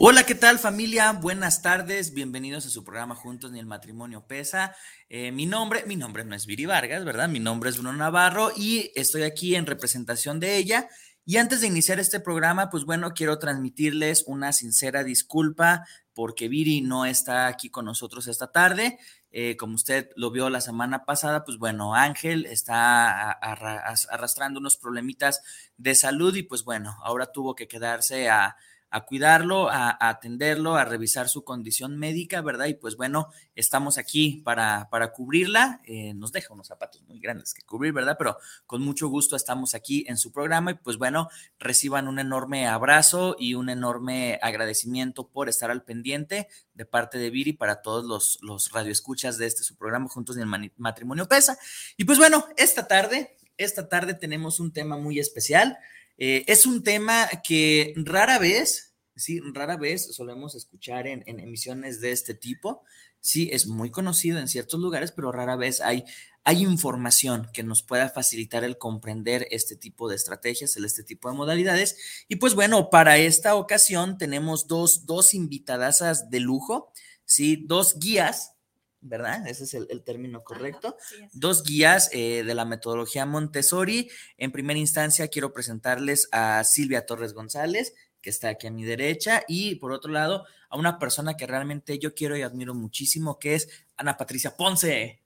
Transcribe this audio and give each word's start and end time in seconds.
Hola, 0.00 0.24
¿qué 0.24 0.34
tal 0.34 0.58
familia? 0.58 1.12
Buenas 1.12 1.62
tardes, 1.62 2.14
bienvenidos 2.14 2.66
a 2.66 2.70
su 2.70 2.84
programa 2.84 3.14
Juntos 3.14 3.50
ni 3.50 3.58
el 3.58 3.66
matrimonio 3.66 4.26
pesa. 4.26 4.74
Eh, 5.08 5.32
mi 5.32 5.46
nombre, 5.46 5.84
mi 5.86 5.96
nombre 5.96 6.24
no 6.24 6.34
es 6.34 6.46
Viri 6.46 6.66
Vargas, 6.66 7.04
¿verdad? 7.04 7.28
Mi 7.28 7.40
nombre 7.40 7.70
es 7.70 7.78
Bruno 7.78 7.92
Navarro 7.92 8.52
y 8.56 8.92
estoy 8.94 9.22
aquí 9.22 9.54
en 9.56 9.66
representación 9.66 10.40
de 10.40 10.56
ella. 10.56 10.88
Y 11.24 11.36
antes 11.36 11.60
de 11.60 11.66
iniciar 11.66 12.00
este 12.00 12.20
programa, 12.20 12.70
pues 12.70 12.84
bueno, 12.84 13.12
quiero 13.12 13.38
transmitirles 13.38 14.24
una 14.26 14.52
sincera 14.54 15.04
disculpa 15.04 15.84
porque 16.14 16.48
Viri 16.48 16.80
no 16.80 17.04
está 17.04 17.48
aquí 17.48 17.68
con 17.68 17.84
nosotros 17.84 18.28
esta 18.28 18.50
tarde. 18.50 18.98
Eh, 19.30 19.56
como 19.56 19.74
usted 19.74 20.10
lo 20.16 20.30
vio 20.30 20.48
la 20.48 20.60
semana 20.60 21.04
pasada, 21.04 21.44
pues 21.44 21.58
bueno, 21.58 21.94
Ángel 21.94 22.46
está 22.46 23.30
arrastrando 23.30 24.58
unos 24.58 24.76
problemitas 24.76 25.42
de 25.76 25.94
salud 25.94 26.34
y 26.34 26.42
pues 26.42 26.64
bueno, 26.64 26.96
ahora 27.02 27.30
tuvo 27.30 27.54
que 27.54 27.68
quedarse 27.68 28.30
a 28.30 28.56
a 28.90 29.04
cuidarlo, 29.04 29.68
a, 29.70 29.96
atenderlo, 30.08 30.76
a 30.76 30.84
revisar 30.84 31.28
su 31.28 31.44
condición 31.44 31.98
médica, 31.98 32.40
¿verdad? 32.40 32.66
Y 32.66 32.74
pues 32.74 32.96
bueno, 32.96 33.28
estamos 33.54 33.98
aquí 33.98 34.40
para, 34.44 34.88
para 34.90 35.12
cubrirla. 35.12 35.80
Eh, 35.84 36.14
nos 36.14 36.32
deja 36.32 36.54
unos 36.54 36.68
zapatos 36.68 37.02
muy 37.02 37.20
grandes 37.20 37.52
que 37.52 37.62
cubrir, 37.62 37.92
¿verdad? 37.92 38.16
Pero 38.18 38.38
con 38.66 38.82
mucho 38.82 39.08
gusto 39.08 39.36
estamos 39.36 39.74
aquí 39.74 40.04
en 40.08 40.16
su 40.16 40.32
programa 40.32 40.70
y 40.70 40.74
pues 40.74 40.96
bueno, 40.96 41.28
reciban 41.58 42.08
un 42.08 42.18
enorme 42.18 42.66
abrazo 42.66 43.36
y 43.38 43.54
un 43.54 43.68
enorme 43.68 44.38
agradecimiento 44.42 45.28
por 45.28 45.48
estar 45.48 45.70
al 45.70 45.84
pendiente 45.84 46.48
de 46.74 46.86
parte 46.86 47.18
de 47.18 47.30
Viri 47.30 47.52
para 47.52 47.82
todos 47.82 48.04
los, 48.04 48.38
los 48.40 48.72
radioescuchas 48.72 49.36
de 49.36 49.46
este 49.46 49.62
su 49.62 49.76
programa 49.76 50.08
Juntos 50.08 50.36
en 50.36 50.42
el 50.42 50.72
Matrimonio 50.76 51.28
Pesa. 51.28 51.58
Y 51.96 52.04
pues 52.04 52.18
bueno, 52.18 52.46
esta 52.56 52.86
tarde, 52.88 53.36
esta 53.56 53.88
tarde 53.88 54.14
tenemos 54.14 54.60
un 54.60 54.72
tema 54.72 54.96
muy 54.96 55.18
especial. 55.18 55.78
Eh, 56.18 56.44
es 56.48 56.66
un 56.66 56.82
tema 56.82 57.28
que 57.46 57.94
rara 57.96 58.38
vez, 58.38 58.96
sí, 59.14 59.40
rara 59.54 59.76
vez 59.76 60.14
solemos 60.14 60.56
escuchar 60.56 61.06
en, 61.06 61.22
emisiones 61.26 62.00
de 62.00 62.12
este 62.12 62.34
tipo. 62.34 62.82
Sí, 63.20 63.48
es 63.52 63.66
muy 63.66 63.90
conocido 63.90 64.38
en 64.38 64.48
ciertos 64.48 64.80
lugares, 64.80 65.12
pero 65.12 65.32
rara 65.32 65.56
vez 65.56 65.80
hay, 65.80 66.04
hay 66.44 66.62
información 66.62 67.48
que 67.52 67.62
nos 67.62 67.82
pueda 67.82 68.10
facilitar 68.10 68.64
el 68.64 68.78
comprender 68.78 69.46
este 69.50 69.76
tipo 69.76 70.08
de 70.08 70.16
estrategias, 70.16 70.76
este 70.76 71.04
tipo 71.04 71.30
de 71.30 71.36
modalidades. 71.36 71.96
Y 72.28 72.36
pues 72.36 72.54
bueno, 72.54 72.90
para 72.90 73.18
esta 73.18 73.54
ocasión 73.54 74.18
tenemos 74.18 74.66
dos, 74.66 75.06
dos 75.06 75.34
invitadasas 75.34 76.30
de 76.30 76.40
lujo, 76.40 76.92
sí, 77.24 77.64
dos 77.66 77.98
guías 77.98 78.57
¿verdad? 79.00 79.46
Ese 79.46 79.64
es 79.64 79.74
el, 79.74 80.02
término 80.02 80.42
correcto. 80.42 80.96
Dos 81.32 81.62
guías 81.62 82.10
eh, 82.12 82.42
de 82.44 82.54
la 82.54 82.64
metodología 82.64 83.26
Montessori. 83.26 84.10
En 84.36 84.52
primera 84.52 84.78
instancia, 84.78 85.28
quiero 85.28 85.52
presentarles 85.52 86.28
a 86.32 86.64
Silvia 86.64 87.06
Torres 87.06 87.32
González, 87.32 87.94
que 88.20 88.30
está 88.30 88.48
aquí 88.48 88.66
a 88.66 88.70
mi 88.70 88.84
derecha, 88.84 89.44
y 89.46 89.76
por 89.76 89.92
otro 89.92 90.10
lado, 90.12 90.44
a 90.68 90.76
una 90.76 90.98
persona 90.98 91.36
que 91.36 91.46
realmente 91.46 91.98
yo 91.98 92.14
quiero 92.14 92.36
y 92.36 92.42
admiro 92.42 92.74
muchísimo, 92.74 93.38
que 93.38 93.54
es 93.54 93.68
Ana 93.96 94.16
Patricia 94.16 94.56
Ponce. 94.56 95.22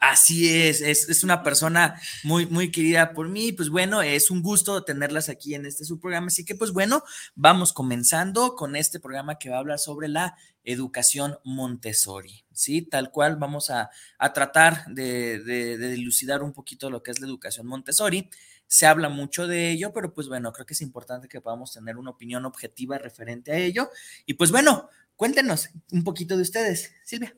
Así 0.00 0.48
es, 0.48 0.80
es, 0.80 1.24
una 1.24 1.42
persona 1.42 2.00
muy, 2.22 2.46
muy 2.46 2.70
querida 2.70 3.14
por 3.14 3.28
mí. 3.28 3.52
Pues 3.52 3.70
bueno, 3.70 4.02
es 4.02 4.30
un 4.30 4.42
gusto 4.42 4.84
tenerlas 4.84 5.28
aquí 5.28 5.54
en 5.54 5.66
este 5.66 5.84
su 5.84 5.98
programa. 5.98 6.28
Así 6.28 6.44
que, 6.44 6.54
pues 6.54 6.72
bueno, 6.72 7.02
vamos 7.34 7.72
comenzando 7.72 8.54
con 8.54 8.76
este 8.76 9.00
programa 9.00 9.38
que 9.38 9.50
va 9.50 9.56
a 9.56 9.60
hablar 9.60 9.78
sobre 9.78 10.08
la 10.08 10.36
educación 10.72 11.38
Montessori. 11.44 12.44
Sí, 12.52 12.82
tal 12.82 13.10
cual 13.10 13.36
vamos 13.36 13.70
a, 13.70 13.90
tratar 14.34 14.84
de, 14.86 15.40
de, 15.40 15.78
dilucidar 15.90 16.42
un 16.42 16.52
poquito 16.52 16.90
lo 16.90 17.02
que 17.02 17.10
es 17.10 17.20
la 17.20 17.26
educación 17.26 17.66
Montessori. 17.66 18.28
Se 18.66 18.86
habla 18.86 19.08
mucho 19.08 19.46
de 19.46 19.70
ello, 19.70 19.92
pero 19.94 20.12
pues 20.12 20.28
bueno, 20.28 20.52
creo 20.52 20.66
que 20.66 20.74
es 20.74 20.82
importante 20.82 21.28
que 21.28 21.40
podamos 21.40 21.72
tener 21.72 21.96
una 21.96 22.10
opinión 22.10 22.44
objetiva 22.44 22.98
referente 22.98 23.52
a 23.52 23.58
ello. 23.58 23.90
Y 24.26 24.34
pues 24.34 24.50
bueno, 24.50 24.90
cuéntenos 25.16 25.70
un 25.90 26.04
poquito 26.04 26.36
de 26.36 26.42
ustedes, 26.42 26.92
Silvia. 27.02 27.34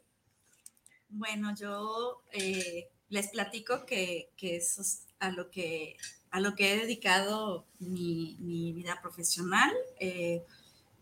Bueno, 1.09 1.55
yo 1.55 2.23
eh, 2.33 2.89
les 3.09 3.29
platico 3.29 3.87
que, 3.87 4.31
eso 4.41 4.83
es 4.83 5.07
a 5.21 5.31
lo 5.31 5.51
que, 5.51 5.97
a 6.31 6.41
lo 6.41 6.57
que 6.57 6.73
he 6.73 6.79
dedicado 6.79 7.67
mi, 7.79 8.73
vida 8.75 9.01
profesional. 9.01 9.71
Eh, 10.01 10.45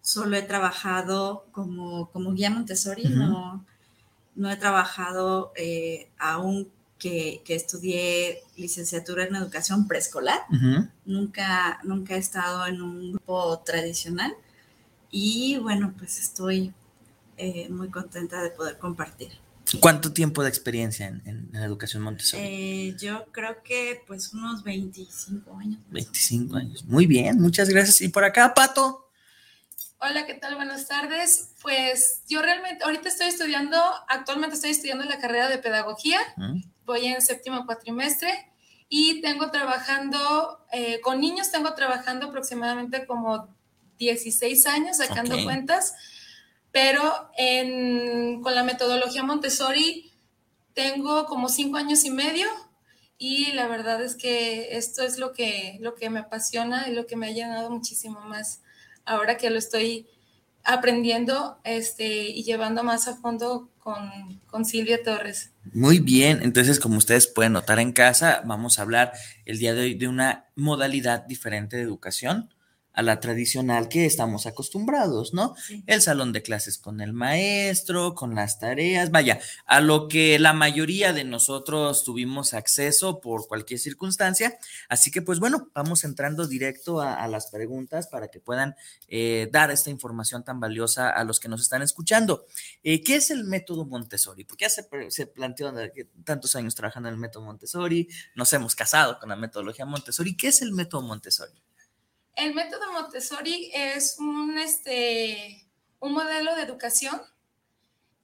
solo 0.01 0.37
he 0.37 0.43
trabajado 0.43 1.47
como, 1.53 2.11
como 2.11 2.33
guía 2.33 2.51
Montessori, 2.51 3.05
no, 3.05 3.65
no 4.35 4.51
he 4.51 4.57
trabajado 4.57 5.53
eh, 5.57 6.09
aún 6.19 6.69
que, 6.99 7.43
estudié 7.49 8.43
licenciatura 8.57 9.25
en 9.25 9.37
educación 9.37 9.87
preescolar. 9.87 10.41
nunca, 11.05 11.81
nunca 11.85 12.15
he 12.15 12.19
estado 12.19 12.67
en 12.67 12.83
un 12.83 13.13
grupo 13.13 13.61
tradicional. 13.65 14.35
Y 15.11 15.59
bueno, 15.59 15.95
pues 15.97 16.19
estoy 16.19 16.73
muy 17.71 17.89
contenta 17.89 18.43
de 18.43 18.51
poder 18.51 18.79
compartir. 18.79 19.33
¿Cuánto 19.81 20.13
tiempo 20.13 20.43
de 20.43 20.49
experiencia 20.49 21.07
en, 21.07 21.51
educación 21.55 22.03
Montessori? 22.03 22.43
Eh, 22.43 22.97
yo 22.99 23.27
creo 23.33 23.63
que 23.63 24.03
pues 24.07 24.33
unos 24.33 24.63
25 24.65 25.57
años. 25.57 25.81
25 25.91 26.57
años. 26.57 26.85
Muy 26.85 27.07
bien, 27.07 27.41
muchas 27.41 27.69
gracias. 27.69 28.01
Y 28.01 28.09
por 28.09 28.25
acá, 28.25 28.55
Pato. 28.55 29.08
Hola, 30.01 30.27
¿qué 30.27 30.35
tal? 30.35 30.55
Buenas 30.55 30.87
tardes. 30.87 31.55
Pues 31.63 32.23
yo 32.29 32.43
realmente, 32.43 32.85
ahorita 32.85 33.09
estoy 33.09 33.29
estudiando, 33.29 33.77
actualmente 34.09 34.57
estoy 34.57 34.71
estudiando 34.71 35.05
la 35.05 35.19
carrera 35.19 35.49
de 35.49 35.59
pedagogía. 35.59 36.21
Voy 36.85 37.07
en 37.07 37.21
séptimo 37.21 37.67
cuatrimestre 37.67 38.53
y 38.89 39.21
tengo 39.21 39.51
trabajando, 39.51 40.65
eh, 40.73 41.01
con 41.01 41.21
niños 41.21 41.51
tengo 41.51 41.75
trabajando 41.75 42.29
aproximadamente 42.29 43.07
como 43.07 43.49
16 43.99 44.67
años, 44.67 44.99
sacando 44.99 45.43
cuentas 45.45 45.95
pero 46.71 47.31
con 48.43 48.55
la 48.55 48.63
metodología 48.63 49.23
Montessori 49.23 50.13
tengo 50.75 51.27
como 51.27 51.49
cinco 51.49 51.77
años 51.77 52.05
y 52.05 52.11
medio 52.11 52.47
y 53.17 53.53
la 53.53 53.67
verdad 53.67 54.03
es 54.03 54.15
que 54.15 54.77
esto 54.77 55.03
es 55.03 55.19
lo 55.19 55.33
que, 55.33 55.79
lo 55.81 55.95
que 55.95 56.11
me 56.11 56.21
apasiona 56.21 56.89
y 56.89 56.95
lo 56.95 57.07
que 57.07 57.17
me 57.17 57.27
ha 57.27 57.33
llenado 57.33 57.71
muchísimo 57.71 58.21
más 58.21 58.63
ahora 59.09 59.37
que 59.37 59.51
lo 59.51 59.59
estoy 59.59 60.07
aprendiendo 60.65 61.59
este, 61.65 62.29
y 62.29 62.45
llevando 62.45 62.85
más 62.85 63.09
a 63.09 63.17
fondo 63.17 63.71
con, 63.79 64.41
con, 64.47 64.65
Silvia 64.65 65.03
Torres. 65.03 65.53
Muy 65.73 65.99
bien, 65.99 66.41
entonces 66.43 66.79
como 66.79 66.99
ustedes 66.99 67.27
pueden 67.27 67.55
notar 67.55 67.79
en 67.79 67.93
casa, 67.93 68.43
vamos 68.45 68.79
a 68.79 68.83
hablar 68.83 69.13
el 69.47 69.59
día 69.59 69.73
de 69.73 69.81
hoy 69.81 69.95
de 69.95 70.09
una 70.09 70.47
modalidad 70.57 71.25
diferente 71.25 71.77
de 71.77 71.83
educación 71.83 72.51
a 72.99 73.03
la 73.03 73.21
tradicional 73.21 73.89
que 73.89 74.07
estamos 74.07 74.47
acostumbrados, 74.47 75.33
¿no? 75.33 75.55
El 75.87 76.03
salón 76.03 76.33
de 76.33 76.43
clases 76.43 76.79
con 76.79 77.01
el 77.01 77.13
maestro, 77.13 78.17
con 78.17 78.35
las 78.35 78.59
tareas, 78.59 79.13
vaya, 79.13 79.39
a 79.67 79.81
lo 79.81 80.09
que 80.09 80.37
la 80.41 80.53
mayoría 80.53 81.13
de 81.13 81.23
nosotros 81.23 82.03
tuvimos 82.03 82.55
acceso 82.55 83.21
por 83.21 83.47
cualquier 83.47 83.79
circunstancia. 83.79 84.59
Así 84.89 85.13
que, 85.13 85.23
pues 85.23 85.39
bueno, 85.39 85.71
vamos 85.75 86.03
entrando 86.03 86.49
directo 86.49 87.01
a, 87.01 87.29
las 87.29 87.47
preguntas 87.53 88.09
para 88.09 88.33
que 88.33 88.41
puedan 88.41 88.75
eh, 89.07 89.49
dar 89.53 89.71
esta 89.71 89.91
información 89.91 90.43
tan 90.43 90.59
valiosa 90.59 91.09
a 91.11 91.23
los 91.23 91.39
que 91.39 91.49
nos 91.49 91.61
están 91.61 91.83
escuchando. 91.83 92.47
Eh, 92.83 93.05
¿Qué 93.05 93.15
es 93.15 93.31
el 93.31 93.45
método 93.45 93.87
Montessori? 93.87 94.43
Porque 94.43 94.65
ya 94.65 94.71
se, 94.71 94.89
se 95.11 95.27
planteó 95.29 95.73
tantos 96.25 96.57
años 96.57 96.75
trabajando 96.75 97.11
en 97.11 97.15
el 97.15 97.21
método 97.21 97.45
Montessori, 97.45 98.09
nos 98.35 98.53
hemos 98.55 98.75
casado 98.75 99.21
con 99.21 99.29
la 99.29 99.37
metodología 99.37 99.87
Montessori. 99.87 100.37
¿Qué 100.37 100.49
es 100.49 100.63
el 100.63 100.73
método 100.73 101.03
Montessori? 101.03 101.63
El 102.39 102.55
método 102.55 102.93
Montessori 102.93 103.71
es 103.75 104.17
un, 104.21 104.57
este, 104.59 105.67
un 105.99 106.13
modelo 106.13 106.55
de 106.55 106.63
educación 106.63 107.21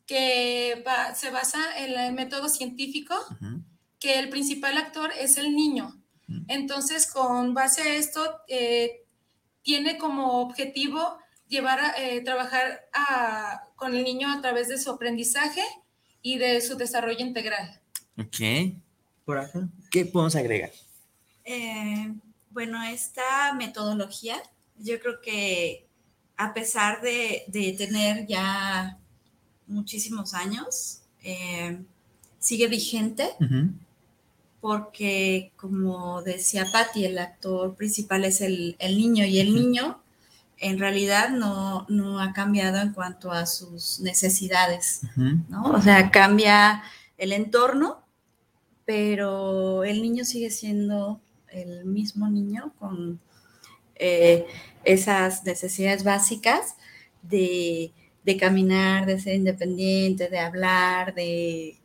que 0.06 0.84
se 1.16 1.30
basa 1.30 1.58
en 1.78 1.98
el 1.98 2.12
método 2.12 2.48
científico, 2.48 3.14
que 3.98 4.20
el 4.20 4.28
principal 4.28 4.78
actor 4.78 5.10
es 5.18 5.36
el 5.36 5.56
niño. 5.56 6.00
Entonces, 6.46 7.10
con 7.10 7.54
base 7.54 7.82
a 7.82 7.94
esto, 7.96 8.40
eh, 8.46 9.04
tiene 9.62 9.98
como 9.98 10.42
objetivo 10.42 11.18
llevar 11.48 11.80
a 11.80 11.94
eh, 12.00 12.20
trabajar 12.20 12.88
con 13.74 13.96
el 13.96 14.04
niño 14.04 14.30
a 14.30 14.40
través 14.40 14.68
de 14.68 14.78
su 14.78 14.90
aprendizaje 14.90 15.62
y 16.22 16.38
de 16.38 16.60
su 16.60 16.76
desarrollo 16.76 17.20
integral. 17.20 17.80
Ok. 18.16 18.76
Por 19.24 19.38
acá, 19.38 19.68
¿qué 19.90 20.04
podemos 20.04 20.36
agregar? 20.36 20.70
Eh, 21.44 22.14
bueno, 22.54 22.82
esta 22.84 23.52
metodología, 23.52 24.40
yo 24.78 24.98
creo 25.00 25.20
que 25.20 25.86
a 26.36 26.54
pesar 26.54 27.02
de, 27.02 27.74
tener 27.76 28.26
ya 28.26 28.96
muchísimos 29.66 30.34
años, 30.34 31.00
eh, 31.22 31.82
sigue 32.38 32.68
vigente. 32.68 33.28
Porque, 34.60 35.52
como 35.56 36.22
decía 36.22 36.66
Patti, 36.72 37.04
el 37.04 37.18
actor 37.18 37.74
principal 37.74 38.24
es 38.24 38.40
el, 38.40 38.76
niño 38.80 39.26
y 39.26 39.40
el 39.40 39.54
niño 39.54 40.00
en 40.58 40.78
realidad 40.78 41.30
no, 41.30 42.20
ha 42.20 42.32
cambiado 42.32 42.78
en 42.78 42.92
cuanto 42.92 43.30
a 43.32 43.44
sus 43.46 44.00
necesidades, 44.00 45.02
¿no? 45.16 45.64
O 45.64 45.82
sea, 45.82 46.10
cambia 46.10 46.82
el 47.18 47.32
entorno, 47.32 48.02
pero 48.86 49.84
el 49.84 50.00
niño 50.00 50.24
sigue 50.24 50.50
siendo 50.50 51.20
el 51.54 51.84
mismo 51.84 52.28
niño 52.28 52.72
con 52.78 53.20
eh, 53.96 54.46
esas 54.84 55.44
necesidades 55.44 56.04
básicas 56.04 56.76
de, 57.22 57.92
caminar, 58.38 59.06
de 59.06 59.20
ser 59.20 59.34
independiente, 59.36 60.28
de 60.28 60.38
hablar, 60.38 61.14
de 61.14 61.78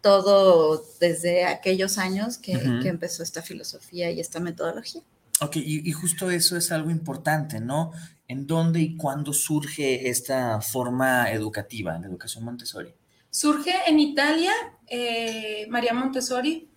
todo 0.00 0.84
desde 1.00 1.46
aquellos 1.46 1.98
años 1.98 2.38
que, 2.38 2.52
que 2.82 2.88
empezó 2.88 3.22
esta 3.22 3.42
filosofía 3.42 4.10
y 4.10 4.20
esta 4.20 4.38
metodología. 4.38 5.02
Ok, 5.40 5.56
y, 5.56 5.90
justo 5.92 6.30
eso 6.30 6.56
es 6.56 6.70
algo 6.70 6.90
importante, 6.90 7.60
¿no? 7.60 7.92
¿En 8.28 8.46
dónde 8.46 8.80
y 8.80 8.96
cuándo 8.96 9.32
surge 9.32 10.08
esta 10.08 10.60
forma 10.60 11.30
educativa, 11.32 11.98
la 11.98 12.06
educación 12.06 12.44
Montessori? 12.44 12.94
Surge 13.30 13.72
en 13.86 13.98
Italia, 13.98 14.52
eh, 14.86 15.66
María 15.68 15.92
Montessori 15.92 16.68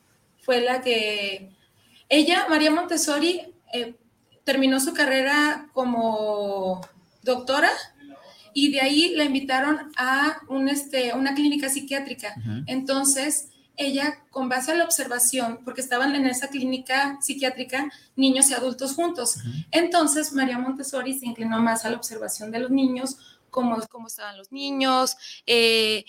fue 0.41 0.61
la 0.61 0.81
que, 0.81 1.51
ella, 2.09 2.45
María 2.49 2.71
Montessori, 2.71 3.53
eh, 3.73 3.95
terminó 4.43 4.79
su 4.79 4.93
carrera 4.93 5.69
como 5.73 6.81
doctora 7.21 7.69
y 8.53 8.71
de 8.71 8.81
ahí 8.81 9.13
la 9.15 9.25
invitaron 9.25 9.91
a 9.97 10.39
un, 10.47 10.69
este, 10.69 11.13
una 11.13 11.35
clínica 11.35 11.69
psiquiátrica. 11.69 12.33
Entonces, 12.65 13.49
ella, 13.75 14.23
con 14.31 14.49
base 14.49 14.71
a 14.71 14.75
la 14.75 14.85
observación, 14.85 15.59
porque 15.63 15.81
estaban 15.81 16.15
en 16.15 16.25
esa 16.25 16.47
clínica 16.47 17.19
psiquiátrica 17.21 17.91
niños 18.15 18.49
y 18.49 18.55
adultos 18.55 18.95
juntos, 18.95 19.35
entonces 19.69 20.33
María 20.33 20.57
Montessori 20.57 21.13
se 21.19 21.27
inclinó 21.27 21.59
más 21.59 21.85
a 21.85 21.91
la 21.91 21.97
observación 21.97 22.49
de 22.49 22.59
los 22.59 22.71
niños, 22.71 23.17
cómo, 23.51 23.77
cómo 23.89 24.07
estaban 24.07 24.37
los 24.37 24.51
niños, 24.51 25.15
eh, 25.45 26.05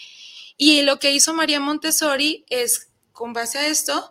y 0.57 0.83
lo 0.83 0.99
que 0.99 1.13
hizo 1.13 1.35
María 1.35 1.61
Montessori 1.61 2.47
es, 2.49 2.89
con 3.13 3.35
base 3.35 3.59
a 3.59 3.67
esto, 3.67 4.11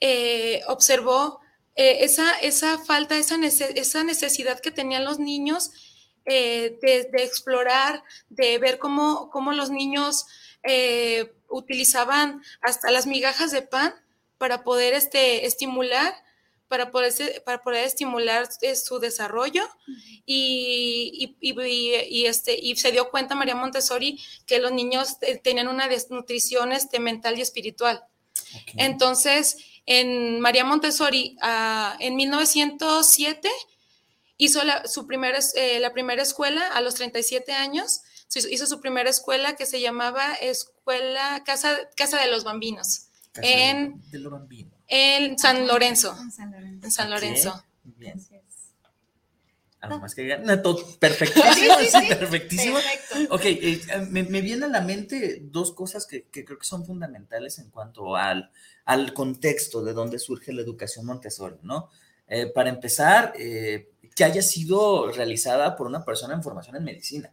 eh, 0.00 0.62
observó 0.66 1.40
eh, 1.76 2.04
esa, 2.04 2.32
esa 2.40 2.78
falta, 2.78 3.16
esa, 3.16 3.36
esa 3.44 4.04
necesidad 4.04 4.60
que 4.60 4.70
tenían 4.70 5.04
los 5.04 5.18
niños 5.18 5.70
de, 6.24 6.78
de, 6.82 7.24
explorar, 7.24 8.02
de 8.28 8.58
ver 8.58 8.78
cómo, 8.78 9.30
cómo 9.30 9.52
los 9.52 9.70
niños 9.70 10.26
utilizaban 11.48 12.42
hasta 12.60 12.90
las 12.90 13.06
migajas 13.06 13.52
de 13.52 13.62
pan 13.62 13.94
para 14.36 14.64
poder 14.64 14.92
este, 14.92 15.46
estimular 15.46 16.14
para 16.68 16.90
poder, 16.90 17.42
para 17.44 17.62
poder 17.62 17.84
estimular 17.84 18.48
eh, 18.60 18.76
su 18.76 18.98
desarrollo. 18.98 19.66
Y, 20.26 21.36
y, 21.40 22.26
este, 22.26 22.56
y 22.60 22.76
se 22.76 22.92
dio 22.92 23.10
cuenta 23.10 23.34
María 23.34 23.54
Montessori 23.54 24.20
que 24.46 24.58
los 24.58 24.72
niños 24.72 25.16
eh, 25.22 25.38
tenían 25.38 25.68
una 25.68 25.88
desnutrición 25.88 26.72
este, 26.72 27.00
mental 27.00 27.38
y 27.38 27.42
espiritual. 27.42 28.04
Entonces, 28.76 29.56
en 29.90 30.38
María 30.40 30.66
Montessori, 30.66 31.38
ah, 31.40 31.96
en 31.98 32.14
1907, 32.14 33.48
hizo 34.36 34.62
la, 34.62 34.86
su 34.86 35.06
primera, 35.06 35.38
eh, 35.56 35.80
la 35.80 35.94
primera 35.94 36.22
escuela 36.22 36.66
a 36.68 36.82
los 36.82 36.94
37 36.94 37.52
años 37.52 38.02
hizo 38.50 38.66
su 38.66 38.80
primera 38.80 39.08
escuela 39.08 39.56
que 39.56 39.64
se 39.64 39.80
llamaba 39.80 40.34
Escuela 40.34 41.42
Casa, 41.44 41.78
Casa 41.96 42.20
de 42.20 42.30
los 42.30 42.44
Bambinos. 42.44 43.06
en, 43.36 44.02
en 44.86 45.38
San 45.38 45.66
Lorenzo. 45.66 46.14
En 46.20 46.90
San 46.90 47.10
Lorenzo. 47.10 47.64
Bien. 47.84 48.20
Algo 49.80 50.00
más 50.00 50.14
que 50.14 50.22
digan. 50.22 50.62
todo 50.62 50.84
perfectísimo, 50.98 51.74
perfectísimo. 52.08 52.78
Ok, 53.30 53.42
eh, 53.44 53.80
me, 54.10 54.24
me, 54.24 54.40
vienen 54.40 54.64
a 54.64 54.68
la 54.68 54.80
mente 54.80 55.40
dos 55.42 55.72
cosas 55.72 56.06
que, 56.06 56.24
que, 56.24 56.44
creo 56.44 56.58
que 56.58 56.66
son 56.66 56.84
fundamentales 56.84 57.60
en 57.60 57.70
cuanto 57.70 58.16
al, 58.16 58.50
al 58.84 59.12
contexto 59.12 59.84
de 59.84 59.92
dónde 59.92 60.18
surge 60.18 60.52
la 60.52 60.62
educación 60.62 61.06
Montessori, 61.06 61.58
¿no? 61.62 61.90
Eh, 62.26 62.46
para 62.46 62.70
empezar, 62.70 63.32
eh, 63.38 63.90
que 64.14 64.24
haya 64.24 64.42
sido 64.42 65.12
realizada 65.12 65.76
por 65.76 65.86
una 65.86 66.04
persona 66.04 66.34
en 66.34 66.42
formación 66.42 66.76
en 66.76 66.84
medicina. 66.84 67.32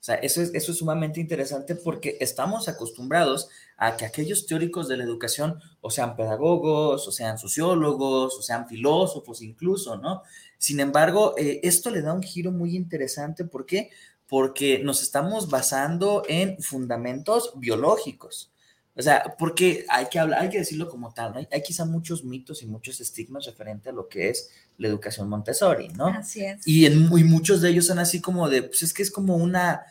O 0.00 0.04
sea, 0.08 0.14
eso 0.16 0.40
es, 0.40 0.54
eso 0.54 0.72
es 0.72 0.78
sumamente 0.78 1.20
interesante 1.20 1.74
porque 1.74 2.16
estamos 2.20 2.68
acostumbrados 2.68 3.48
a 3.76 3.96
que 3.96 4.04
aquellos 4.04 4.46
teóricos 4.46 4.88
de 4.88 4.96
la 4.96 5.04
educación, 5.04 5.60
o 5.80 5.90
sean 5.90 6.16
pedagogos, 6.16 7.06
o 7.06 7.12
sean 7.12 7.38
sociólogos, 7.38 8.36
o 8.36 8.42
sean 8.42 8.68
filósofos 8.68 9.42
incluso, 9.42 9.96
¿no? 9.96 10.22
Sin 10.56 10.80
embargo, 10.80 11.34
eh, 11.36 11.60
esto 11.62 11.90
le 11.90 12.02
da 12.02 12.12
un 12.12 12.22
giro 12.22 12.52
muy 12.52 12.76
interesante. 12.76 13.44
¿Por 13.44 13.66
qué? 13.66 13.90
Porque 14.26 14.80
nos 14.80 15.02
estamos 15.02 15.48
basando 15.48 16.22
en 16.28 16.60
fundamentos 16.62 17.52
biológicos. 17.56 18.52
O 18.98 19.02
sea, 19.02 19.36
porque 19.38 19.86
hay 19.88 20.06
que 20.06 20.18
hablar, 20.18 20.42
hay 20.42 20.50
que 20.50 20.58
decirlo 20.58 20.90
como 20.90 21.14
tal, 21.14 21.32
¿no? 21.32 21.38
Hay, 21.38 21.62
quizá 21.62 21.84
muchos 21.84 22.24
mitos 22.24 22.64
y 22.64 22.66
muchos 22.66 23.00
estigmas 23.00 23.46
referente 23.46 23.90
a 23.90 23.92
lo 23.92 24.08
que 24.08 24.28
es 24.28 24.50
la 24.76 24.88
educación 24.88 25.28
Montessori, 25.28 25.88
¿no? 25.90 26.08
Así 26.08 26.44
es. 26.44 26.66
Y, 26.66 26.84
en, 26.84 27.08
muchos 27.08 27.62
de 27.62 27.70
ellos 27.70 27.86
son 27.86 28.00
así 28.00 28.20
como 28.20 28.48
de, 28.48 28.64
pues 28.64 28.82
es 28.82 28.92
que 28.92 29.04
es 29.04 29.12
como 29.12 29.36
una, 29.36 29.84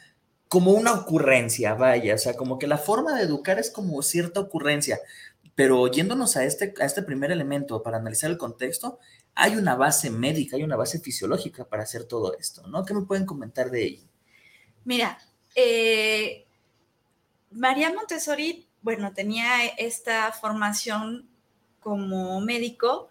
como 0.49 0.71
una 0.71 0.91
ocurrencia, 0.91 1.73
vaya, 1.73 2.15
o 2.15 2.17
sea, 2.17 2.35
como 2.35 2.59
que 2.59 2.67
la 2.67 2.77
forma 2.77 3.15
de 3.15 3.23
educar 3.23 3.59
es 3.59 3.71
como 3.71 4.01
cierta 4.01 4.41
ocurrencia, 4.41 4.99
pero 5.55 5.87
yéndonos 5.87 6.35
a 6.35 6.43
este, 6.43 6.73
a 6.77 6.83
este 6.83 7.01
primer 7.01 7.31
elemento 7.31 7.81
para 7.81 7.99
analizar 7.99 8.29
el 8.29 8.37
contexto, 8.37 8.99
hay 9.35 9.55
una 9.55 9.75
base 9.75 10.09
médica, 10.09 10.57
hay 10.57 10.63
una 10.63 10.75
base 10.75 10.99
fisiológica 10.99 11.63
para 11.63 11.83
hacer 11.83 12.03
todo 12.03 12.37
esto, 12.37 12.67
¿no? 12.67 12.83
¿Qué 12.83 12.93
me 12.93 13.03
pueden 13.03 13.25
comentar 13.25 13.71
de 13.71 13.85
ello? 13.85 14.03
Mira, 14.83 15.17
eh, 15.55 16.45
María 17.51 17.93
Montessori 17.93 18.66
bueno, 18.87 19.11
tenía 19.11 19.65
esta 19.77 20.31
formación 20.31 21.27
como 21.81 22.39
médico 22.39 23.09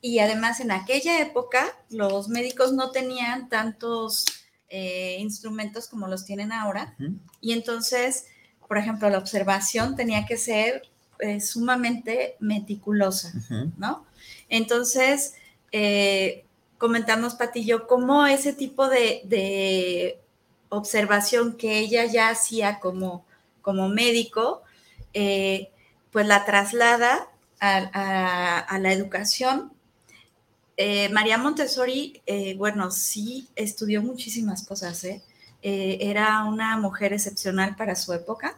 y 0.00 0.20
además 0.20 0.58
en 0.60 0.70
aquella 0.70 1.20
época 1.20 1.66
los 1.90 2.30
médicos 2.30 2.72
no 2.72 2.92
tenían 2.92 3.50
tantos 3.50 4.24
eh, 4.70 5.18
instrumentos 5.20 5.86
como 5.86 6.08
los 6.08 6.24
tienen 6.24 6.50
ahora. 6.50 6.96
Y 7.42 7.52
entonces, 7.52 8.28
por 8.66 8.78
ejemplo, 8.78 9.10
la 9.10 9.18
observación 9.18 9.96
tenía 9.96 10.24
que 10.24 10.38
ser 10.38 10.84
eh, 11.18 11.42
sumamente 11.42 12.36
meticulosa, 12.40 13.34
¿no? 13.76 14.06
Entonces, 14.48 15.34
eh, 15.72 16.46
comentamos, 16.78 17.34
Patillo, 17.34 17.86
cómo 17.86 18.26
ese 18.26 18.54
tipo 18.54 18.88
de, 18.88 20.18
observación 20.70 21.58
que 21.58 21.80
ella 21.80 22.06
ya 22.06 22.30
hacía 22.30 22.80
como, 22.80 23.26
como 23.60 23.90
médico, 23.90 24.62
eh, 25.14 25.70
pues 26.10 26.26
la 26.26 26.44
traslada 26.44 27.28
a, 27.60 28.78
la 28.80 28.92
educación. 28.92 29.72
Eh, 30.76 31.08
María 31.08 31.38
Montessori, 31.38 32.22
eh, 32.26 32.54
bueno, 32.56 32.90
sí 32.90 33.48
estudió 33.56 34.02
muchísimas 34.02 34.64
cosas, 34.64 35.04
era 35.60 36.44
una 36.44 36.76
mujer 36.76 37.12
excepcional 37.12 37.74
para 37.74 37.96
su 37.96 38.12
época 38.12 38.56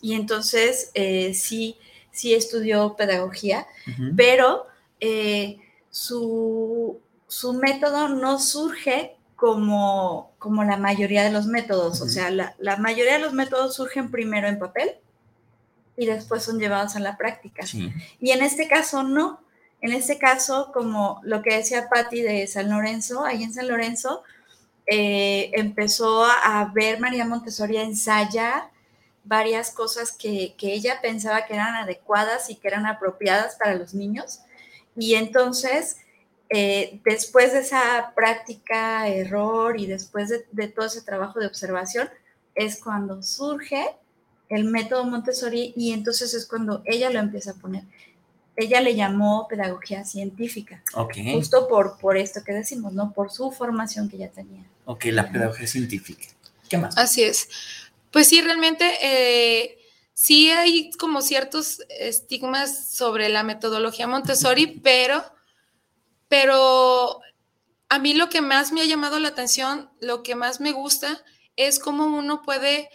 y 0.00 0.14
entonces 0.14 0.90
sí, 1.34 1.76
sí 2.10 2.34
estudió 2.34 2.96
pedagogía, 2.96 3.66
pero 4.16 4.66
su, 5.90 6.98
método 7.60 8.08
no 8.08 8.38
surge 8.38 9.16
como, 9.36 10.32
como 10.38 10.64
la 10.64 10.78
mayoría 10.78 11.24
de 11.24 11.30
los 11.30 11.44
métodos, 11.44 12.00
o 12.00 12.08
sea, 12.08 12.30
la, 12.30 12.54
la, 12.58 12.78
mayoría 12.78 13.14
de 13.14 13.20
los 13.20 13.34
métodos 13.34 13.74
surgen 13.74 14.10
primero 14.10 14.48
en 14.48 14.58
papel 14.58 14.92
y 16.00 16.06
después 16.06 16.42
son 16.42 16.58
llevados 16.58 16.96
a 16.96 16.98
la 16.98 17.18
práctica. 17.18 17.62
Y 18.20 18.30
en 18.30 18.42
este 18.42 18.66
caso 18.66 19.02
no. 19.02 19.38
En 19.82 19.92
este 19.92 20.16
caso, 20.16 20.70
como 20.72 21.20
lo 21.24 21.42
que 21.42 21.54
decía 21.54 21.90
Patti 21.90 22.22
de 22.22 22.46
San 22.46 22.70
Lorenzo, 22.70 23.22
ahí 23.22 23.42
en 23.42 23.52
San 23.52 23.68
Lorenzo, 23.68 24.22
eh, 24.86 25.50
empezó 25.52 26.24
a 26.24 26.70
ver 26.74 27.00
María 27.00 27.26
Montessori 27.26 27.76
ensayar 27.76 28.70
varias 29.24 29.72
cosas 29.72 30.10
que, 30.10 30.54
ella 30.62 31.02
pensaba 31.02 31.44
que 31.44 31.52
eran 31.52 31.74
adecuadas 31.74 32.48
y 32.48 32.54
que 32.54 32.68
eran 32.68 32.86
apropiadas 32.86 33.56
para 33.56 33.74
los 33.74 33.92
niños. 33.92 34.40
Y 34.96 35.16
entonces, 35.16 35.98
eh, 36.48 36.98
después 37.04 37.52
de 37.52 37.58
esa 37.58 38.14
práctica, 38.16 39.06
error 39.06 39.78
y 39.78 39.84
después 39.84 40.30
de, 40.30 40.46
de, 40.50 40.68
todo 40.68 40.86
ese 40.86 41.02
trabajo 41.02 41.40
de 41.40 41.46
observación, 41.46 42.08
es 42.54 42.82
cuando 42.82 43.22
surge 43.22 43.99
el 44.50 44.64
método 44.64 45.04
Montessori 45.04 45.72
y 45.76 45.92
entonces 45.92 46.34
es 46.34 46.44
cuando 46.44 46.82
ella 46.84 47.08
lo 47.08 47.20
empieza 47.20 47.52
a 47.52 47.54
poner. 47.54 47.84
Ella 48.56 48.80
le 48.80 48.94
llamó 48.94 49.46
pedagogía 49.48 50.04
científica. 50.04 50.82
Justo 51.32 51.68
por, 51.68 51.98
por 51.98 52.16
esto 52.18 52.42
que 52.44 52.52
decimos, 52.52 52.92
¿no? 52.92 53.12
Por 53.12 53.30
su 53.30 53.52
formación 53.52 54.10
que 54.10 54.18
ya 54.18 54.28
tenía. 54.28 54.64
Ok, 54.84 55.06
la 55.06 55.30
pedagogía 55.30 55.68
científica. 55.68 56.26
¿Qué 56.68 56.76
más? 56.76 56.98
Así 56.98 57.22
es. 57.22 57.48
Pues 58.10 58.26
sí, 58.26 58.42
realmente 58.42 58.92
eh, 59.02 59.78
sí 60.14 60.50
hay 60.50 60.90
como 60.98 61.22
ciertos 61.22 61.82
estigmas 61.88 62.90
sobre 62.90 63.28
la 63.28 63.44
metodología 63.44 64.08
Montessori, 64.08 64.80
pero, 64.82 65.24
pero 66.28 67.20
a 67.88 67.98
mí 68.00 68.14
lo 68.14 68.28
que 68.28 68.40
más 68.40 68.72
me 68.72 68.80
ha 68.82 68.84
llamado 68.84 69.20
la 69.20 69.28
atención, 69.28 69.90
lo 70.00 70.24
que 70.24 70.34
más 70.34 70.60
me 70.60 70.72
gusta, 70.72 71.22
es 71.54 71.78
cómo 71.78 72.06
uno 72.06 72.42
puede 72.42 72.90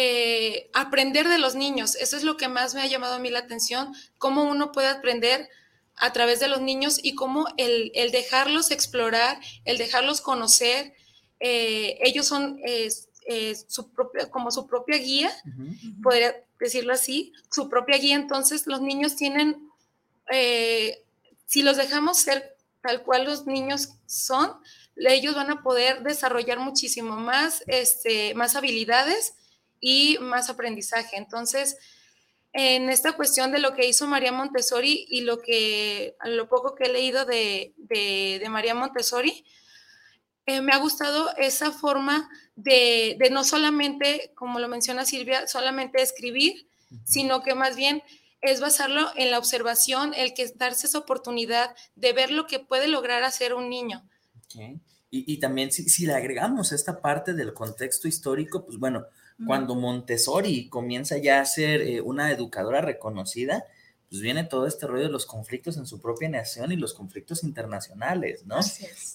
eh, 0.00 0.70
aprender 0.74 1.26
de 1.26 1.38
los 1.38 1.56
niños. 1.56 1.96
Eso 1.96 2.16
es 2.16 2.22
lo 2.22 2.36
que 2.36 2.46
más 2.46 2.72
me 2.72 2.82
ha 2.82 2.86
llamado 2.86 3.14
a 3.14 3.18
mí 3.18 3.30
la 3.30 3.40
atención, 3.40 3.92
cómo 4.16 4.44
uno 4.44 4.70
puede 4.70 4.86
aprender 4.86 5.48
a 5.96 6.12
través 6.12 6.38
de 6.38 6.46
los 6.46 6.60
niños 6.60 7.00
y 7.02 7.16
cómo 7.16 7.48
el, 7.56 7.90
dejarlos 8.12 8.70
explorar, 8.70 9.40
el 9.64 9.76
dejarlos 9.76 10.20
conocer, 10.20 10.94
eh, 11.40 11.98
ellos 12.00 12.26
son 12.26 12.60
eh, 12.64 13.56
su 13.66 13.90
propia, 13.90 14.30
como 14.30 14.52
su 14.52 14.68
propia 14.68 14.98
guía, 14.98 15.32
podría 16.00 16.44
decirlo 16.60 16.92
así, 16.92 17.32
su 17.50 17.68
propia 17.68 17.98
guía, 17.98 18.14
entonces 18.14 18.68
los 18.68 18.80
niños 18.80 19.16
tienen, 19.16 19.68
eh, 20.30 21.02
si 21.46 21.62
los 21.62 21.76
dejamos 21.76 22.18
ser 22.18 22.56
tal 22.82 23.02
cual 23.02 23.24
los 23.24 23.46
niños 23.46 23.94
son, 24.06 24.52
ellos 24.94 25.34
van 25.34 25.50
a 25.50 25.60
poder 25.60 26.04
desarrollar 26.04 26.60
muchísimo 26.60 27.16
más, 27.16 27.64
este, 27.66 28.32
más 28.34 28.54
habilidades 28.54 29.34
y 29.80 30.18
más 30.20 30.50
aprendizaje. 30.50 31.16
Entonces, 31.16 31.76
en 32.52 32.90
esta 32.90 33.12
cuestión 33.12 33.52
de 33.52 33.58
lo 33.58 33.74
que 33.74 33.86
hizo 33.86 34.06
María 34.06 34.32
Montessori 34.32 35.06
y 35.08 35.20
lo 35.22 35.40
que, 35.40 36.16
lo 36.24 36.48
poco 36.48 36.74
que 36.74 36.84
he 36.84 36.92
leído 36.92 37.24
de, 37.24 37.74
de, 37.76 38.38
de 38.40 38.48
María 38.48 38.74
Montessori, 38.74 39.44
eh, 40.48 40.62
me 40.62 40.72
ha 40.72 40.78
gustado 40.78 41.28
esa 41.36 41.72
forma 41.72 42.26
de, 42.56 43.18
no 43.30 43.44
solamente, 43.44 44.32
como 44.34 44.58
lo 44.60 44.66
menciona 44.66 45.04
Silvia, 45.04 45.46
solamente 45.46 46.00
escribir, 46.00 46.66
sino 47.04 47.42
que 47.42 47.54
más 47.54 47.76
bien 47.76 48.02
es 48.40 48.58
basarlo 48.58 49.10
en 49.16 49.30
la 49.30 49.38
observación, 49.38 50.14
el 50.14 50.32
que 50.32 50.50
darse 50.56 50.86
esa 50.86 51.00
oportunidad 51.00 51.76
de 51.96 52.14
ver 52.14 52.30
lo 52.30 52.46
que 52.46 52.60
puede 52.60 52.88
lograr 52.88 53.24
hacer 53.24 53.52
un 53.52 53.68
niño. 53.68 54.08
Y, 55.10 55.38
también 55.38 55.70
si, 55.70 56.06
le 56.06 56.14
agregamos 56.14 56.72
esta 56.72 57.02
parte 57.02 57.34
del 57.34 57.52
contexto 57.52 58.08
histórico, 58.08 58.64
pues 58.64 58.78
bueno, 58.78 59.04
cuando 59.46 59.74
Montessori 59.74 60.68
comienza 60.68 61.16
ya 61.18 61.40
a 61.40 61.46
ser 61.46 61.80
eh, 61.82 62.00
una 62.00 62.32
educadora 62.32 62.80
reconocida, 62.80 63.64
pues 64.08 64.20
viene 64.20 64.44
todo 64.44 64.66
este 64.66 64.86
rollo 64.86 65.04
de 65.04 65.10
los 65.10 65.26
conflictos 65.26 65.76
en 65.76 65.86
su 65.86 66.00
propia 66.00 66.28
nación 66.28 66.72
y 66.72 66.76
los 66.76 66.94
conflictos 66.94 67.44
internacionales, 67.44 68.46
¿no? 68.46 68.58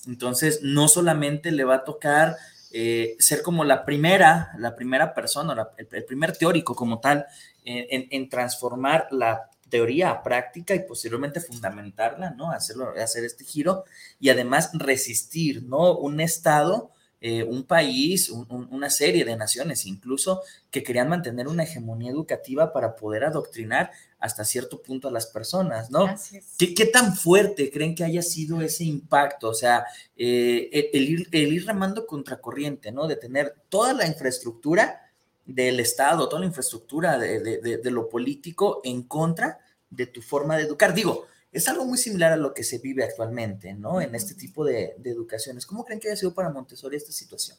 Entonces, 0.07 0.61
no 0.61 0.87
solamente 0.87 1.51
le 1.51 1.63
va 1.63 1.75
a 1.75 1.83
tocar 1.83 2.37
eh, 2.71 3.15
ser 3.19 3.41
como 3.41 3.63
la 3.63 3.85
primera, 3.85 4.51
la 4.57 4.75
primera 4.75 5.13
persona, 5.13 5.69
el, 5.77 6.05
primer 6.05 6.37
teórico 6.37 6.75
como 6.75 6.99
tal, 6.99 7.25
en, 7.65 8.29
transformar 8.29 9.07
la 9.11 9.49
teoría 9.69 10.11
a 10.11 10.23
práctica 10.23 10.75
y 10.75 10.79
posiblemente 10.79 11.41
fundamentarla, 11.41 12.31
¿no? 12.31 12.51
Hacerlo, 12.51 12.93
hacer 13.01 13.25
este 13.25 13.43
giro 13.43 13.85
y 14.19 14.29
además 14.29 14.69
resistir, 14.73 15.63
¿no? 15.63 15.97
Un 15.97 16.21
Estado 16.21 16.91
eh, 17.25 17.41
un 17.41 17.63
país, 17.63 18.29
una 18.29 18.89
serie 18.89 19.23
de 19.23 19.37
naciones 19.37 19.85
incluso, 19.85 20.41
que 20.69 20.83
querían 20.83 21.07
mantener 21.07 21.47
una 21.47 21.63
hegemonía 21.63 22.11
educativa 22.11 22.73
para 22.73 22.97
poder 22.97 23.23
adoctrinar 23.23 23.91
hasta 24.19 24.43
cierto 24.43 24.81
punto 24.81 25.07
a 25.07 25.11
las 25.11 25.27
personas, 25.27 25.89
¿no? 25.89 26.13
¿Qué, 26.57 26.85
tan 26.87 27.15
fuerte 27.15 27.71
creen 27.71 27.95
que 27.95 28.03
haya 28.03 28.21
sido 28.21 28.59
ese 28.59 28.83
impacto? 28.83 29.47
O 29.51 29.53
sea, 29.53 29.85
eh, 30.17 30.89
el, 30.93 31.09
ir, 31.09 31.29
el 31.31 31.53
ir 31.53 31.65
remando 31.65 32.05
contracorriente, 32.05 32.91
¿no? 32.91 33.07
De 33.07 33.15
tener 33.15 33.55
toda 33.69 33.93
la 33.93 34.05
infraestructura 34.05 35.09
del 35.45 35.79
Estado, 35.79 36.27
toda 36.27 36.41
la 36.41 36.47
infraestructura 36.47 37.17
de, 37.17 37.79
de 37.81 37.91
lo 37.91 38.09
político 38.09 38.81
en 38.83 39.03
contra 39.03 39.59
de 39.89 40.07
tu 40.07 40.21
forma 40.21 40.57
de 40.57 40.63
educar. 40.63 40.93
Digo, 40.93 41.27
es 41.53 41.67
algo 41.67 41.85
muy 41.85 41.99
similar 41.99 42.33
a 42.33 42.37
lo 42.37 42.53
que 42.53 42.63
se 42.63 42.79
vive 42.79 43.03
actualmente, 43.03 43.73
¿no? 43.73 44.01
En 44.01 44.15
este 44.15 44.33
tipo 44.33 44.65
de, 44.65 44.95
educaciones. 45.03 45.65
¿Cómo 45.65 45.85
creen 45.85 45.99
que 45.99 46.09
haya 46.09 46.17
sido 46.17 46.33
para 46.33 46.49
Montessori 46.49 46.97
esta 46.97 47.11
situación? 47.11 47.57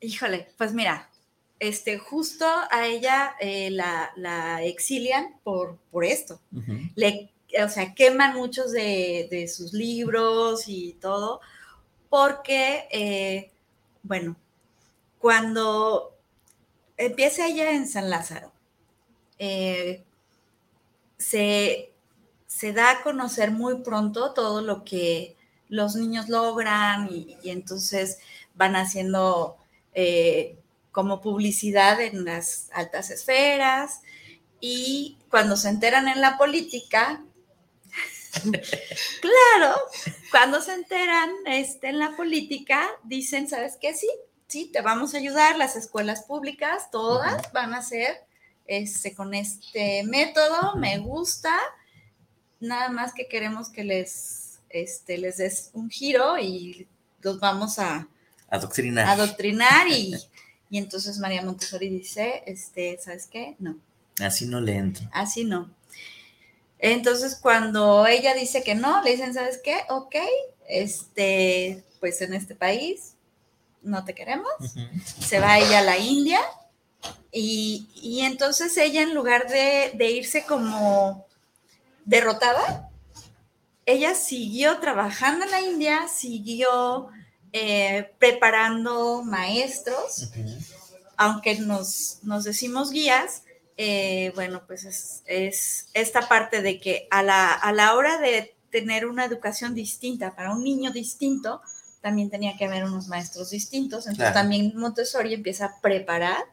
Híjole, 0.00 0.48
pues 0.56 0.72
mira, 0.72 1.10
este, 1.60 1.98
justo 1.98 2.46
a 2.70 2.86
ella 2.86 3.36
eh, 3.38 3.70
la, 3.70 4.62
exilian 4.64 5.38
por, 5.44 5.78
por 5.90 6.04
esto. 6.04 6.40
Le, 6.94 7.30
o 7.62 7.68
sea, 7.68 7.94
queman 7.94 8.34
muchos 8.34 8.72
de, 8.72 9.46
sus 9.54 9.74
libros 9.74 10.64
y 10.66 10.94
todo, 10.94 11.40
porque, 12.08 12.88
eh, 12.90 13.50
bueno, 14.02 14.36
cuando 15.18 16.16
empieza 16.96 17.46
ella 17.46 17.72
en 17.72 17.86
San 17.86 18.08
Lázaro, 18.08 18.52
eh, 19.38 20.02
se 21.18 21.93
se 22.54 22.72
da 22.72 22.90
a 22.90 23.02
conocer 23.02 23.50
muy 23.50 23.82
pronto 23.82 24.32
todo 24.32 24.62
lo 24.62 24.84
que 24.84 25.36
los 25.68 25.96
niños 25.96 26.28
logran 26.28 27.08
y, 27.10 27.36
entonces 27.50 28.18
van 28.54 28.76
haciendo 28.76 29.56
eh, 29.92 30.56
como 30.92 31.20
publicidad 31.20 32.00
en 32.00 32.24
las 32.24 32.68
altas 32.72 33.10
esferas 33.10 34.02
y 34.60 35.18
cuando 35.30 35.56
se 35.56 35.68
enteran 35.68 36.06
en 36.06 36.20
la 36.20 36.38
política, 36.38 37.24
claro, 39.20 39.74
cuando 40.30 40.60
se 40.60 40.74
enteran 40.74 41.30
este, 41.46 41.88
en 41.88 41.98
la 41.98 42.16
política, 42.16 42.88
dicen, 43.02 43.48
¿sabes 43.48 43.76
qué? 43.80 43.94
Sí, 43.94 44.08
sí, 44.46 44.70
te 44.72 44.80
vamos 44.80 45.14
a 45.14 45.18
ayudar, 45.18 45.58
las 45.58 45.74
escuelas 45.74 46.22
públicas, 46.22 46.88
todas 46.92 47.52
van 47.52 47.74
a 47.74 47.82
ser 47.82 48.24
este, 48.66 49.12
con 49.12 49.34
este 49.34 50.04
método, 50.04 50.76
me 50.76 50.98
gusta, 50.98 51.58
nada 52.60 52.88
más 52.88 53.12
que 53.12 53.28
queremos 53.28 53.68
que 53.68 53.84
les, 53.84 54.58
este, 54.70 55.18
les 55.18 55.38
des 55.38 55.70
un 55.72 55.90
giro 55.90 56.38
y 56.38 56.86
los 57.22 57.40
vamos 57.40 57.78
a 57.78 58.08
adoctrinar. 58.48 59.06
adoctrinar 59.08 59.88
y, 59.88 60.14
y 60.70 60.78
entonces 60.78 61.18
María 61.18 61.42
Montessori 61.42 61.88
dice, 61.88 62.42
este, 62.46 62.98
¿sabes 63.00 63.26
qué? 63.26 63.56
No. 63.58 63.76
Así 64.20 64.46
no 64.46 64.60
le 64.60 64.76
entro. 64.76 65.08
Así 65.12 65.44
no. 65.44 65.70
Entonces, 66.78 67.38
cuando 67.40 68.06
ella 68.06 68.34
dice 68.34 68.62
que 68.62 68.74
no, 68.74 69.02
le 69.02 69.12
dicen, 69.12 69.32
¿sabes 69.32 69.58
qué? 69.62 69.78
Ok, 69.88 70.16
este, 70.68 71.82
pues 72.00 72.20
en 72.20 72.34
este 72.34 72.54
país 72.54 73.14
no 73.82 74.04
te 74.04 74.14
queremos. 74.14 74.52
Se 75.20 75.40
va 75.40 75.58
ella 75.58 75.78
a 75.78 75.82
la 75.82 75.98
India 75.98 76.40
y, 77.32 77.88
y 77.94 78.20
entonces 78.20 78.76
ella 78.76 79.02
en 79.02 79.14
lugar 79.14 79.48
de, 79.48 79.92
de 79.94 80.10
irse 80.10 80.44
como 80.44 81.26
derrotada, 82.04 82.90
ella 83.86 84.14
siguió 84.14 84.78
trabajando 84.78 85.44
en 85.44 85.50
la 85.50 85.60
India, 85.60 86.08
siguió 86.08 87.08
eh, 87.52 88.10
preparando 88.18 89.22
maestros, 89.22 90.30
aunque 91.16 91.58
nos, 91.58 92.18
nos, 92.22 92.44
decimos 92.44 92.90
guías, 92.90 93.42
eh, 93.76 94.32
bueno, 94.34 94.62
pues 94.66 94.84
es, 95.26 95.86
esta 95.92 96.28
parte 96.28 96.62
de 96.62 96.80
que 96.80 97.06
a 97.10 97.22
la, 97.22 97.52
a 97.52 97.72
la, 97.72 97.94
hora 97.94 98.18
de 98.18 98.54
tener 98.70 99.06
una 99.06 99.24
educación 99.24 99.74
distinta 99.74 100.34
para 100.34 100.52
un 100.52 100.64
niño 100.64 100.90
distinto, 100.92 101.60
también 102.00 102.30
tenía 102.30 102.56
que 102.56 102.64
haber 102.64 102.84
unos 102.84 103.08
maestros 103.08 103.50
distintos. 103.50 104.06
Entonces 104.06 104.34
también 104.34 104.72
Montessori 104.76 105.32
empieza 105.32 105.66
a 105.66 105.80
preparar 105.80 106.44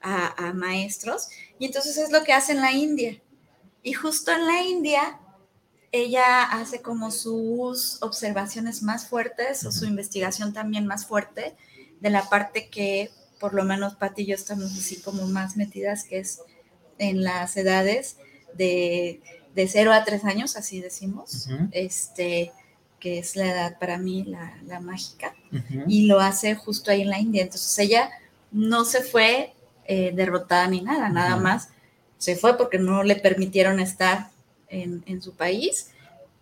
a, 0.00 0.48
a 0.48 0.52
maestros. 0.52 1.28
Y 1.58 1.66
entonces 1.66 1.96
es 1.96 2.10
lo 2.10 2.24
que 2.24 2.32
hace 2.32 2.52
en 2.52 2.60
la 2.60 2.72
India 2.72 3.20
y 3.82 3.92
justo 3.92 4.32
en 4.32 4.46
la 4.46 4.62
India, 4.62 5.18
ella 5.92 6.44
hace 6.44 6.82
como 6.82 7.10
sus 7.10 8.00
observaciones 8.02 8.82
más 8.82 9.08
fuertes 9.08 9.64
o 9.64 9.72
su 9.72 9.86
investigación 9.86 10.52
también 10.52 10.86
más 10.86 11.06
fuerte 11.06 11.56
de 12.00 12.10
la 12.10 12.28
parte 12.28 12.68
que 12.68 13.10
por 13.40 13.54
lo 13.54 13.64
menos 13.64 13.96
Pati 13.96 14.22
y 14.22 14.26
yo 14.26 14.34
estamos 14.34 14.66
así 14.66 15.00
como 15.00 15.26
más 15.26 15.56
metidas, 15.56 16.04
que 16.04 16.18
es 16.18 16.42
en 16.98 17.24
las 17.24 17.56
edades 17.56 18.18
de 18.54 19.20
de 19.54 19.68
0 19.68 19.92
a 19.92 20.04
3 20.04 20.24
años, 20.24 20.56
así 20.56 20.80
decimos, 20.80 21.48
este, 21.72 22.52
que 22.98 23.18
es 23.18 23.36
la 23.36 23.50
edad 23.50 23.78
para 23.78 23.98
mí, 23.98 24.24
la, 24.24 24.80
mágica, 24.80 25.34
y 25.86 26.06
lo 26.06 26.20
hace 26.20 26.54
justo 26.54 26.90
ahí 26.90 27.02
en 27.02 27.10
la 27.10 27.18
India. 27.18 27.42
Entonces 27.42 27.78
ella 27.78 28.10
no 28.52 28.84
se 28.84 29.02
fue 29.02 29.54
eh, 29.86 30.12
derrotada 30.14 30.66
ni 30.68 30.80
nada, 30.82 31.08
nada 31.08 31.36
más 31.36 31.68
se 32.20 32.36
fue 32.36 32.58
porque 32.58 32.78
no 32.78 33.02
le 33.02 33.16
permitieron 33.16 33.80
estar 33.80 34.28
en, 34.68 35.02
en 35.06 35.22
su 35.22 35.32
país, 35.32 35.90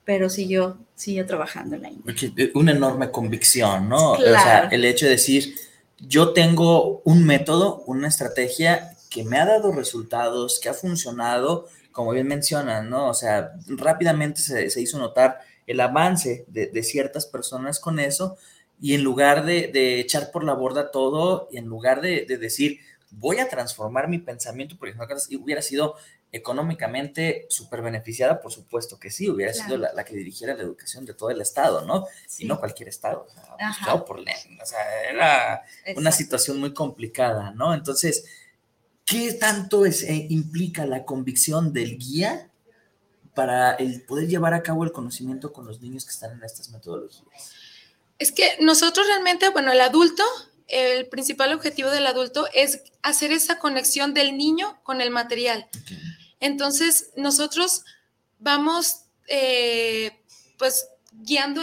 pero 0.04 0.28
siguió, 0.28 0.76
siguió 0.96 1.24
trabajando 1.24 1.76
en 1.76 1.82
la 1.82 1.90
India. 1.90 2.14
Eh, 2.36 2.50
una 2.56 2.72
enorme 2.72 3.12
convicción, 3.12 3.88
¿no? 3.88 4.12
O 4.12 4.18
sea, 4.18 4.68
el 4.72 4.84
hecho 4.84 5.06
de 5.06 5.12
decir, 5.12 5.54
yo 5.98 6.32
tengo 6.32 7.00
un 7.04 7.24
método, 7.24 7.84
una 7.86 8.08
estrategia 8.08 8.96
que 9.08 9.22
me 9.22 9.38
ha 9.38 9.46
dado 9.46 9.70
resultados, 9.70 10.58
que 10.60 10.68
ha 10.68 10.74
funcionado, 10.74 11.68
como 11.92 12.10
bien 12.10 12.26
mencionan, 12.26 12.90
¿no? 12.90 13.08
O 13.08 13.14
sea, 13.14 13.52
rápidamente 13.68 14.40
se, 14.40 14.68
se 14.70 14.80
hizo 14.80 14.98
notar 14.98 15.38
el 15.68 15.78
avance 15.78 16.44
de, 16.48 16.66
de, 16.66 16.82
ciertas 16.82 17.24
personas 17.26 17.78
con 17.78 18.00
eso 18.00 18.36
y 18.80 18.94
en 18.94 19.04
lugar 19.04 19.44
de, 19.44 19.68
de, 19.68 20.00
echar 20.00 20.32
por 20.32 20.42
la 20.42 20.54
borda 20.54 20.90
todo 20.90 21.48
y 21.52 21.58
en 21.58 21.66
lugar 21.66 22.00
de, 22.00 22.26
de 22.26 22.36
decir, 22.36 22.80
voy 23.10 23.38
a 23.38 23.48
transformar 23.48 24.08
mi 24.08 24.18
pensamiento, 24.18 24.76
porque 24.78 24.94
si 25.18 25.36
hubiera 25.36 25.62
sido 25.62 25.96
económicamente 26.30 27.46
súper 27.48 27.80
beneficiada, 27.80 28.40
por 28.40 28.52
supuesto 28.52 28.98
que 28.98 29.10
sí, 29.10 29.30
hubiera 29.30 29.52
sido 29.54 29.78
la, 29.78 30.04
que 30.04 30.14
dirigiera 30.14 30.54
la 30.54 30.62
educación 30.62 31.06
de 31.06 31.14
todo 31.14 31.30
el 31.30 31.40
Estado, 31.40 31.86
¿no? 31.86 32.06
Y 32.38 32.44
no 32.44 32.58
cualquier 32.58 32.88
Estado, 32.88 33.26
o 33.26 33.32
sea, 33.32 34.04
por 34.04 34.20
o 34.20 34.24
sea, 34.66 35.02
era 35.08 35.62
una 35.96 36.12
situación 36.12 36.60
muy 36.60 36.74
complicada, 36.74 37.52
¿no? 37.52 37.72
Entonces, 37.72 38.26
¿qué 39.06 39.32
tanto 39.34 39.86
es, 39.86 40.02
eh, 40.02 40.26
implica 40.28 40.84
la 40.84 41.04
convicción 41.04 41.72
del 41.72 41.96
guía 41.96 42.50
para 43.34 43.72
el 43.74 44.02
poder 44.02 44.28
llevar 44.28 44.52
a 44.52 44.62
cabo 44.62 44.84
el 44.84 44.92
conocimiento 44.92 45.52
con 45.52 45.66
los 45.66 45.80
niños 45.80 46.04
que 46.04 46.10
están 46.10 46.32
en 46.32 46.44
estas 46.44 46.68
metodologías? 46.70 47.52
Es 48.18 48.32
que 48.32 48.58
nosotros 48.60 49.06
realmente, 49.06 49.48
bueno, 49.50 49.72
el 49.72 49.80
adulto 49.80 50.24
el 50.68 51.08
principal 51.08 51.52
objetivo 51.52 51.90
del 51.90 52.06
adulto 52.06 52.46
es 52.52 52.82
hacer 53.02 53.32
esa 53.32 53.58
conexión 53.58 54.14
del 54.14 54.36
niño 54.36 54.78
con 54.82 55.00
el 55.00 55.10
material. 55.10 55.66
Entonces, 56.40 57.10
nosotros 57.16 57.84
vamos, 58.38 59.04
eh, 59.26 60.20
pues, 60.58 60.88
guiando, 61.12 61.62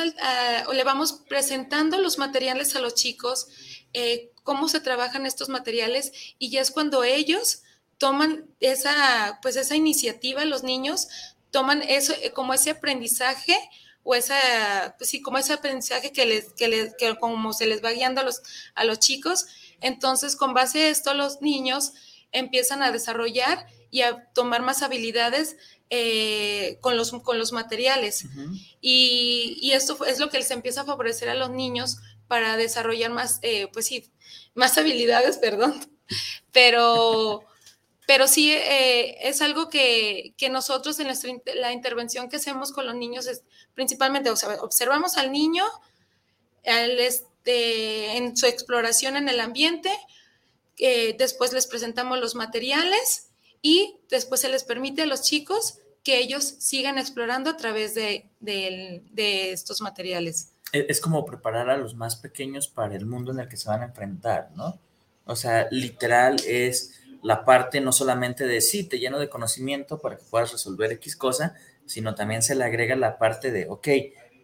o 0.67 0.73
le 0.73 0.83
vamos 0.83 1.21
presentando 1.29 1.97
los 1.97 2.17
materiales 2.17 2.75
a 2.75 2.81
los 2.81 2.95
chicos, 2.95 3.47
eh, 3.93 4.31
cómo 4.43 4.67
se 4.67 4.81
trabajan 4.81 5.25
estos 5.25 5.49
materiales, 5.49 6.11
y 6.39 6.49
ya 6.49 6.61
es 6.61 6.71
cuando 6.71 7.03
ellos 7.03 7.61
toman 7.97 8.45
esa, 8.59 9.39
pues, 9.41 9.55
esa 9.55 9.75
iniciativa, 9.75 10.43
los 10.45 10.63
niños 10.63 11.07
toman 11.51 11.81
eso 11.83 12.13
eh, 12.21 12.31
como 12.31 12.53
ese 12.53 12.71
aprendizaje 12.71 13.57
o 14.05 14.13
esa, 14.13 14.95
pues 14.97 15.09
sí, 15.09 15.21
como 15.21 15.39
ese 15.39 15.51
aprendizaje 15.51 16.11
que 16.11 16.27
les, 16.27 16.53
que 16.53 16.67
les, 16.67 16.95
que 16.95 17.15
como 17.15 17.51
se 17.53 17.65
les 17.65 17.83
va 17.83 17.91
guiando 17.91 18.21
a 18.21 18.23
los, 18.23 18.43
a 18.75 18.85
los 18.85 18.99
chicos. 18.99 19.47
Entonces, 19.81 20.35
con 20.35 20.53
base 20.53 20.83
a 20.83 20.89
esto, 20.89 21.15
los 21.15 21.41
niños 21.41 21.93
empiezan 22.31 22.83
a 22.83 22.91
desarrollar 22.91 23.65
y 23.89 24.03
a 24.03 24.31
tomar 24.33 24.61
más 24.61 24.83
habilidades 24.83 25.57
eh, 25.89 26.77
con, 26.81 26.97
los, 26.97 27.11
con 27.23 27.39
los 27.39 27.51
materiales. 27.51 28.25
y, 28.79 29.57
y, 29.59 29.71
esto 29.71 30.05
es 30.05 30.19
lo 30.19 30.29
que 30.29 30.37
les 30.37 30.51
empieza 30.51 30.81
a 30.81 30.85
favorecer 30.85 31.29
a 31.29 31.35
los 31.35 31.49
niños 31.49 31.97
para 32.27 32.57
desarrollar 32.57 33.09
más, 33.09 33.39
eh, 33.41 33.69
pues 33.73 33.87
sí, 33.87 34.11
más 34.53 34.77
habilidades, 34.77 35.37
perdón. 35.41 35.83
Pero 36.51 37.43
pero 38.07 38.27
sí 38.27 38.51
eh, 38.51 39.27
es 39.27 39.41
algo 39.41 39.69
que, 39.69 40.35
nosotros 40.51 40.99
en 40.99 41.07
la 41.55 41.71
intervención 41.71 42.29
que 42.29 42.37
hacemos 42.37 42.71
con 42.71 42.85
los 42.85 42.95
niños 42.95 43.27
es 43.27 43.43
principalmente, 43.73 44.29
observamos 44.29 45.17
al 45.17 45.31
niño 45.31 45.63
este, 46.63 48.17
en 48.17 48.37
su 48.37 48.45
exploración 48.45 49.17
en 49.17 49.29
el 49.29 49.39
ambiente, 49.39 49.91
eh, 50.77 51.15
después 51.17 51.53
les 51.53 51.67
presentamos 51.67 52.19
los 52.19 52.35
materiales 52.35 53.29
y 53.61 53.97
después 54.09 54.41
se 54.41 54.49
les 54.49 54.63
permite 54.63 55.03
a 55.03 55.05
los 55.05 55.21
chicos 55.21 55.79
que 56.03 56.19
ellos 56.19 56.43
sigan 56.59 56.99
explorando 56.99 57.49
a 57.49 57.57
través 57.57 57.95
de, 57.95 58.29
de 58.39 59.51
estos 59.51 59.81
materiales. 59.81 60.51
Es 60.71 60.99
como 60.99 61.25
preparar 61.25 61.69
a 61.69 61.77
los 61.77 61.95
más 61.95 62.15
pequeños 62.17 62.67
para 62.67 62.95
el 62.95 63.05
mundo 63.05 63.31
en 63.31 63.39
el 63.39 63.47
que 63.47 63.57
se 63.57 63.69
van 63.69 63.81
a 63.81 63.85
enfrentar, 63.85 64.51
¿no? 64.55 64.79
O 65.25 65.35
sea, 65.35 65.67
literal 65.71 66.35
es 66.45 66.99
la 67.25 67.43
parte 67.43 67.81
no 67.81 67.91
solamente 67.91 68.45
de 68.45 68.61
sí, 68.61 68.83
te 68.83 68.99
lleno 68.99 69.17
de 69.17 69.29
conocimiento 69.29 69.99
para 69.99 70.15
que 70.15 70.23
puedas 70.29 70.51
resolver 70.51 70.91
X 70.91 71.15
cosa, 71.15 71.55
sino 71.87 72.13
también 72.13 72.43
se 72.43 72.53
le 72.53 72.63
agrega 72.63 72.95
la 72.95 73.17
parte 73.17 73.51
de, 73.51 73.65
ok, 73.67 73.87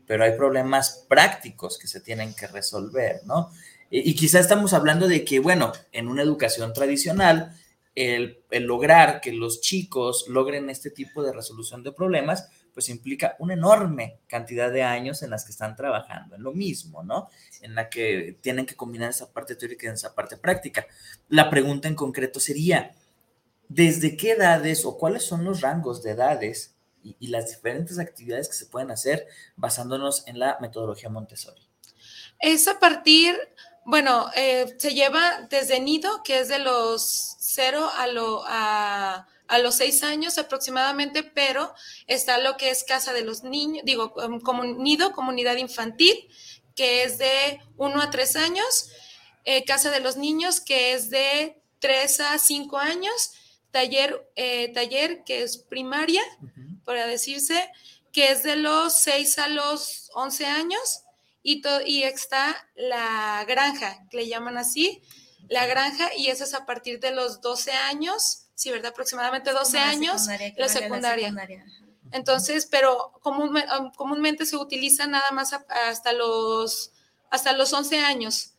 pero 0.08 0.24
hay 0.24 0.36
problemas 0.36 1.06
prácticos 1.08 1.78
que 1.78 1.86
se 1.86 2.02
tienen 2.02 2.34
que 2.34 2.48
resolver, 2.48 3.22
¿no? 3.26 3.52
Y, 3.91 4.10
y 4.10 4.15
quizá 4.15 4.39
estamos 4.39 4.74
hablando 4.74 5.08
de 5.08 5.24
que, 5.24 5.38
bueno, 5.38 5.72
en 5.91 6.08
una 6.08 6.24
educación 6.24 6.74
tradicional, 6.74 7.56
el, 7.94 8.39
el, 8.50 8.63
lograr 8.63 9.22
que 9.22 9.32
los 9.32 9.62
chicos 9.62 10.26
logren 10.28 10.72
este 10.72 10.89
tipo 10.89 11.22
de 11.22 11.34
resolución 11.34 11.84
de 11.84 11.91
problemas, 11.91 12.50
pues 12.74 12.90
implica 12.90 13.36
una 13.40 13.54
enorme 13.54 14.20
cantidad 14.28 14.72
de 14.72 14.84
años 14.84 15.22
en 15.24 15.30
las 15.30 15.46
que 15.46 15.52
están 15.52 15.76
trabajando 15.76 16.36
en 16.36 16.44
lo 16.44 16.54
mismo, 16.54 17.04
¿no? 17.04 17.30
En 17.62 17.76
la 17.76 17.90
que 17.90 18.38
tienen 18.42 18.66
que 18.66 18.76
combinar 18.76 19.10
esa 19.10 19.32
parte 19.32 19.56
teórica 19.56 19.88
y 19.88 19.90
esa 19.90 20.16
parte 20.16 20.38
práctica. 20.38 20.86
La 21.28 21.50
pregunta 21.50 21.88
en 21.88 21.96
concreto 21.96 22.40
sería, 22.40 22.92
¿desde 23.68 24.16
qué 24.16 24.32
edades 24.32 24.86
o 24.86 24.98
cuáles 24.98 25.24
son 25.24 25.44
los 25.44 25.62
rangos 25.62 26.02
de 26.04 26.12
edades 26.12 26.76
y, 27.04 27.28
las 27.28 27.50
diferentes 27.50 28.00
actividades 28.00 28.48
que 28.48 28.54
se 28.54 28.68
pueden 28.68 28.92
hacer 28.92 29.28
basándonos 29.56 30.28
en 30.28 30.40
la 30.40 30.58
metodología 30.62 31.10
Montessori? 31.10 31.68
Es 32.40 32.68
a 32.68 32.80
partir, 32.80 33.36
bueno, 33.86 34.30
eh, 34.36 34.76
se 34.78 34.94
lleva 34.94 35.48
desde 35.50 35.80
nido, 35.80 36.22
que 36.24 36.40
es 36.40 36.48
de 36.48 36.60
los 36.60 37.36
cero 37.40 37.90
a, 37.98 38.08
lo, 38.08 38.44
a 38.48 39.28
a 39.52 39.60
los 39.60 39.76
seis 39.76 40.02
años 40.02 40.38
aproximadamente, 40.38 41.24
pero 41.24 41.74
está 42.08 42.38
lo 42.38 42.56
que 42.56 42.70
es 42.70 42.86
casa 42.86 43.12
de 43.12 43.22
los 43.22 43.44
niños, 43.44 43.84
digo, 43.86 44.14
um, 44.16 44.40
como 44.40 44.64
nido, 44.64 45.12
comunidad 45.12 45.58
infantil, 45.58 46.16
que 46.74 47.04
es 47.04 47.18
de 47.18 47.60
uno 47.76 48.02
a 48.02 48.10
tres 48.10 48.38
años, 48.38 48.90
eh, 49.44 49.66
casa 49.66 49.92
de 49.92 50.00
los 50.00 50.16
niños, 50.16 50.62
que 50.62 50.94
es 50.94 51.10
de 51.10 51.62
tres 51.80 52.22
a 52.22 52.38
cinco 52.38 52.78
años, 52.78 53.34
taller, 53.72 54.26
eh, 54.38 54.72
taller 54.74 55.26
que 55.26 55.44
es 55.44 55.58
primaria, 55.58 56.22
para 56.86 57.06
decirse, 57.06 57.70
que 58.14 58.32
es 58.32 58.44
de 58.44 58.56
los 58.56 58.94
seis 58.94 59.38
a 59.38 59.50
los 59.50 60.12
once 60.14 60.46
años, 60.46 61.02
y, 61.44 61.62
y 61.86 62.04
está 62.04 62.56
la 62.76 63.44
granja, 63.46 64.08
que 64.10 64.16
le 64.16 64.28
llaman 64.30 64.58
así, 64.58 65.02
la 65.50 65.66
granja, 65.66 66.16
y 66.16 66.28
eso 66.28 66.46
es 66.46 66.54
a 66.54 66.66
partir 66.66 67.02
de 67.02 67.12
los 67.12 67.42
12 67.42 67.74
años 67.74 68.48
sí, 68.62 68.71
¿verdad? 68.71 68.91
Aproximadamente 68.91 69.52
12 69.52 69.80
años 69.80 70.28
la 70.58 70.69
secundaria. 70.69 71.34
Entonces, 72.12 72.67
pero 72.69 73.13
um, 73.24 73.91
comúnmente 73.93 74.45
se 74.45 74.58
utiliza 74.58 75.08
nada 75.08 75.32
más 75.32 75.54
hasta 75.54 76.13
los, 76.13 76.91
hasta 77.30 77.54
los 77.54 77.71
11 77.71 78.00
años, 78.00 78.54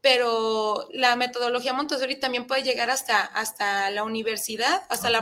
pero 0.00 0.88
la 0.92 1.14
metodología 1.16 1.74
Montessori 1.74 2.18
también 2.18 2.46
puede 2.46 2.62
llegar 2.62 2.90
hasta, 2.90 3.20
hasta 3.20 3.90
la 3.90 4.04
universidad, 4.04 4.82
hasta 4.88 5.10
la, 5.10 5.20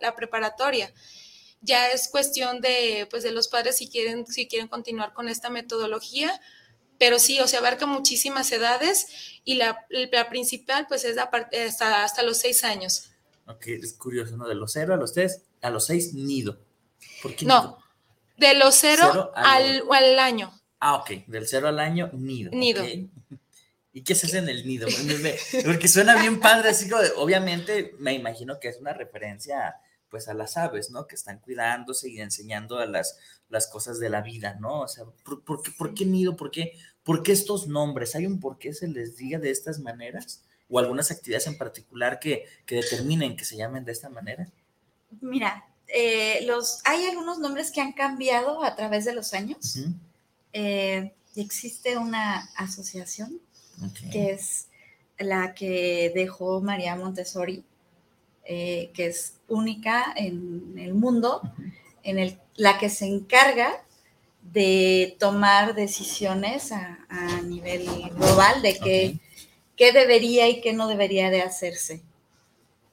la 0.00 0.14
preparatoria 0.14 0.92
ya 1.62 1.90
es 1.90 2.08
cuestión 2.08 2.60
de, 2.60 3.06
pues, 3.08 3.22
de 3.22 3.30
los 3.30 3.48
padres 3.48 3.78
si 3.78 3.88
quieren, 3.88 4.26
si 4.26 4.48
quieren 4.48 4.68
continuar 4.68 5.14
con 5.14 5.28
esta 5.28 5.48
metodología, 5.48 6.40
pero 6.98 7.18
sí, 7.18 7.40
o 7.40 7.46
sea, 7.46 7.60
abarca 7.60 7.86
muchísimas 7.86 8.50
edades 8.52 9.06
y 9.44 9.54
la, 9.54 9.86
la 9.88 10.28
principal, 10.28 10.86
pues, 10.88 11.04
es 11.04 11.16
hasta, 11.18 12.04
hasta 12.04 12.22
los 12.22 12.38
seis 12.38 12.64
años. 12.64 13.11
Ok, 13.52 13.66
es 13.68 13.94
curioso, 13.94 14.36
¿no? 14.36 14.46
De 14.46 14.54
los 14.54 14.72
cero 14.72 14.94
a 14.94 14.96
los 14.96 15.12
tres, 15.12 15.42
a 15.60 15.70
los 15.70 15.86
seis, 15.86 16.14
nido. 16.14 16.58
¿Por 17.22 17.34
qué 17.34 17.46
no, 17.46 17.78
de 18.36 18.54
los 18.54 18.74
cero, 18.74 19.32
al, 19.34 19.82
al, 19.90 20.18
año. 20.18 20.52
Ah, 20.80 20.96
ok, 20.96 21.26
del 21.26 21.46
cero 21.46 21.68
al 21.68 21.78
año, 21.78 22.10
nido. 22.12 22.50
Nido. 22.52 22.84
¿Y 23.94 24.02
qué 24.04 24.14
se 24.14 24.26
hace 24.26 24.38
en 24.38 24.48
el 24.48 24.66
nido? 24.66 24.88
Porque 25.64 25.86
suena 25.86 26.20
bien 26.20 26.40
padre, 26.40 26.70
así 26.70 26.88
como 26.88 27.02
obviamente 27.16 27.94
me 27.98 28.14
imagino 28.14 28.58
que 28.58 28.68
es 28.68 28.78
una 28.80 28.92
referencia 28.92 29.76
pues 30.08 30.28
a 30.28 30.34
las 30.34 30.56
aves, 30.56 30.90
¿no? 30.90 31.06
Que 31.06 31.14
están 31.14 31.38
cuidándose 31.38 32.10
y 32.10 32.20
enseñando 32.20 32.78
a 32.78 32.86
las, 32.86 33.18
las 33.48 33.66
cosas 33.66 33.98
de 33.98 34.10
la 34.10 34.20
vida, 34.20 34.56
¿no? 34.60 34.80
O 34.80 34.88
sea, 34.88 35.04
¿por, 35.24 35.42
por, 35.42 35.62
qué, 35.62 35.70
¿por 35.70 35.94
qué 35.94 36.04
nido? 36.04 36.36
¿Por 36.36 36.50
qué, 36.50 36.72
¿Por 37.02 37.22
qué 37.22 37.32
estos 37.32 37.66
nombres? 37.66 38.14
¿Hay 38.14 38.26
un 38.26 38.38
por 38.38 38.58
qué 38.58 38.72
se 38.74 38.88
les 38.88 39.16
diga 39.16 39.38
de 39.38 39.50
estas 39.50 39.78
maneras? 39.78 40.44
O 40.72 40.78
algunas 40.78 41.10
actividades 41.10 41.46
en 41.46 41.58
particular 41.58 42.18
que, 42.18 42.46
que 42.64 42.76
determinen 42.76 43.36
que 43.36 43.44
se 43.44 43.56
llamen 43.56 43.84
de 43.84 43.92
esta 43.92 44.08
manera? 44.08 44.48
Mira, 45.20 45.66
eh, 45.86 46.44
los, 46.46 46.80
hay 46.84 47.04
algunos 47.04 47.38
nombres 47.38 47.70
que 47.70 47.82
han 47.82 47.92
cambiado 47.92 48.64
a 48.64 48.74
través 48.74 49.04
de 49.04 49.14
los 49.14 49.34
años. 49.34 49.78
Eh, 50.54 51.12
existe 51.36 51.98
una 51.98 52.50
asociación 52.56 53.38
que 54.10 54.30
es 54.30 54.68
la 55.18 55.54
que 55.54 56.10
dejó 56.14 56.62
María 56.62 56.96
Montessori, 56.96 57.64
eh, 58.44 58.90
que 58.94 59.06
es 59.06 59.34
única 59.48 60.12
en 60.16 60.78
el 60.78 60.94
mundo. 60.94 61.42
en 62.02 62.18
el, 62.18 62.38
la 62.56 62.78
que 62.78 62.88
se 62.88 63.06
encarga 63.06 63.84
de 64.42 65.16
tomar 65.20 65.74
decisiones 65.74 66.72
a, 66.72 66.98
nivel 67.44 67.84
global 68.14 68.62
de 68.62 68.78
qué, 68.78 69.20
qué 69.76 69.92
debería 69.92 70.48
y 70.48 70.60
qué 70.60 70.72
no 70.72 70.88
debería 70.88 71.30
de 71.30 71.42
hacerse. 71.42 72.02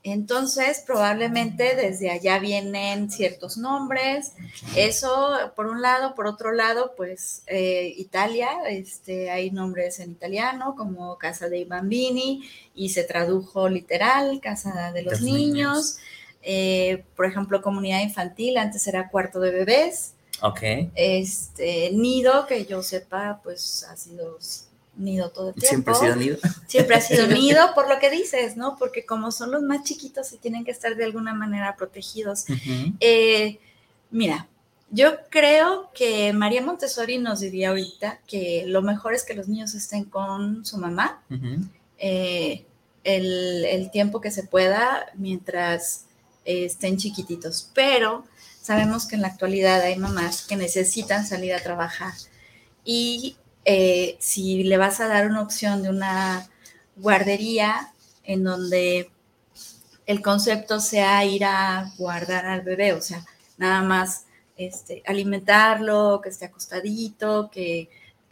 Entonces, 0.04 0.82
probablemente 0.86 1.76
desde 1.76 2.10
allá 2.10 2.40
vienen 2.40 3.12
ciertos 3.12 3.58
nombres. 3.58 4.32
Eso, 4.76 5.38
por 5.58 5.68
un 5.68 5.82
lado, 5.82 6.16
por 6.16 6.26
otro 6.26 6.54
lado, 6.54 6.94
pues 6.96 7.44
eh, 7.48 7.94
Italia, 7.98 8.50
este, 8.70 9.30
hay 9.30 9.52
nombres 9.52 10.00
en 10.00 10.12
italiano 10.12 10.76
como 10.78 11.18
Casa 11.18 11.50
dei 11.50 11.66
Bambini 11.66 12.50
y 12.74 12.90
se 12.90 13.04
tradujo 13.04 13.68
literal, 13.68 14.40
Casa 14.42 14.94
de 14.94 15.04
los, 15.04 15.22
Niños. 15.22 15.98
Eh, 16.44 17.04
por 17.18 17.26
ejemplo, 17.26 17.62
comunidad 17.62 18.02
infantil, 18.02 18.58
antes 18.58 18.88
era 18.88 19.10
cuarto 19.10 19.42
de 19.42 19.52
bebés. 19.52 20.14
Ok. 20.42 20.62
Este, 20.96 21.92
nido, 21.92 22.48
que 22.48 22.66
yo 22.66 22.82
sepa, 22.84 23.42
pues 23.44 23.84
ha 23.84 23.98
sido 23.98 24.38
nido 25.00 25.32
todo 25.32 25.50
el 25.50 25.56
tiempo. 25.56 25.94
Siempre 25.94 25.94
ha 25.94 25.96
sido 25.96 26.16
nido. 26.16 26.38
Siempre 26.68 26.96
ha 26.96 27.02
sido 27.02 27.28
nido, 27.28 27.74
por 27.74 27.90
lo 27.90 28.00
que 28.00 28.10
dices, 28.10 28.58
¿no? 28.58 28.76
Porque 28.78 29.06
como 29.06 29.32
son 29.32 29.52
los 29.52 29.64
más 29.64 29.84
chiquitos 29.84 30.32
y 30.34 30.38
tienen 30.38 30.66
que 30.66 30.72
estar 30.72 30.96
de 30.96 31.06
alguna 31.06 31.34
manera 31.34 31.76
protegidos. 31.76 32.46
Eh, 33.00 33.60
mira, 34.12 34.48
yo 34.92 35.18
creo 35.30 35.92
que 35.94 36.34
María 36.34 36.62
Montessori 36.62 37.18
nos 37.18 37.40
diría 37.40 37.70
ahorita 37.70 38.20
que 38.28 38.64
lo 38.68 38.82
mejor 38.82 39.14
es 39.14 39.24
que 39.24 39.34
los 39.34 39.48
niños 39.48 39.74
estén 39.76 40.06
con 40.06 40.66
su 40.66 40.78
mamá 40.78 41.24
eh, 41.98 42.66
el, 43.04 43.66
el, 43.66 43.92
tiempo 43.92 44.20
que 44.20 44.32
se 44.32 44.44
pueda 44.44 45.08
mientras 45.16 46.06
estén 46.46 46.98
chiquititos. 46.98 47.72
Pero 47.74 48.26
sabemos 48.62 49.08
que 49.08 49.16
en 49.16 49.22
la 49.22 49.30
actualidad 49.30 49.82
hay 49.82 49.98
mamás 49.98 50.46
que 50.48 50.56
necesitan 50.56 51.26
salir 51.26 51.54
a 51.54 51.62
trabajar 51.62 52.14
y 52.84 53.38
eh, 53.66 54.18
si 54.20 54.64
le 54.64 54.78
vas 54.78 55.00
a 55.00 55.08
dar 55.08 55.28
una 55.28 55.42
opción 55.42 55.84
de 55.84 55.90
una 55.90 56.50
guardería 56.96 57.94
en 58.24 58.44
donde 58.44 59.12
el 60.06 60.22
concepto 60.22 60.80
sea 60.80 61.24
ir 61.26 61.46
a 61.46 61.92
guardar 61.98 62.46
al 62.46 62.62
bebé, 62.62 62.94
o 62.94 63.02
sea, 63.02 63.24
nada 63.58 63.82
más 63.82 64.26
este, 64.58 65.04
alimentarlo, 65.06 66.20
que 66.22 66.30
esté 66.30 66.46
acostadito, 66.46 67.50
que 67.52 67.90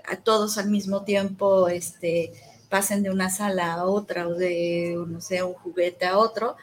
a 0.07 0.17
todos 0.17 0.57
al 0.57 0.69
mismo 0.69 1.03
tiempo 1.03 1.67
este, 1.67 2.33
pasen 2.69 3.03
de 3.03 3.11
una 3.11 3.29
sala 3.29 3.73
a 3.73 3.85
otra 3.85 4.27
o 4.27 4.33
de, 4.33 4.95
no 5.07 5.21
sé, 5.21 5.43
un 5.43 5.53
juguete 5.53 6.05
a 6.05 6.17
otro. 6.17 6.57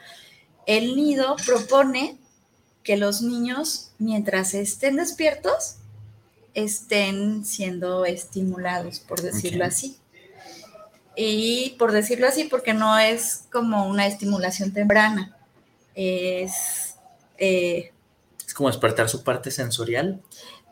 El 0.65 0.95
nido 0.95 1.35
propone 1.45 2.17
que 2.83 2.97
los 2.97 3.21
niños, 3.21 3.91
mientras 3.97 4.53
estén 4.53 4.97
despiertos, 4.97 5.77
estén 6.55 7.45
siendo 7.45 8.05
estimulados, 8.05 8.99
por 9.01 9.21
decirlo 9.21 9.65
así. 9.65 9.97
Y 11.15 11.75
por 11.77 11.91
decirlo 11.91 12.27
así, 12.27 12.45
porque 12.45 12.73
no 12.73 12.97
es 12.97 13.43
como 13.51 13.87
una 13.87 14.07
estimulación 14.07 14.73
temprana, 14.73 15.37
es... 15.93 16.95
Eh, 17.37 17.91
es 18.45 18.53
como 18.53 18.69
despertar 18.69 19.09
su 19.09 19.23
parte 19.23 19.51
sensorial. 19.51 20.21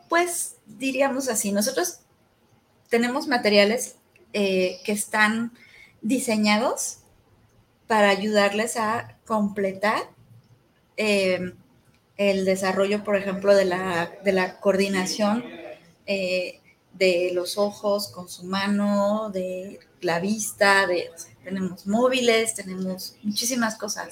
Pues 0.08 0.56
diríamos 0.66 1.28
así, 1.28 1.52
nosotros 1.52 2.00
tenemos 2.88 3.26
materiales 3.26 3.96
eh, 4.32 4.80
que 4.84 4.92
están 4.92 5.52
diseñados 6.00 6.98
para 7.86 8.08
ayudarles 8.08 8.76
a 8.76 9.18
completar 9.26 10.02
eh, 10.96 11.52
el 12.16 12.44
desarrollo, 12.44 13.04
por 13.04 13.16
ejemplo, 13.16 13.54
de 13.54 13.64
la, 13.64 14.12
de 14.24 14.32
la 14.32 14.60
coordinación 14.60 15.63
eh, 16.06 16.60
de 16.92 17.30
los 17.32 17.58
ojos 17.58 18.08
con 18.08 18.28
su 18.28 18.44
mano, 18.44 19.30
de 19.32 19.80
la 20.00 20.20
vista, 20.20 20.86
de, 20.86 21.10
tenemos 21.44 21.86
móviles, 21.86 22.54
tenemos 22.54 23.16
muchísimas 23.22 23.76
cosas. 23.76 24.08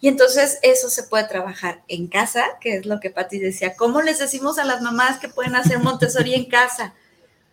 Y 0.00 0.08
entonces 0.08 0.58
eso 0.62 0.90
se 0.90 1.04
puede 1.04 1.28
trabajar 1.28 1.82
en 1.88 2.08
casa, 2.08 2.44
que 2.60 2.76
es 2.76 2.86
lo 2.86 3.00
que 3.00 3.10
Patti 3.10 3.38
decía. 3.38 3.76
¿Cómo 3.76 4.02
les 4.02 4.18
decimos 4.18 4.58
a 4.58 4.64
las 4.64 4.82
mamás 4.82 5.18
que 5.18 5.28
pueden 5.28 5.54
hacer 5.54 5.78
Montessori 5.78 6.34
en 6.34 6.46
casa? 6.46 6.94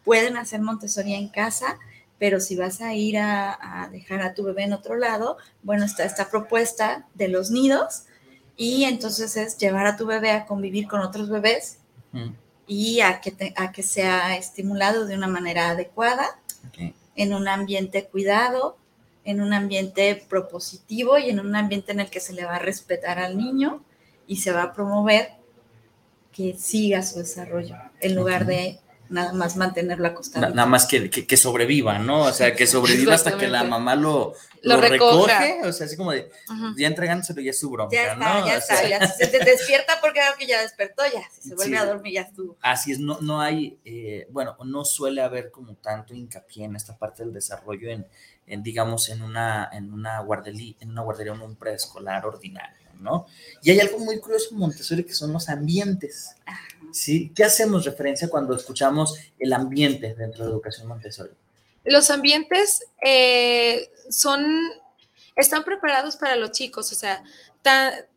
Pueden 0.03 0.35
hacer 0.35 0.61
Montessori 0.61 1.13
en 1.13 1.29
casa, 1.29 1.77
pero 2.19 2.39
si 2.39 2.55
vas 2.55 2.81
a 2.81 2.93
ir 2.93 3.17
a, 3.17 3.89
dejar 3.91 4.21
a 4.21 4.33
tu 4.33 4.43
bebé 4.43 4.63
en 4.63 4.73
otro 4.73 4.95
lado, 4.95 5.37
bueno, 5.61 5.85
está 5.85 6.03
esta 6.03 6.29
propuesta 6.29 7.07
de 7.13 7.27
los 7.27 7.51
nidos 7.51 8.03
y 8.57 8.85
entonces 8.85 9.37
es 9.37 9.57
llevar 9.57 9.85
a 9.87 9.97
tu 9.97 10.05
bebé 10.05 10.31
a 10.31 10.45
convivir 10.45 10.87
con 10.87 11.01
otros 11.01 11.29
bebés 11.29 11.79
y 12.67 13.01
a 13.01 13.21
que, 13.21 13.53
a 13.55 13.71
que 13.71 13.83
sea 13.83 14.37
estimulado 14.37 15.05
de 15.05 15.15
una 15.15 15.27
manera 15.27 15.69
adecuada, 15.69 16.39
en 17.15 17.33
un 17.33 17.47
ambiente 17.47 18.05
cuidado, 18.05 18.77
en 19.25 19.41
un 19.41 19.53
ambiente 19.53 20.25
propositivo 20.27 21.17
y 21.17 21.29
en 21.29 21.39
un 21.39 21.55
ambiente 21.55 21.91
en 21.91 21.99
el 21.99 22.09
que 22.09 22.19
se 22.19 22.33
le 22.33 22.45
va 22.45 22.55
a 22.55 22.59
respetar 22.59 23.19
al 23.19 23.37
niño 23.37 23.83
y 24.27 24.37
se 24.37 24.51
va 24.51 24.63
a 24.63 24.73
promover 24.73 25.31
que 26.31 26.55
siga 26.57 27.03
su 27.03 27.19
desarrollo, 27.19 27.75
en 27.99 28.15
lugar 28.15 28.45
de 28.45 28.79
nada 29.09 29.33
más 29.33 29.55
mantenerlo 29.55 30.07
acostado. 30.07 30.49
nada 30.49 30.67
más 30.67 30.85
que, 30.85 31.09
que, 31.09 31.37
sobreviva, 31.37 31.99
¿no? 31.99 32.23
O 32.23 32.31
sea, 32.31 32.55
que 32.55 32.67
sobreviva 32.67 33.13
hasta 33.13 33.37
que 33.37 33.47
la 33.47 33.63
mamá 33.63 33.95
lo, 33.95 34.33
lo, 34.61 34.77
recoge. 34.81 35.61
O 35.63 35.73
sea, 35.73 35.85
así 35.85 35.95
como 35.97 36.11
de, 36.11 36.29
ya 36.77 36.87
entregándoselo, 36.87 37.41
ya 37.41 37.51
es 37.51 37.59
su 37.59 37.69
bronca, 37.69 37.95
ya 37.95 38.13
está, 38.13 38.45
Ya 38.45 38.57
está, 38.57 38.87
ya 38.87 39.07
se 39.07 39.27
te 39.27 39.39
despierta 39.43 39.99
porque 40.01 40.19
creo 40.19 40.33
que 40.37 40.47
ya 40.47 40.61
despertó, 40.61 41.03
ya, 41.13 41.23
si 41.31 41.49
se 41.49 41.55
vuelve 41.55 41.77
a 41.77 41.85
dormir, 41.85 42.13
ya 42.13 42.21
estuvo. 42.21 42.57
Así 42.61 42.91
es, 42.91 42.99
no, 42.99 43.19
no 43.21 43.41
hay, 43.41 43.77
eh, 43.85 44.27
bueno, 44.31 44.55
no 44.63 44.85
suele 44.85 45.21
haber 45.21 45.51
como 45.51 45.75
tanto 45.75 46.13
hincapié 46.13 46.65
en 46.65 46.75
esta 46.75 46.97
parte 46.97 47.23
del 47.23 47.33
desarrollo 47.33 47.89
en, 47.89 48.07
en 48.47 48.63
digamos, 48.63 49.09
en 49.09 49.21
una, 49.21 49.69
en 49.71 49.93
una 49.93 50.19
guardería, 50.21 50.75
en 50.79 50.91
una 50.91 51.01
guardería 51.01 51.33
o 51.33 51.45
un 51.45 51.55
preescolar 51.55 52.25
ordinario, 52.25 52.87
¿no? 52.99 53.25
Y 53.61 53.71
hay 53.71 53.79
algo 53.79 53.99
muy 53.99 54.19
curioso 54.19 54.49
en 54.51 54.59
Montessori 54.59 55.03
que 55.03 55.13
son 55.13 55.33
los 55.33 55.49
ambientes. 55.49 56.35
¿Sí? 56.93 57.31
¿Qué 57.35 57.43
hacemos 57.43 57.83
referencia 57.83 58.29
cuando 58.29 58.55
escuchamos 58.55 59.17
el 59.39 59.51
ambiente 59.51 60.13
dentro 60.15 60.45
de 60.45 60.51
educación 60.51 60.87
Montessori? 60.87 61.31
Los 61.83 62.09
ambientes 62.09 62.85
eh, 63.03 63.91
son, 64.09 64.45
están 65.35 65.63
preparados 65.65 66.15
para 66.15 66.37
los 66.37 66.51
chicos, 66.51 66.91
o 66.91 66.95
sea, 66.95 67.23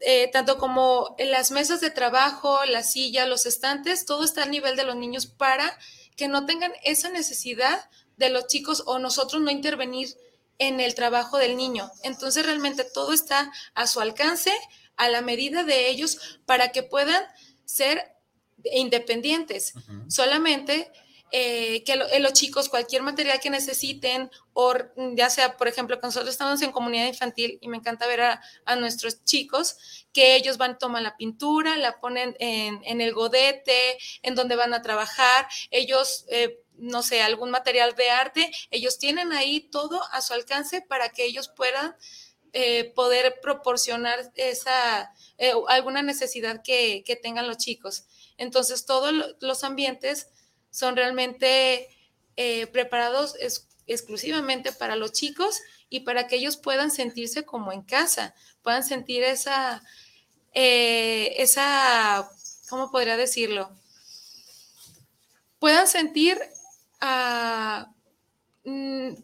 eh, 0.00 0.30
tanto 0.32 0.58
como 0.58 1.16
las 1.18 1.50
mesas 1.50 1.80
de 1.80 1.90
trabajo, 1.90 2.64
la 2.66 2.82
silla, 2.82 3.26
los 3.26 3.46
estantes, 3.46 4.04
todo 4.04 4.24
está 4.24 4.44
a 4.44 4.46
nivel 4.46 4.76
de 4.76 4.84
los 4.84 4.96
niños 4.96 5.26
para 5.26 5.76
que 6.16 6.28
no 6.28 6.46
tengan 6.46 6.72
esa 6.84 7.10
necesidad 7.10 7.88
de 8.16 8.30
los 8.30 8.46
chicos 8.46 8.82
o 8.86 8.98
nosotros 8.98 9.42
no 9.42 9.50
intervenir 9.50 10.08
en 10.58 10.80
el 10.80 10.94
trabajo 10.94 11.38
del 11.38 11.56
niño. 11.56 11.90
Entonces 12.02 12.44
realmente 12.44 12.84
todo 12.84 13.12
está 13.12 13.52
a 13.74 13.86
su 13.86 14.00
alcance, 14.00 14.52
a 14.96 15.08
la 15.08 15.20
medida 15.20 15.64
de 15.64 15.88
ellos, 15.88 16.40
para 16.46 16.72
que 16.72 16.82
puedan 16.82 17.22
ser 17.64 18.15
independientes. 18.72 19.74
Solamente 20.08 20.90
eh, 21.32 21.82
que 21.84 21.94
eh, 21.94 22.20
los 22.20 22.34
chicos 22.34 22.68
cualquier 22.68 23.02
material 23.02 23.40
que 23.40 23.50
necesiten, 23.50 24.30
o 24.52 24.74
ya 25.14 25.28
sea, 25.28 25.56
por 25.56 25.66
ejemplo, 25.66 25.98
que 25.98 26.06
nosotros 26.06 26.30
estamos 26.30 26.62
en 26.62 26.70
comunidad 26.70 27.06
infantil 27.06 27.58
y 27.60 27.68
me 27.68 27.78
encanta 27.78 28.06
ver 28.06 28.20
a, 28.20 28.76
nuestros 28.76 29.24
chicos, 29.24 30.06
que 30.12 30.36
ellos 30.36 30.56
van, 30.56 30.78
toman 30.78 31.02
la 31.02 31.16
pintura, 31.16 31.76
la 31.76 31.98
ponen 31.98 32.36
en, 32.38 33.00
el 33.00 33.12
godete, 33.12 33.98
en 34.22 34.34
donde 34.36 34.56
van 34.56 34.74
a 34.74 34.82
trabajar, 34.82 35.48
ellos... 35.70 36.24
Eh, 36.28 36.60
no 36.78 37.02
sé, 37.02 37.22
algún 37.22 37.50
material 37.50 37.94
de 37.94 38.10
arte, 38.10 38.52
ellos 38.70 38.98
tienen 38.98 39.32
ahí 39.32 39.60
todo 39.60 39.98
a 40.12 40.20
su 40.20 40.34
alcance 40.34 40.82
para 40.82 41.08
que 41.08 41.24
ellos 41.24 41.48
puedan 41.48 41.96
poder 42.94 43.40
proporcionar 43.42 44.32
esa, 44.34 45.12
alguna 45.68 46.02
necesidad 46.02 46.62
que, 46.62 47.02
que, 47.04 47.16
tengan 47.16 47.46
los 47.46 47.58
chicos. 47.58 48.04
Entonces, 48.38 48.86
todos 48.86 49.12
los 49.40 49.64
ambientes 49.64 50.28
son 50.70 50.94
realmente 50.94 51.88
eh, 52.36 52.66
preparados 52.66 53.34
exclusivamente 53.86 54.70
para 54.70 54.94
los 54.94 55.12
chicos 55.12 55.60
y 55.88 56.00
para 56.00 56.26
que 56.26 56.36
ellos 56.36 56.58
puedan 56.58 56.90
sentirse 56.90 57.46
como 57.46 57.72
en 57.72 57.80
casa, 57.80 58.34
puedan 58.60 58.84
sentir 58.84 59.22
esa, 59.22 59.82
eh, 60.52 61.34
esa, 61.38 62.30
¿cómo 62.68 62.90
podría 62.90 63.16
decirlo? 63.16 63.70
Puedan 65.58 65.88
sentir 65.88 66.38
ah, 67.00 67.90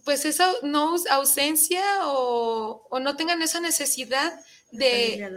pues 0.05 0.25
esa 0.25 0.53
no 0.63 0.95
ausencia 1.11 1.83
o, 2.07 2.87
o, 2.89 3.01
no 3.01 3.17
tengan 3.17 3.43
esa 3.43 3.61
necesidad 3.61 4.33
de, 4.71 5.29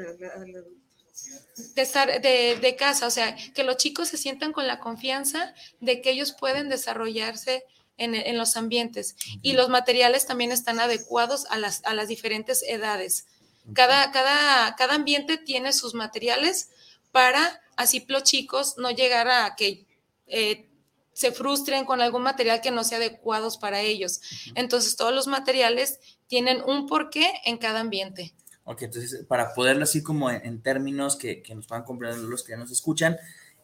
de 1.76 1.82
estar 1.82 2.22
de, 2.22 2.76
casa, 2.78 3.08
o 3.08 3.12
sea, 3.12 3.36
que 3.54 3.64
los 3.64 3.78
chicos 3.78 4.10
se 4.10 4.18
sientan 4.18 4.52
con 4.52 4.68
la 4.68 4.80
confianza 4.80 5.54
de 5.80 6.02
que 6.02 6.12
ellos 6.12 6.34
pueden 6.34 6.70
desarrollarse 6.70 7.64
en, 7.98 8.38
los 8.38 8.58
ambientes. 8.58 9.16
Y 9.42 9.54
los 9.54 9.70
materiales 9.70 10.28
también 10.28 10.52
están 10.52 10.80
adecuados 10.80 11.46
a 11.50 11.58
las, 11.58 11.84
a 11.86 11.94
las 11.94 12.08
diferentes 12.08 12.62
edades. 12.64 13.26
Cada, 13.74 14.12
cada, 14.12 14.76
cada 14.76 14.94
ambiente 14.94 15.38
tiene 15.38 15.74
sus 15.74 15.96
materiales 15.96 16.70
para 17.12 17.62
así 17.78 18.06
los 18.08 18.24
chicos 18.24 18.78
no 18.78 18.92
llegar 18.92 19.28
a 19.30 19.56
que 19.56 19.86
eh, 20.28 20.70
se 21.16 21.32
frustren 21.32 21.86
con 21.86 22.02
algún 22.02 22.24
material 22.24 22.60
que 22.60 22.72
no 22.72 22.84
sea 22.84 22.98
adecuado 22.98 23.50
para 23.62 23.80
ellos. 23.80 24.20
Entonces, 24.54 24.98
todos 24.98 25.16
los 25.16 25.28
materiales 25.28 25.98
tienen 26.28 26.62
un 26.62 26.88
porqué 26.88 27.32
en 27.46 27.58
cada 27.58 27.80
ambiente. 27.80 28.34
Ok, 28.66 28.82
entonces, 28.82 29.24
para 29.26 29.54
poderlo 29.54 29.84
así 29.84 30.04
como 30.04 30.30
en, 30.30 30.62
términos 30.62 31.16
que, 31.16 31.42
que, 31.42 31.56
nos 31.56 31.68
puedan 31.68 31.86
comprender 31.86 32.20
los 32.20 32.44
que 32.44 32.58
nos 32.58 32.70
escuchan, 32.70 33.18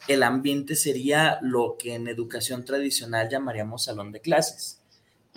el 0.07 0.23
ambiente 0.23 0.77
sería 0.77 1.39
lo 1.41 1.75
que 1.77 1.95
en 1.95 2.07
educación 2.07 2.63
tradicional 2.63 3.27
llamaríamos 3.29 3.83
salón 3.83 4.13
de 4.13 4.21
clases, 4.21 4.79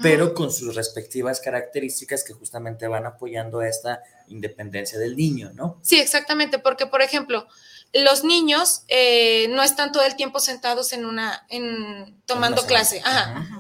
pero 0.01 0.35
con 0.35 0.53
sus 0.53 0.77
respectivas 0.77 1.41
características 1.41 2.23
que 2.23 2.33
justamente 2.33 2.87
van 2.87 3.07
apoyando 3.07 3.61
esta 3.61 4.03
independencia 4.29 5.01
del 5.01 5.17
niño, 5.17 5.51
¿no? 5.53 5.81
Sí, 5.83 5.99
exactamente, 5.99 6.61
porque 6.61 6.87
por 6.87 7.03
ejemplo, 7.03 7.49
los 7.95 8.25
niños 8.25 8.83
eh, 8.89 9.47
no 9.51 9.63
están 9.63 9.93
todo 9.93 10.03
el 10.03 10.17
tiempo 10.17 10.41
sentados 10.41 10.93
en 10.93 11.07
una, 11.07 11.47
en 11.49 12.21
tomando 12.27 12.67
clase, 12.67 13.03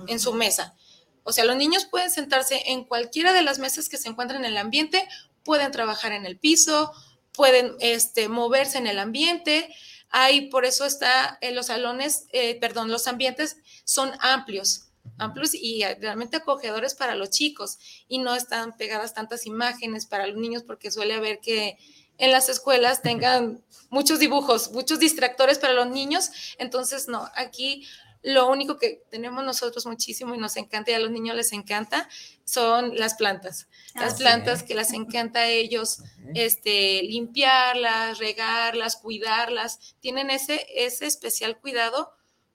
en 0.08 0.18
su 0.18 0.34
mesa. 0.34 0.74
O 1.22 1.32
sea, 1.32 1.44
los 1.44 1.56
niños 1.56 1.86
pueden 1.86 2.10
sentarse 2.10 2.62
en 2.66 2.84
cualquiera 2.84 3.32
de 3.32 3.42
las 3.42 3.58
mesas 3.58 3.88
que 3.88 3.96
se 3.96 4.08
encuentran 4.08 4.44
en 4.44 4.50
el 4.50 4.56
ambiente, 4.56 5.08
pueden 5.44 5.70
trabajar 5.70 6.12
en 6.12 6.26
el 6.26 6.36
piso, 6.36 6.92
pueden 7.32 7.76
este, 7.78 8.28
moverse 8.28 8.78
en 8.78 8.88
el 8.88 8.98
ambiente. 8.98 9.74
Hay, 10.10 10.48
por 10.48 10.64
eso 10.64 10.84
está 10.84 11.38
en 11.40 11.54
los 11.54 11.66
salones, 11.66 12.26
eh, 12.32 12.58
perdón, 12.60 12.90
los 12.90 13.06
ambientes 13.06 13.56
son 13.84 14.12
amplios, 14.20 14.88
amplios 15.18 15.54
y 15.54 15.84
realmente 16.00 16.38
acogedores 16.38 16.94
para 16.94 17.14
los 17.14 17.30
chicos 17.30 17.78
y 18.08 18.18
no 18.18 18.34
están 18.34 18.76
pegadas 18.76 19.14
tantas 19.14 19.46
imágenes 19.46 20.06
para 20.06 20.26
los 20.26 20.36
niños 20.36 20.62
porque 20.64 20.90
suele 20.90 21.14
haber 21.14 21.40
que 21.40 21.78
en 22.18 22.32
las 22.32 22.48
escuelas 22.48 23.02
tengan 23.02 23.62
muchos 23.90 24.18
dibujos, 24.18 24.72
muchos 24.72 24.98
distractores 24.98 25.58
para 25.58 25.72
los 25.72 25.88
niños. 25.88 26.30
Entonces, 26.58 27.08
no, 27.08 27.30
aquí 27.34 27.86
lo 28.24 28.48
único 28.48 28.78
que 28.78 29.02
tenemos 29.10 29.44
nosotros 29.44 29.84
muchísimo 29.84 30.34
y 30.34 30.38
nos 30.38 30.56
encanta 30.56 30.90
y 30.90 30.94
a 30.94 30.98
los 30.98 31.10
niños 31.10 31.36
les 31.36 31.52
encanta 31.52 32.08
son 32.44 32.96
las 32.96 33.14
plantas. 33.14 33.68
Las 33.94 34.14
plantas 34.14 34.62
que 34.62 34.74
les 34.74 34.92
encanta 34.94 35.40
a 35.40 35.46
ellos 35.46 36.02
este, 36.34 37.02
limpiarlas, 37.02 38.18
regarlas, 38.18 38.96
cuidarlas. 38.96 39.94
Tienen 40.00 40.30
ese, 40.30 40.66
ese 40.74 41.06
especial 41.06 41.58
cuidado 41.60 42.12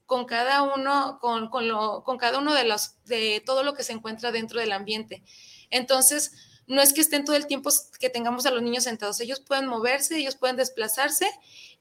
con 0.07 0.25
cada 0.25 0.63
uno, 0.63 1.19
con, 1.21 1.49
con, 1.49 1.67
lo, 1.67 2.03
con 2.03 2.17
cada 2.17 2.39
uno 2.39 2.55
de 2.55 2.63
los, 2.63 2.95
de 3.05 3.43
todo 3.45 3.63
lo 3.63 3.75
que 3.75 3.83
se 3.83 3.93
encuentra 3.93 4.31
dentro 4.31 4.59
del 4.59 4.71
ambiente. 4.71 5.21
Entonces, 5.69 6.31
no 6.69 6.81
es 6.81 6.93
que 6.93 7.01
estén 7.01 7.25
todo 7.25 7.35
el 7.35 7.47
tiempo 7.47 7.71
que 7.99 8.09
tengamos 8.09 8.45
a 8.45 8.51
los 8.51 8.61
niños 8.61 8.83
sentados, 8.83 9.19
ellos 9.19 9.39
pueden 9.41 9.65
moverse, 9.65 10.17
ellos 10.17 10.35
pueden 10.35 10.55
desplazarse 10.55 11.25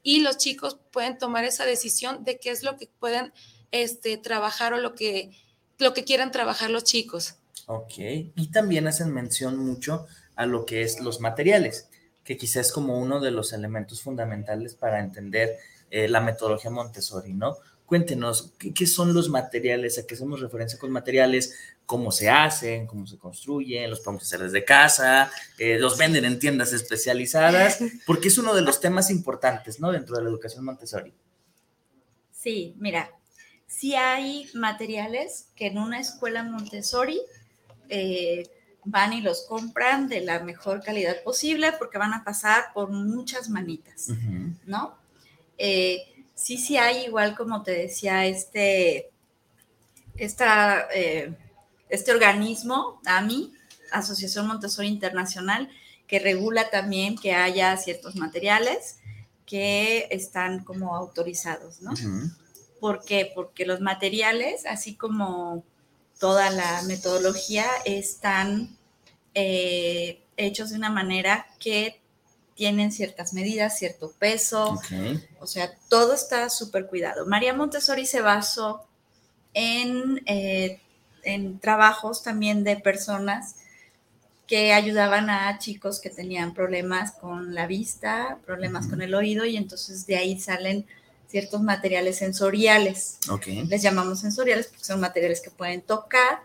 y 0.01 0.21
los 0.21 0.37
chicos 0.37 0.79
pueden 0.91 1.17
tomar 1.19 1.45
esa 1.45 1.63
decisión 1.63 2.23
de 2.23 2.39
qué 2.39 2.49
es 2.49 2.63
lo 2.63 2.75
que 2.75 2.89
pueden 2.99 3.31
este, 3.71 4.17
trabajar 4.17 4.73
o 4.73 4.77
lo 4.77 4.95
que, 4.95 5.31
lo 5.77 5.93
que 5.93 6.03
quieran 6.03 6.31
trabajar 6.31 6.71
los 6.71 6.83
chicos. 6.83 7.35
Ok, 7.67 7.93
y 7.97 8.47
también 8.51 8.87
hacen 8.87 9.13
mención 9.13 9.57
mucho 9.57 10.07
a 10.35 10.47
lo 10.47 10.65
que 10.65 10.81
es 10.81 10.99
los 10.99 11.19
materiales, 11.19 11.87
que 12.23 12.35
quizás 12.35 12.67
es 12.67 12.71
como 12.71 12.97
uno 12.97 13.19
de 13.19 13.29
los 13.29 13.53
elementos 13.53 14.01
fundamentales 14.01 14.73
para 14.73 14.99
entender 14.99 15.55
eh, 15.91 16.07
la 16.07 16.19
metodología 16.19 16.71
Montessori, 16.71 17.33
¿no? 17.33 17.57
Cuéntenos, 17.89 18.53
¿qué, 18.59 18.85
son 18.85 19.15
los 19.15 19.29
materiales? 19.29 19.97
¿A 19.97 20.05
qué 20.05 20.13
hacemos 20.13 20.39
referencia 20.41 20.77
con 20.77 20.91
materiales? 20.91 21.55
¿Cómo 21.87 22.11
se 22.11 22.29
hacen? 22.29 22.85
¿Cómo 22.85 23.07
se 23.07 23.17
construyen? 23.17 23.89
¿Los 23.89 24.01
podemos 24.01 24.21
hacer 24.21 24.41
desde 24.41 24.63
casa? 24.63 25.31
Eh, 25.57 25.79
¿Los 25.79 25.97
venden 25.97 26.23
en 26.23 26.37
tiendas 26.37 26.71
especializadas? 26.71 27.79
Porque 28.05 28.27
es 28.27 28.37
uno 28.37 28.53
de 28.53 28.61
los 28.61 28.79
temas 28.79 29.09
importantes, 29.09 29.79
¿no? 29.79 29.91
Dentro 29.91 30.15
de 30.15 30.21
la 30.21 30.29
educación 30.29 30.63
Montessori. 30.65 31.11
Sí, 32.31 32.75
mira, 32.77 33.09
sí 33.65 33.95
hay 33.95 34.47
materiales 34.53 35.47
que 35.55 35.65
en 35.65 35.79
una 35.79 35.99
escuela 35.99 36.43
Montessori 36.43 37.19
eh, 37.89 38.47
van 38.85 39.13
y 39.13 39.21
los 39.21 39.47
compran 39.47 40.07
de 40.07 40.21
la 40.21 40.41
mejor 40.41 40.83
calidad 40.83 41.23
posible 41.23 41.71
porque 41.79 41.97
van 41.97 42.13
a 42.13 42.23
pasar 42.23 42.65
por 42.75 42.91
muchas 42.91 43.49
manitas, 43.49 44.09
¿no? 44.67 44.95
Eh, 45.57 46.18
sí, 46.39 46.57
sí 46.57 46.77
hay, 46.77 47.05
igual 47.05 47.35
como 47.35 47.63
te 47.63 47.71
decía, 47.71 48.25
este, 48.25 49.11
esta, 50.15 50.87
eh, 50.93 51.35
este 51.89 52.11
organismo, 52.11 53.01
AMI, 53.05 53.53
Asociación 53.91 54.47
Montessori 54.47 54.87
Internacional, 54.87 55.69
que 56.07 56.19
regula 56.19 56.69
también 56.69 57.17
que 57.17 57.33
haya 57.33 57.75
ciertos 57.77 58.15
materiales 58.15 58.97
que 59.45 60.07
están 60.11 60.63
como 60.63 60.95
autorizados, 60.95 61.81
¿no? 61.81 61.91
¿Por 62.79 63.03
qué? 63.03 63.31
Porque 63.35 63.65
los 63.65 63.81
materiales, 63.81 64.65
así 64.65 64.95
como 64.95 65.63
toda 66.19 66.49
la 66.51 66.83
metodología, 66.83 67.65
están 67.83 68.77
eh, 69.33 70.21
hechos 70.37 70.69
de 70.69 70.77
una 70.77 70.89
manera 70.89 71.47
que 71.59 71.98
tienen 72.59 72.91
ciertas 72.91 73.33
medidas, 73.33 73.77
cierto 73.77 74.11
peso, 74.19 74.77
o 75.39 75.47
sea, 75.47 75.71
todo 75.87 76.13
está 76.13 76.49
súper 76.49 76.87
cuidado. 76.87 77.25
María 77.25 77.53
Montessori 77.53 78.05
se 78.05 78.19
basó 78.19 78.83
en, 79.53 80.21
eh, 80.25 80.81
en 81.23 81.57
trabajos 81.59 82.21
también 82.21 82.65
de 82.65 82.75
personas 82.75 83.55
que 84.45 84.73
ayudaban 84.73 85.29
a 85.29 85.57
chicos 85.57 86.01
que 86.01 86.09
tenían 86.09 86.53
problemas 86.53 87.13
con 87.13 87.55
la 87.55 87.65
vista, 87.65 88.39
problemas 88.45 88.87
con 88.87 89.01
el 89.01 89.15
oído, 89.15 89.45
y 89.45 89.55
entonces 89.55 90.05
de 90.05 90.17
ahí 90.17 90.37
salen 90.37 90.85
ciertos 91.29 91.61
materiales 91.61 92.17
sensoriales. 92.17 93.19
Les 93.69 93.81
llamamos 93.81 94.19
sensoriales 94.19 94.67
porque 94.67 94.83
son 94.83 94.99
materiales 94.99 95.39
que 95.39 95.49
pueden 95.49 95.81
tocar 95.81 96.41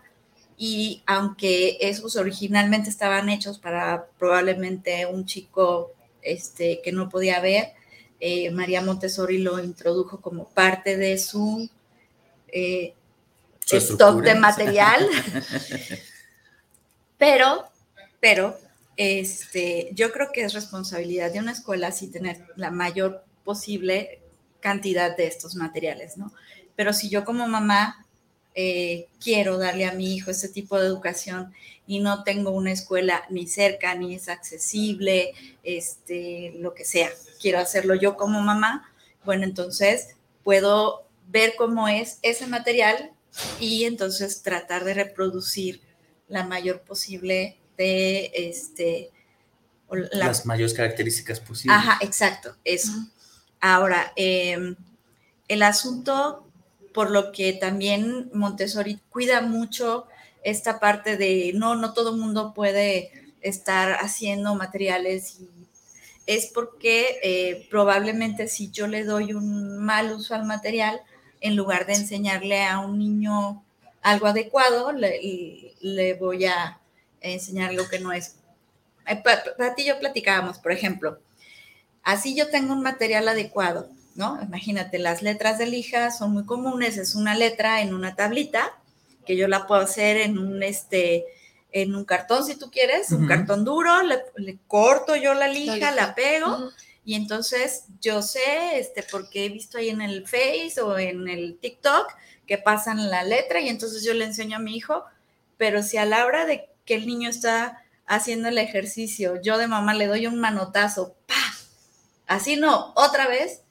y 0.57 1.03
aunque 1.07 1.77
esos 1.81 2.15
originalmente 2.15 2.89
estaban 2.89 3.27
hechos 3.27 3.59
para 3.59 4.07
probablemente 4.17 5.05
un 5.07 5.25
chico 5.25 5.91
este, 6.25 6.81
que 6.83 6.91
no 6.91 7.09
podía 7.09 7.39
ver, 7.39 7.73
eh, 8.19 8.51
María 8.51 8.81
Montessori 8.81 9.37
lo 9.37 9.63
introdujo 9.63 10.21
como 10.21 10.49
parte 10.49 10.97
de 10.97 11.17
su, 11.17 11.69
eh, 12.47 12.93
stock 13.65 14.21
de 14.21 14.35
material. 14.35 15.07
pero, 17.17 17.65
pero, 18.19 18.57
este, 18.97 19.89
yo 19.93 20.11
creo 20.11 20.31
que 20.31 20.43
es 20.43 20.53
responsabilidad 20.53 21.31
de 21.31 21.39
una 21.39 21.51
escuela 21.51 21.87
así 21.87 22.07
tener 22.07 22.45
la 22.55 22.71
mayor 22.71 23.23
posible 23.43 24.21
cantidad 24.59 25.15
de 25.15 25.27
estos 25.27 25.55
materiales, 25.55 26.17
¿no? 26.17 26.31
Pero 26.75 26.93
si 26.93 27.09
yo 27.09 27.25
como 27.25 27.47
mamá 27.47 28.04
eh, 28.55 29.07
quiero 29.21 29.57
darle 29.57 29.85
a 29.85 29.91
mi 29.91 30.15
hijo 30.15 30.31
este 30.31 30.47
tipo 30.47 30.79
de 30.79 30.87
educación 30.87 31.53
y 31.85 31.99
no 31.99 32.23
tengo 32.23 32.51
una 32.51 32.71
escuela 32.71 33.23
ni 33.29 33.47
cerca, 33.47 33.93
ni 33.95 34.15
es 34.15 34.29
accesible, 34.29 35.33
este, 35.63 36.53
lo 36.57 36.73
que 36.73 36.85
sea, 36.85 37.09
quiero 37.39 37.59
hacerlo 37.59 37.95
yo 37.95 38.15
como 38.15 38.41
mamá, 38.41 38.91
bueno, 39.23 39.43
entonces 39.43 40.15
puedo 40.43 41.05
ver 41.27 41.55
cómo 41.57 41.87
es 41.87 42.19
ese 42.21 42.47
material 42.47 43.11
y 43.59 43.83
entonces 43.83 44.41
tratar 44.41 44.85
de 44.85 44.93
reproducir 44.93 45.81
la 46.27 46.45
mayor 46.45 46.81
posible 46.81 47.59
de 47.77 48.31
este 48.33 49.11
las 50.11 50.45
mayores 50.45 50.73
características 50.73 51.39
posibles. 51.39 51.77
Ajá, 51.77 51.99
exacto, 52.01 52.55
eso. 52.63 52.91
Ahora, 53.59 54.11
em, 54.15 54.75
el 55.47 55.63
asunto 55.63 56.44
por 56.95 57.11
lo 57.11 57.33
que 57.33 57.51
también 57.51 58.31
Montessori 58.33 59.01
cuida 59.09 59.41
mucho 59.41 60.07
esta 60.43 60.79
parte 60.79 61.17
de 61.17 61.51
no, 61.53 61.75
no 61.75 61.93
todo 61.93 62.15
el 62.15 62.21
mundo 62.21 62.53
puede 62.53 63.11
estar 63.41 63.97
haciendo 63.99 64.55
materiales 64.55 65.41
y 65.41 65.49
es 66.25 66.47
porque 66.47 67.19
eh, 67.21 67.67
probablemente 67.69 68.47
si 68.47 68.71
yo 68.71 68.87
le 68.87 69.03
doy 69.03 69.33
un 69.33 69.77
mal 69.77 70.11
uso 70.13 70.33
al 70.33 70.45
material, 70.45 71.01
en 71.41 71.55
lugar 71.55 71.85
de 71.85 71.93
enseñarle 71.93 72.63
a 72.63 72.79
un 72.79 72.97
niño 72.97 73.63
algo 74.01 74.27
adecuado, 74.27 74.91
le, 74.91 76.17
voy 76.19 76.45
a 76.45 76.79
enseñar 77.21 77.73
lo 77.73 77.87
que 77.89 77.99
no 77.99 78.11
es. 78.13 78.37
Eh, 79.05 79.21
para 79.57 79.75
ti 79.75 79.85
yo 79.85 79.99
platicábamos, 79.99 80.57
por 80.59 80.71
ejemplo, 80.71 81.19
así 82.03 82.35
yo 82.35 82.49
tengo 82.49 82.73
un 82.73 82.81
material 82.81 83.27
adecuado, 83.27 83.89
¿no? 84.15 84.39
Imagínate, 84.41 84.97
las 84.97 85.21
letras 85.21 85.57
de 85.57 85.67
lija 85.67 86.09
son 86.09 86.31
muy 86.31 86.45
comunes, 86.45 86.97
es 86.97 87.15
una 87.15 87.35
letra 87.35 87.81
en 87.81 87.93
una 87.93 88.15
tablita, 88.15 88.73
que 89.25 89.35
yo 89.35 89.47
la 89.47 89.67
puedo 89.67 89.81
hacer 89.81 90.17
en 90.17 90.37
un, 90.37 90.63
este, 90.63 91.25
en 91.71 91.95
un 91.95 92.05
cartón 92.05 92.45
si 92.45 92.55
tú 92.55 92.71
quieres, 92.71 93.11
un 93.11 93.27
cartón 93.27 93.65
duro, 93.65 93.91
le, 94.03 94.57
corto 94.67 95.15
yo 95.15 95.33
la 95.33 95.47
lija, 95.47 95.91
la 95.91 96.15
pego, 96.15 96.71
y 97.03 97.15
entonces 97.15 97.85
yo 98.01 98.21
sé, 98.21 98.79
este, 98.79 99.03
porque 99.03 99.45
he 99.45 99.49
visto 99.49 99.77
ahí 99.77 99.89
en 99.89 100.01
el 100.01 100.25
Face 100.25 100.81
o 100.81 100.97
en 100.97 101.27
el 101.27 101.57
TikTok 101.59 102.07
que 102.47 102.57
pasan 102.57 103.09
la 103.09 103.23
letra 103.23 103.59
y 103.59 103.69
entonces 103.69 104.03
yo 104.03 104.13
le 104.13 104.25
enseño 104.25 104.57
a 104.57 104.61
mi 104.61 104.75
hijo, 104.75 105.03
pero 105.57 105.83
si 105.83 105.97
a 105.97 106.05
la 106.05 106.25
hora 106.25 106.45
de 106.45 106.69
que 106.85 106.95
el 106.95 107.05
niño 107.05 107.29
está 107.29 107.83
haciendo 108.05 108.47
el 108.47 108.57
ejercicio, 108.57 109.41
yo 109.41 109.57
de 109.57 109.67
mamá 109.67 109.93
le 109.93 110.07
doy 110.07 110.27
un 110.27 110.39
manotazo, 110.39 111.15
¡pa! 111.27 111.35
Así 112.27 112.55
no, 112.55 112.93
otra 112.95 113.27
vez, 113.27 113.61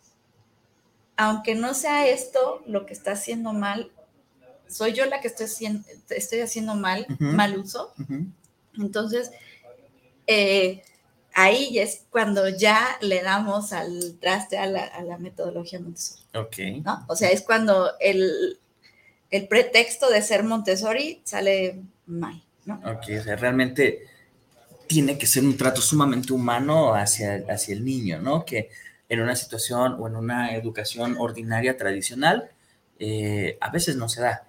aunque 1.17 1.55
no 1.55 1.75
sea 1.75 2.09
esto 2.09 2.63
lo 2.67 2.87
que 2.87 2.93
está 2.93 3.13
haciendo 3.13 3.53
mal, 3.53 3.91
soy 4.69 4.93
yo 4.93 5.07
la 5.07 5.21
que 5.21 5.29
estoy 5.29 5.47
haciendo, 5.47 5.89
estoy 6.11 6.41
haciendo 6.41 6.75
mal, 6.75 7.07
mal 7.19 7.57
uso. 7.59 7.93
Entonces, 8.77 9.31
eh, 10.27 10.83
ahí 11.35 11.79
es 11.79 12.07
cuando 12.11 12.49
ya 12.49 12.99
le 13.01 13.23
damos 13.23 13.73
al 13.73 14.17
traste 14.21 14.59
a 14.59 14.67
la, 14.67 15.19
metodología 15.19 15.81
Montessori. 15.81 16.23
Ok. 16.35 16.85
¿no? 16.85 17.05
O 17.09 17.17
sea, 17.17 17.31
es 17.31 17.43
cuando 17.43 17.93
el, 18.01 18.59
el, 19.31 19.49
pretexto 19.49 20.11
de 20.11 20.23
ser 20.23 20.43
Montessori 20.45 21.21
sale 21.25 21.83
mal, 22.07 22.43
¿no? 22.65 22.81
Ok, 22.85 23.07
o 23.21 23.23
sea, 23.23 23.37
realmente 23.37 24.07
tiene 24.87 25.19
que 25.19 25.27
ser 25.27 25.45
un 25.45 25.57
trato 25.57 25.81
sumamente 25.81 26.33
humano 26.33 26.95
hacia, 26.95 27.45
hacia 27.49 27.75
el 27.75 27.85
niño, 27.85 28.21
¿no? 28.21 28.45
Que 28.45 28.71
en 29.09 29.21
una 29.21 29.37
situación 29.37 29.97
o 29.99 30.09
en 30.09 30.17
una 30.17 30.55
educación 30.55 31.17
ordinaria 31.19 31.77
tradicional, 31.77 32.51
eh, 32.99 33.59
a 33.61 33.71
veces 33.71 33.97
no 33.97 34.09
se 34.09 34.23
da. 34.23 34.49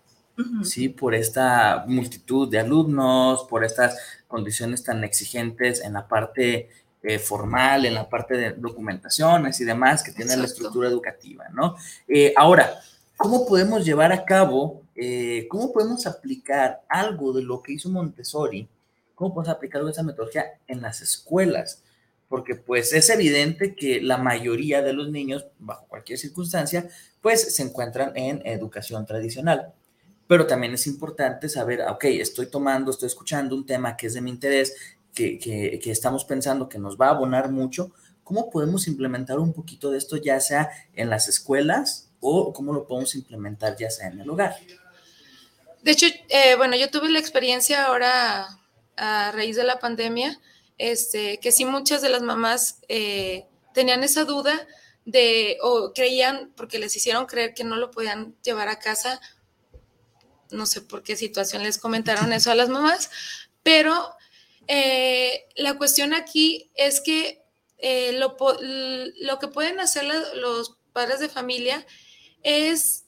¿sí? 0.64 0.90
Por 0.90 1.16
esta 1.16 1.86
multitud 1.88 2.50
de 2.50 2.60
alumnos, 2.60 3.46
por 3.50 3.64
estas 3.64 3.98
condiciones 4.28 4.84
tan 4.84 5.04
exigentes 5.04 5.82
en 5.82 5.94
la 5.94 6.08
parte 6.08 6.70
eh, 7.08 7.20
formal, 7.20 7.86
en 7.86 7.94
la 7.94 8.10
parte 8.10 8.36
de 8.36 8.54
documentaciones 8.54 9.62
y 9.62 9.64
demás 9.64 10.02
que 10.02 10.12
tiene 10.12 10.36
la 10.36 10.46
estructura 10.46 10.90
educativa, 10.90 11.46
¿no? 11.54 11.76
Eh, 12.08 12.34
ahora, 12.36 12.80
¿cómo 13.16 13.46
podemos 13.46 13.86
llevar 13.86 14.12
a 14.12 14.26
cabo, 14.26 14.82
eh, 14.96 15.46
cómo 15.48 15.72
podemos 15.72 16.08
aplicar 16.08 16.82
algo 16.90 17.32
de 17.32 17.44
lo 17.44 17.62
que 17.62 17.74
hizo 17.74 17.90
Montessori? 17.90 18.68
¿Cómo 19.14 19.36
podemos 19.36 19.56
aplicar 19.56 19.88
esa 19.88 20.02
metodología 20.02 20.46
en 20.68 20.82
las 20.82 21.02
escuelas? 21.02 21.84
Porque 22.36 22.56
pues 22.56 22.92
es 22.92 23.10
evidente 23.10 23.76
que 23.76 24.02
la 24.02 24.18
mayoría 24.18 24.82
de 24.82 24.92
los 24.92 25.10
niños, 25.10 25.46
bajo 25.58 25.88
cualquier 25.88 26.20
circunstancia, 26.20 26.90
pues 27.22 27.56
se 27.56 27.64
encuentran 27.64 28.12
en 28.18 28.46
educación 28.46 29.06
tradicional 29.06 29.74
pero 30.28 30.48
también 30.48 30.74
es 30.74 30.88
importante 30.88 31.50
saber, 31.50 31.82
ah, 31.82 31.92
ok, 31.92 32.06
estoy 32.06 32.48
tomando, 32.48 32.92
estoy 32.92 33.08
escuchando 33.08 33.56
un 33.56 33.64
tema 33.64 33.96
que 33.96 34.08
es 34.08 34.16
de 34.16 34.22
mi 34.22 34.32
interés, 34.32 34.76
que, 35.14 35.38
que, 35.38 35.80
que, 35.82 35.92
estamos 35.92 36.26
pensando 36.26 36.68
que 36.68 36.80
nos 36.80 36.98
va 36.98 37.08
a 37.08 37.12
abonar 37.12 37.52
mucho, 37.52 37.92
¿cómo 38.24 38.50
podemos 38.50 38.88
implementar 38.88 39.38
un 39.38 39.54
poquito 39.54 39.92
de 39.92 40.00
esto 40.00 40.18
ya 40.18 40.40
sea 40.40 40.72
en 40.96 41.12
las 41.12 41.30
escuelas 41.30 42.10
o 42.20 42.52
cómo 42.54 42.74
lo 42.74 42.88
podemos 42.88 43.14
implementar 43.14 43.78
ya 43.78 43.92
sea 43.92 44.08
en 44.08 44.20
el 44.20 44.30
hogar? 44.30 44.56
De 45.84 45.92
hecho, 45.92 46.08
eh, 46.30 46.56
bueno, 46.58 46.76
yo 46.76 46.90
tuve 46.90 47.10
la 47.12 47.20
experiencia 47.20 47.86
ahora 47.86 48.48
a 48.98 49.32
raíz 49.32 49.56
de 49.56 49.64
la 49.64 49.80
pandemia, 49.80 50.40
este, 50.78 51.40
que 51.40 51.52
sí 51.52 51.66
muchas 51.66 52.02
de 52.02 52.10
las 52.10 52.22
mamás 52.22 52.80
eh, 52.88 53.46
tenían 53.74 54.04
esa 54.04 54.26
duda 54.26 54.68
de, 55.06 55.58
o 55.62 55.94
creían, 55.94 56.52
porque 56.56 56.80
les 56.80 56.96
hicieron 56.96 57.26
creer 57.26 57.54
que 57.54 57.64
no 57.64 57.76
lo 57.76 57.92
podían 57.92 58.36
llevar 58.42 58.68
a 58.68 58.80
casa. 58.80 59.22
No 60.52 60.66
sé 60.66 60.82
por 60.82 61.04
qué 61.04 61.16
situación 61.16 61.64
les 61.64 61.78
comentaron 61.78 62.34
eso 62.34 62.52
a 62.52 62.56
las 62.56 62.70
mamás, 62.70 63.10
pero 63.64 64.16
eh, 64.68 65.48
la 65.56 65.78
cuestión 65.78 66.14
aquí 66.14 66.72
es 66.76 67.02
que 67.02 67.44
eh, 67.78 68.14
lo, 68.14 68.36
lo, 69.20 69.40
que 69.40 69.48
pueden 69.48 69.80
hacer 69.80 70.06
los 70.36 70.78
padres 70.92 71.20
de 71.20 71.30
familia 71.30 71.86
es, 72.42 73.06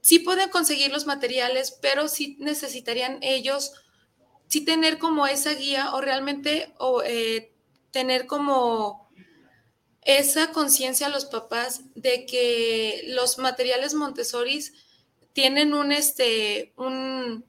sí 0.00 0.18
pueden 0.18 0.48
conseguir 0.48 0.90
los 0.90 1.06
materiales, 1.06 1.70
pero 1.82 2.08
sí 2.08 2.36
necesitarían 2.40 3.18
ellos, 3.22 3.72
sí 4.48 4.64
tener 4.64 4.98
como 4.98 5.26
esa 5.26 5.52
guía 5.54 5.94
o 5.94 6.00
realmente 6.00 6.72
o, 6.78 7.02
eh, 7.02 7.52
tener 7.90 8.26
como 8.26 9.08
esa 10.02 10.52
conciencia 10.52 11.08
a 11.08 11.10
los 11.10 11.24
papás 11.24 11.80
de 11.94 12.26
que 12.26 13.02
los 13.08 13.38
materiales 13.38 13.94
Montessori 13.94 14.64
tienen 15.32 15.74
un, 15.74 15.92
este, 15.92 16.72
un, 16.76 17.44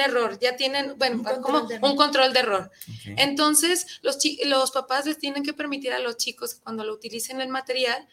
error, 0.00 0.38
ya 0.38 0.56
tienen, 0.56 0.98
bueno, 0.98 1.22
un 1.22 1.42
como 1.42 1.68
un 1.82 1.96
control 1.96 2.32
de 2.32 2.40
error. 2.40 2.70
Entonces, 3.16 4.00
los, 4.02 4.18
los 4.44 4.70
papás 4.72 5.06
les 5.06 5.18
tienen 5.18 5.42
que 5.42 5.52
permitir 5.52 5.92
a 5.92 6.00
los 6.00 6.16
chicos 6.16 6.54
que 6.54 6.62
cuando 6.62 6.84
lo 6.84 6.94
utilicen 6.94 7.40
el 7.40 7.48
material, 7.48 8.08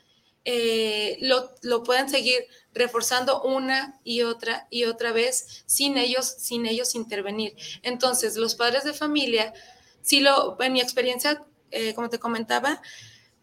eh, 0.50 1.18
lo, 1.20 1.52
lo, 1.62 1.84
puedan 1.84 2.10
seguir 2.10 2.48
reforzando 2.74 3.42
una 3.42 4.00
y 4.06 4.22
otra 4.22 4.66
y 4.70 4.86
otra 4.86 5.12
vez 5.12 5.66
sin 5.66 5.98
ellos, 5.98 6.26
sin 6.26 6.66
ellos 6.66 6.96
intervenir. 6.96 7.54
Entonces, 7.84 8.38
los 8.38 8.56
padres 8.56 8.86
de 8.86 8.94
familia, 8.94 9.54
si 10.02 10.22
lo, 10.22 10.56
en 10.62 10.72
mi 10.72 10.80
experiencia, 10.80 11.44
eh, 11.72 11.94
como 11.94 12.10
te 12.10 12.18
comentaba, 12.18 12.82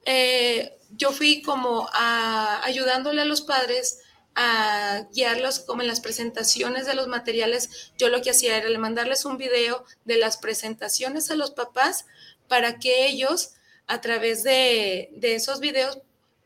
eh, 0.07 0.79
yo 0.97 1.13
fui 1.13 1.43
como 1.43 1.91
ayudándole 1.93 3.21
a 3.21 3.27
los 3.27 3.43
padres 3.43 3.99
a 4.35 5.07
guiarlos 5.13 5.61
como 5.61 5.83
en 5.83 5.89
las 5.89 6.01
presentaciones 6.01 6.87
de 6.87 6.95
los 6.95 7.07
materiales, 7.07 7.93
yo 7.99 8.09
lo 8.09 8.23
que 8.23 8.31
hacía 8.31 8.57
era 8.57 8.79
mandarles 8.79 9.27
un 9.27 9.37
video 9.37 9.85
de 10.07 10.17
las 10.17 10.39
presentaciones 10.39 11.31
a 11.31 11.37
los 11.37 11.51
papás 11.51 12.07
para 12.49 12.79
que 12.79 13.07
ellos 13.07 13.57
a 13.89 14.01
través 14.01 14.43
de, 14.43 15.11
esos 15.21 15.61
videos 15.61 15.99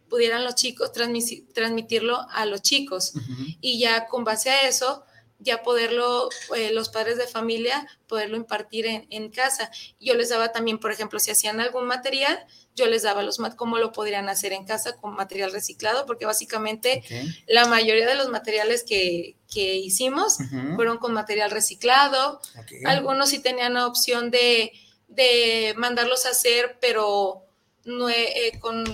pudieran 0.09 0.45
los 0.45 0.55
chicos 0.55 0.93
transmitirlo 0.93 2.27
a 2.31 2.47
los 2.47 2.63
chicos. 2.63 3.13
Y 3.61 3.79
ya 3.79 4.07
con 4.07 4.25
base 4.25 4.51
a 4.51 4.69
eso 4.69 5.05
ya 5.41 5.63
poderlo, 5.63 6.29
eh, 6.57 6.73
los 6.73 6.89
padres 6.89 7.17
de 7.17 7.27
familia, 7.27 7.87
poderlo 8.09 8.37
impartir 8.37 8.87
en, 8.87 9.07
en, 9.11 9.31
casa. 9.31 9.71
Yo 10.01 10.15
les 10.15 10.31
daba 10.31 10.51
también, 10.51 10.79
por 10.79 10.91
ejemplo, 10.91 11.21
si 11.21 11.31
hacían 11.31 11.61
algún 11.61 11.87
material, 11.87 12.45
yo 12.75 12.87
les 12.87 13.03
daba 13.03 13.23
los 13.23 13.39
cómo 13.57 13.79
lo 13.79 13.93
podrían 13.93 14.29
hacer 14.29 14.53
en 14.53 14.65
casa 14.65 14.97
con 14.97 15.15
material 15.15 15.53
reciclado, 15.53 16.07
porque 16.07 16.27
básicamente 16.27 17.03
la 17.47 17.67
mayoría 17.67 18.07
de 18.07 18.15
los 18.15 18.29
materiales 18.29 18.85
que, 18.85 19.37
que 19.53 19.77
hicimos 19.77 20.39
fueron 20.77 20.99
con 20.99 21.13
material 21.13 21.51
reciclado. 21.51 22.41
Algunos 22.85 23.31
sí 23.31 23.41
tenían 23.41 23.75
la 23.75 23.87
opción 23.87 24.31
de, 24.31 24.73
de 25.09 25.75
mandarlos 25.77 26.25
a 26.27 26.31
hacer, 26.31 26.79
pero 26.81 27.45
no, 27.85 28.09
eh, 28.09 28.53
con 28.61 28.85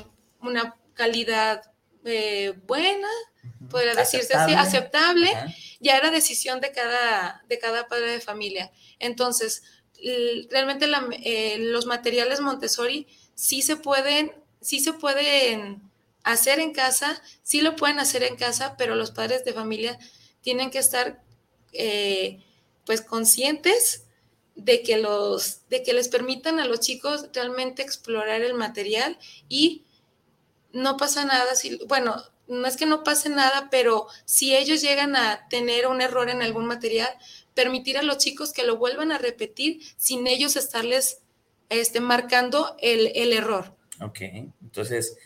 una 0.40 0.76
calidad 0.94 1.62
eh, 2.04 2.54
buena, 2.66 3.08
podría 3.70 3.94
decirse 3.94 4.34
así, 4.34 4.52
aceptable. 4.54 5.30
Ya 5.80 5.96
era 5.96 6.10
decisión 6.10 6.60
de 6.60 6.72
cada, 6.72 7.44
de 7.48 7.58
cada 7.58 7.88
padre 7.88 8.12
de 8.12 8.20
familia. 8.20 8.70
Entonces, 8.98 9.62
realmente 10.50 10.86
eh, 11.22 11.58
los 11.58 11.86
materiales 11.86 12.40
Montessori 12.40 13.06
sí 13.34 13.62
se 13.62 13.76
pueden, 13.76 14.32
sí 14.60 14.80
se 14.80 14.92
pueden 14.92 15.82
hacer 16.22 16.58
en 16.58 16.72
casa, 16.72 17.22
sí 17.42 17.60
lo 17.60 17.76
pueden 17.76 17.98
hacer 17.98 18.22
en 18.22 18.36
casa, 18.36 18.76
pero 18.76 18.94
los 18.94 19.10
padres 19.10 19.44
de 19.44 19.52
familia 19.52 19.98
tienen 20.40 20.70
que 20.70 20.78
estar 20.78 21.22
eh, 21.72 22.42
pues 22.86 23.00
conscientes 23.02 24.04
de 24.54 24.82
que 24.82 24.98
los, 24.98 25.68
de 25.68 25.82
que 25.82 25.92
les 25.92 26.08
permitan 26.08 26.60
a 26.60 26.66
los 26.66 26.80
chicos 26.80 27.28
realmente 27.32 27.82
explorar 27.82 28.42
el 28.42 28.54
material 28.54 29.18
y 29.48 29.84
no 30.74 30.96
pasa 30.96 31.24
nada 31.24 31.54
si, 31.54 31.78
bueno, 31.88 32.16
no 32.46 32.66
es 32.66 32.76
que 32.76 32.84
no 32.84 33.04
pase 33.04 33.30
nada, 33.30 33.68
pero 33.70 34.06
si 34.26 34.54
ellos 34.54 34.82
llegan 34.82 35.16
a 35.16 35.48
tener 35.48 35.86
un 35.86 36.02
error 36.02 36.28
en 36.28 36.42
algún 36.42 36.66
material, 36.66 37.08
permitir 37.54 37.96
a 37.96 38.02
los 38.02 38.18
chicos 38.18 38.52
que 38.52 38.64
lo 38.64 38.76
vuelvan 38.76 39.12
a 39.12 39.18
repetir 39.18 39.80
sin 39.96 40.26
ellos 40.26 40.56
estarles 40.56 41.20
este, 41.70 42.00
marcando 42.00 42.76
el, 42.80 43.12
el 43.14 43.32
error. 43.32 43.74
Ok, 44.00 44.20
entonces 44.62 45.16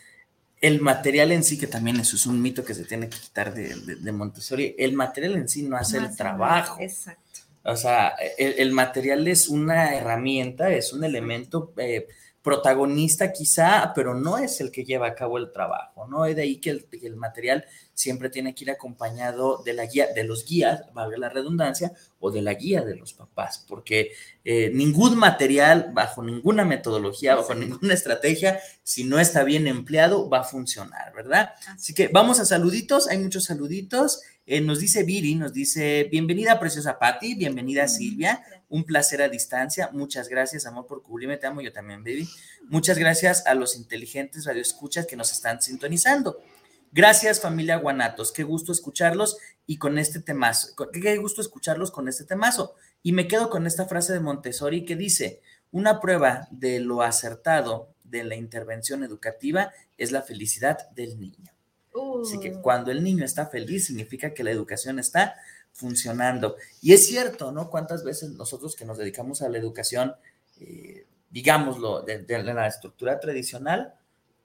el 0.61 0.81
material 0.81 1.31
en 1.31 1.43
sí, 1.43 1.57
que 1.57 1.67
también 1.67 1.99
eso 1.99 2.15
es 2.15 2.25
un 2.25 2.41
mito 2.41 2.63
que 2.63 2.73
se 2.73 2.85
tiene 2.85 3.09
que 3.09 3.17
quitar 3.17 3.53
de, 3.53 3.75
de, 3.75 4.11
Montessori, 4.11 4.75
el 4.77 4.93
material 4.93 5.35
en 5.35 5.49
sí 5.49 5.63
no 5.63 5.77
hace 5.77 5.97
el 5.97 6.15
trabajo. 6.15 6.81
Exacto. 6.81 7.21
O 7.63 7.75
sea, 7.75 8.15
el, 8.37 8.55
el, 8.57 8.71
material 8.71 9.27
es 9.27 9.47
una 9.47 9.95
herramienta, 9.95 10.69
es 10.71 10.91
un 10.91 11.03
elemento 11.03 11.73
eh, 11.77 12.07
protagonista 12.41 13.33
quizá, 13.33 13.91
pero 13.93 14.13
no 14.13 14.37
es 14.37 14.61
el 14.61 14.71
que 14.71 14.85
lleva 14.85 15.07
a 15.07 15.15
cabo 15.15 15.37
el 15.37 15.51
trabajo, 15.51 16.07
¿no? 16.07 16.25
Es 16.25 16.35
de 16.35 16.43
ahí 16.43 16.57
que 16.57 16.69
el, 16.69 16.87
el, 17.01 17.15
material 17.17 17.65
siempre 17.93 18.29
tiene 18.29 18.55
que 18.55 18.63
ir 18.63 18.71
acompañado 18.71 19.61
de 19.65 19.73
la 19.73 19.85
guía, 19.85 20.07
de 20.13 20.23
los 20.23 20.45
guías, 20.45 20.83
valga 20.93 21.17
la 21.17 21.29
redundancia, 21.29 21.91
o 22.19 22.31
de 22.31 22.41
la 22.41 22.53
guía 22.53 22.81
de 22.81 22.95
los 22.95 23.13
papás, 23.13 23.65
porque 23.67 24.11
eh, 24.43 24.71
ningún 24.73 25.17
material, 25.17 25.91
bajo 25.93 26.23
ninguna 26.23 26.65
metodología, 26.65 27.35
bajo 27.35 27.53
ninguna 27.55 27.93
estrategia, 27.93 28.59
si 28.83 29.03
no 29.03 29.19
está 29.19 29.43
bien 29.43 29.67
empleado, 29.67 30.29
va 30.29 30.39
a 30.39 30.43
funcionar, 30.43 31.13
¿verdad? 31.13 31.51
Así 31.67 31.93
que 31.93 32.07
vamos 32.07 32.39
a 32.39 32.45
saluditos, 32.45 33.07
hay 33.09 33.17
muchos 33.17 33.45
saluditos. 33.45 34.21
Eh, 34.45 34.61
nos 34.61 34.79
dice 34.79 35.03
Viri, 35.03 35.35
nos 35.35 35.53
dice, 35.53 36.07
bienvenida 36.11 36.59
preciosa 36.59 36.97
Patti, 36.97 37.35
bienvenida 37.35 37.87
Silvia, 37.87 38.41
un 38.69 38.83
placer 38.83 39.21
a 39.21 39.29
distancia, 39.29 39.89
muchas 39.91 40.29
gracias 40.29 40.65
amor 40.65 40.85
por 40.85 41.01
cubrirme, 41.03 41.37
te 41.37 41.47
amo 41.47 41.61
yo 41.61 41.73
también, 41.73 42.03
baby. 42.03 42.29
Muchas 42.67 42.97
gracias 42.97 43.45
a 43.47 43.55
los 43.55 43.75
inteligentes 43.75 44.45
radioescuchas 44.45 45.05
que 45.07 45.15
nos 45.15 45.31
están 45.31 45.61
sintonizando. 45.61 46.37
Gracias 46.91 47.39
familia 47.39 47.77
Guanatos, 47.77 48.31
qué 48.31 48.43
gusto 48.43 48.71
escucharlos 48.71 49.37
y 49.67 49.77
con 49.77 49.99
este 49.99 50.19
temazo, 50.19 50.73
qué 50.91 51.17
gusto 51.17 51.41
escucharlos 51.41 51.91
con 51.91 52.07
este 52.07 52.23
temazo. 52.23 52.75
Y 53.03 53.11
me 53.11 53.27
quedo 53.27 53.49
con 53.49 53.67
esta 53.67 53.85
frase 53.85 54.13
de 54.13 54.19
Montessori 54.19 54.85
que 54.85 54.95
dice, 54.95 55.41
una 55.71 55.99
prueba 55.99 56.47
de 56.51 56.79
lo 56.79 57.03
acertado 57.03 57.93
de 58.03 58.23
la 58.23 58.35
intervención 58.35 59.03
educativa 59.03 59.71
es 59.97 60.11
la 60.11 60.23
felicidad 60.23 60.89
del 60.91 61.19
niño. 61.19 61.53
Así 62.23 62.39
que 62.39 62.53
cuando 62.53 62.91
el 62.91 63.03
niño 63.03 63.25
está 63.25 63.47
feliz, 63.47 63.85
significa 63.85 64.33
que 64.33 64.43
la 64.43 64.51
educación 64.51 64.99
está 64.99 65.35
funcionando. 65.79 66.57
Y 66.81 66.93
es 66.93 67.07
cierto, 67.07 67.51
¿no? 67.51 67.69
¿Cuántas 67.69 68.03
veces 68.03 68.31
nosotros 68.31 68.75
que 68.75 68.85
nos 68.85 68.97
dedicamos 68.97 69.41
a 69.41 69.49
la 69.49 69.57
educación, 69.57 70.13
eh, 70.59 71.07
digámoslo, 71.29 72.01
de, 72.01 72.25
la 72.43 72.67
estructura 72.67 73.19
tradicional, 73.19 73.95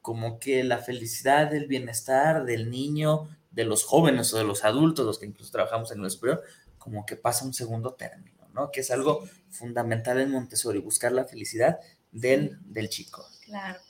como 0.00 0.38
que 0.38 0.62
la 0.62 0.78
felicidad, 0.78 1.52
el 1.54 1.66
bienestar 1.66 2.44
del 2.44 2.70
niño, 2.70 3.28
de 3.50 3.64
los 3.64 3.84
jóvenes 3.84 4.32
o 4.32 4.38
de 4.38 4.44
los 4.44 4.64
adultos, 4.64 5.04
los 5.04 5.18
que 5.18 5.26
incluso 5.26 5.50
trabajamos 5.50 5.90
en 5.90 6.02
el 6.02 6.10
superior, 6.10 6.42
como 6.78 7.04
que 7.04 7.16
pasa 7.16 7.44
un 7.44 7.54
segundo 7.54 7.94
término, 7.94 8.46
¿no? 8.52 8.70
Que 8.70 8.80
es 8.80 8.90
algo 8.90 9.26
fundamental 9.50 10.20
en 10.20 10.30
Montessori, 10.30 10.78
buscar 10.78 11.12
la 11.12 11.24
felicidad 11.24 11.78
del, 12.12 12.58
del 12.64 12.88
chico. 12.88 13.26
Claro. 13.44 13.80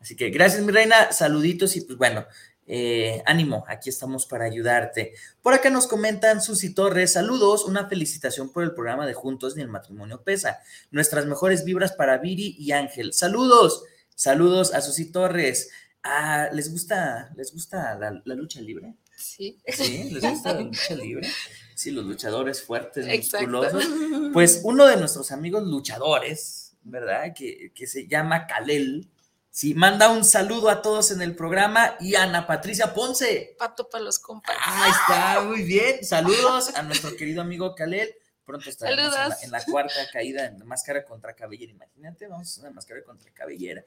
Así 0.00 0.16
que 0.16 0.30
gracias, 0.30 0.62
mi 0.62 0.72
reina, 0.72 1.12
saluditos 1.12 1.76
y 1.76 1.82
pues 1.82 1.96
bueno, 1.96 2.26
eh, 2.74 3.22
ánimo, 3.26 3.66
aquí 3.68 3.90
estamos 3.90 4.24
para 4.24 4.46
ayudarte. 4.46 5.12
Por 5.42 5.52
acá 5.52 5.68
nos 5.68 5.86
comentan 5.86 6.40
Susi 6.40 6.72
Torres, 6.72 7.12
saludos, 7.12 7.66
una 7.66 7.86
felicitación 7.86 8.50
por 8.50 8.62
el 8.62 8.72
programa 8.72 9.06
de 9.06 9.12
Juntos 9.12 9.56
ni 9.56 9.62
el 9.62 9.68
matrimonio 9.68 10.22
pesa. 10.22 10.58
Nuestras 10.90 11.26
mejores 11.26 11.66
vibras 11.66 11.92
para 11.92 12.16
Viri 12.16 12.56
y 12.58 12.72
Ángel. 12.72 13.12
Saludos, 13.12 13.84
saludos 14.14 14.72
a 14.72 14.80
Susi 14.80 15.12
Torres. 15.12 15.68
Ah, 16.02 16.48
¿Les 16.54 16.72
gusta, 16.72 17.30
les 17.36 17.52
gusta 17.52 17.94
la, 17.98 18.34
lucha 18.34 18.62
libre? 18.62 18.94
Sí. 19.18 19.60
Sí, 19.68 20.08
¿les 20.10 20.22
gusta 20.22 20.54
la 20.54 20.62
lucha 20.62 20.94
libre? 20.94 21.28
Sí, 21.74 21.90
los 21.90 22.06
luchadores 22.06 22.62
fuertes, 22.62 23.06
musculosos. 23.06 23.84
Pues 24.32 24.62
uno 24.64 24.86
de 24.86 24.96
nuestros 24.96 25.30
amigos 25.30 25.66
luchadores, 25.66 26.74
¿verdad? 26.84 27.34
Que, 27.34 27.70
que 27.74 27.86
se 27.86 28.06
llama 28.06 28.46
Kalel 28.46 29.11
Sí, 29.54 29.74
manda 29.74 30.08
un 30.08 30.24
saludo 30.24 30.70
a 30.70 30.80
todos 30.80 31.10
en 31.10 31.20
el 31.20 31.36
programa 31.36 31.98
y 32.00 32.14
Ana 32.14 32.46
Patricia 32.46 32.94
Ponce. 32.94 33.54
Pato 33.58 33.86
para 33.86 34.02
los 34.02 34.18
compañeros. 34.18 34.66
Ahí 34.66 34.90
está, 34.90 35.40
muy 35.46 35.62
bien. 35.62 36.02
Saludos 36.02 36.74
a 36.74 36.82
nuestro 36.82 37.14
querido 37.14 37.42
amigo 37.42 37.74
Kalel. 37.74 38.14
Pronto 38.46 38.70
estaremos 38.70 39.14
en 39.42 39.50
la, 39.50 39.62
cuarta 39.62 40.08
caída 40.10 40.46
en 40.46 40.66
máscara 40.66 41.04
contra 41.04 41.34
cabellera. 41.34 41.70
Imagínate, 41.70 42.28
vamos 42.28 42.48
a 42.48 42.50
hacer 42.50 42.64
una 42.64 42.72
máscara 42.72 43.04
contra 43.04 43.30
cabellera. 43.30 43.84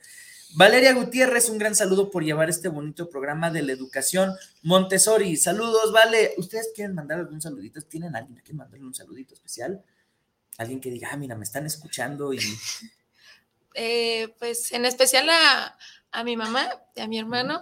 Valeria 0.54 0.94
Gutiérrez, 0.94 1.50
un 1.50 1.58
gran 1.58 1.74
saludo 1.74 2.12
por 2.12 2.24
llevar 2.24 2.48
este 2.48 2.68
bonito 2.68 3.10
programa 3.10 3.50
de 3.50 3.64
la 3.64 3.72
educación 3.72 4.36
Montessori. 4.62 5.36
Saludos, 5.36 5.92
Vale. 5.92 6.36
¿Ustedes 6.38 6.74
quieren 6.76 6.94
mandar 6.94 7.18
algún 7.18 7.42
saludito? 7.42 7.82
¿Tienen 7.82 8.16
alguien 8.16 8.40
que 8.44 8.54
mandarle 8.54 8.86
un 8.86 8.94
saludito 8.94 9.34
especial? 9.34 9.84
Alguien 10.60 10.80
que 10.80 10.92
diga, 10.92 11.10
ah, 11.12 11.18
mira, 11.18 11.36
me 11.36 11.44
están 11.44 11.66
escuchando 11.66 12.32
y 12.34 12.40
eh, 13.76 14.34
pues 14.40 14.72
en 14.72 14.86
especial 14.86 15.30
a, 15.30 15.78
mi 16.24 16.38
mamá 16.38 16.70
y 16.96 17.02
a 17.02 17.08
mi 17.08 17.20
hermano 17.20 17.62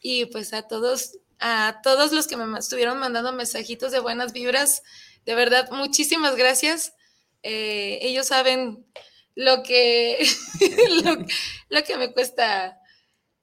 y 0.00 0.26
pues 0.26 0.52
a 0.52 0.68
todos, 0.68 1.18
a 1.40 1.80
todos 1.82 2.12
los 2.12 2.26
que 2.26 2.36
me 2.36 2.58
estuvieron 2.58 2.98
mandando 2.98 3.32
mensajitos 3.32 3.90
de 3.90 4.00
buenas 4.00 4.34
vibras. 4.34 4.82
De 5.24 5.34
verdad, 5.34 5.70
muchísimas 5.70 6.36
gracias. 6.36 6.92
Eh, 7.42 7.98
ellos 8.02 8.26
saben 8.26 8.86
lo 9.34 9.62
que, 9.62 10.26
lo, 11.70 11.84
que 11.84 11.96
me 11.96 12.12
cuesta 12.12 12.78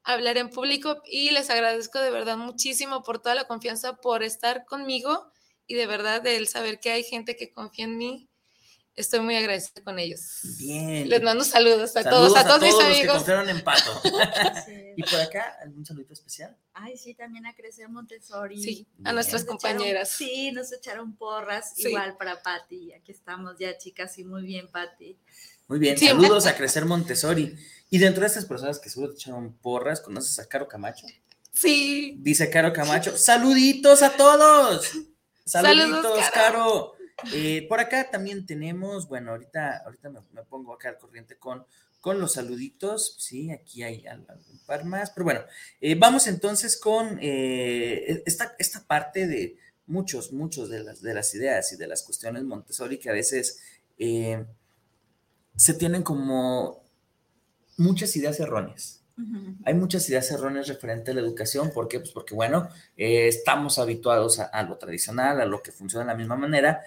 hablar 0.03 0.37
en 0.37 0.49
público 0.49 1.01
y 1.05 1.31
les 1.31 1.49
agradezco 1.49 1.99
de 1.99 2.11
verdad 2.11 2.37
muchísimo 2.37 3.01
por 3.01 3.21
toda 3.21 3.33
la 3.33 3.47
confianza, 3.47 3.95
por 3.95 4.21
estar 4.21 4.65
conmigo 4.65 5.31
y 5.65 5.75
de 5.75 5.87
verdad 5.87 6.25
el 6.27 6.47
saber 6.47 6.79
que 6.79 6.91
hay 6.91 7.03
gente 7.03 7.35
que 7.35 7.51
confía 7.51 7.85
en 7.85 7.97
mí 7.97 8.29
Estoy 8.95 9.21
muy 9.21 9.35
agradecida 9.35 9.81
con 9.83 9.97
ellos. 9.97 10.41
Bien. 10.59 11.09
Les 11.09 11.21
mando 11.23 11.43
saludos 11.43 11.97
a 11.97 12.03
todos, 12.03 12.37
a 12.37 12.45
todos, 12.45 12.61
mis 12.61 12.79
amigos. 12.79 13.23
que 13.23 13.31
en 13.31 13.61
Pato. 13.63 14.01
¿Y 14.95 15.01
por 15.01 15.19
acá 15.19 15.57
algún 15.63 15.83
saludito 15.83 16.13
especial? 16.13 16.55
Ay, 16.73 16.95
sí, 16.95 17.15
también 17.15 17.47
a 17.47 17.55
Crecer 17.55 17.89
Montessori. 17.89 18.61
Sí, 18.61 18.87
a 19.03 19.11
nuestras 19.11 19.45
compañeras. 19.45 20.09
sí, 20.09 20.51
nos 20.51 20.71
echaron 20.71 21.15
porras, 21.15 21.73
igual 21.79 22.17
para 22.17 22.43
Patti. 22.43 22.93
Aquí 22.93 23.11
estamos 23.11 23.55
ya, 23.57 23.75
chicas, 23.79 24.17
y 24.19 24.25
muy 24.25 24.43
bien, 24.43 24.67
Patti. 24.67 25.17
Muy 25.67 25.79
bien, 25.79 25.97
saludos 25.97 26.45
a 26.45 26.55
Crecer 26.55 26.85
Montessori. 26.85 27.55
Y 27.89 27.97
dentro 27.97 28.21
de 28.21 28.27
estas 28.27 28.45
personas 28.45 28.79
que 28.79 28.91
seguro 28.91 29.13
te 29.13 29.15
echaron 29.15 29.53
porras, 29.53 30.01
¿conoces 30.01 30.37
a 30.37 30.47
Caro 30.47 30.67
Camacho? 30.67 31.07
Sí. 31.51 32.15
Dice 32.19 32.49
Caro 32.51 32.71
Camacho, 32.71 33.17
saluditos 33.17 34.03
a 34.03 34.11
todos. 34.11 34.91
Saluditos, 35.45 36.29
Caro. 36.31 36.93
Eh, 37.33 37.65
por 37.69 37.79
acá 37.79 38.09
también 38.09 38.45
tenemos, 38.45 39.07
bueno, 39.07 39.31
ahorita, 39.31 39.83
ahorita 39.85 40.09
me, 40.09 40.43
pongo 40.43 40.73
acá 40.73 40.89
al 40.89 40.97
corriente 40.97 41.37
con, 41.37 41.65
con 42.01 42.19
los 42.19 42.33
saluditos, 42.33 43.15
sí, 43.19 43.51
aquí 43.51 43.83
hay 43.83 44.05
un 44.07 44.59
par 44.65 44.83
más, 44.85 45.11
pero 45.11 45.25
bueno, 45.25 45.41
eh, 45.79 45.95
vamos 45.95 46.27
entonces 46.27 46.77
con 46.77 47.17
eh, 47.21 48.23
esta, 48.25 48.55
esta 48.59 48.85
parte 48.85 49.27
de 49.27 49.57
muchos, 49.85 50.33
muchos 50.33 50.69
de 50.69 50.83
las, 50.83 51.01
de 51.01 51.13
las 51.13 51.33
ideas 51.35 51.71
y 51.71 51.77
de 51.77 51.87
las 51.87 52.03
cuestiones 52.03 52.43
Montessori 52.43 52.97
que 52.97 53.09
a 53.09 53.13
veces 53.13 53.61
se 55.55 55.73
tienen 55.75 56.03
como 56.03 56.83
muchas 57.77 58.15
ideas 58.15 58.39
erróneas. 58.39 58.99
Hay 59.63 59.75
muchas 59.75 60.09
ideas 60.09 60.29
erróneas 60.31 60.67
referente 60.67 61.11
a 61.11 61.13
la 61.13 61.21
educación. 61.21 61.71
¿Por 61.71 61.87
qué? 61.87 61.99
Pues 61.99 62.11
porque, 62.11 62.33
bueno, 62.33 62.67
estamos 62.97 63.77
habituados 63.77 64.39
a, 64.39 64.45
a, 64.45 64.63
lo 64.63 64.77
tradicional, 64.77 65.39
a 65.39 65.45
lo 65.45 65.61
que 65.61 65.71
funciona 65.71 66.03
de 66.03 66.11
la 66.11 66.17
misma 66.17 66.35
manera, 66.35 66.81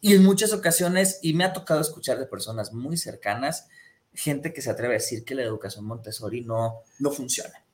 y 0.00 0.14
en 0.14 0.24
muchas 0.24 0.52
ocasiones, 0.52 1.18
y 1.22 1.34
me 1.34 1.44
ha 1.44 1.52
tocado 1.52 1.80
escuchar 1.80 2.18
de 2.18 2.26
personas 2.26 2.72
muy 2.72 2.96
cercanas, 2.96 3.68
gente 4.14 4.52
que 4.52 4.62
se 4.62 4.70
atreve 4.70 4.94
a 4.94 4.98
decir 4.98 5.24
que 5.24 5.34
la 5.34 5.42
educación 5.42 5.84
Montessori 5.84 6.42
no, 6.42 6.80
no 6.98 7.10
funciona. 7.10 7.64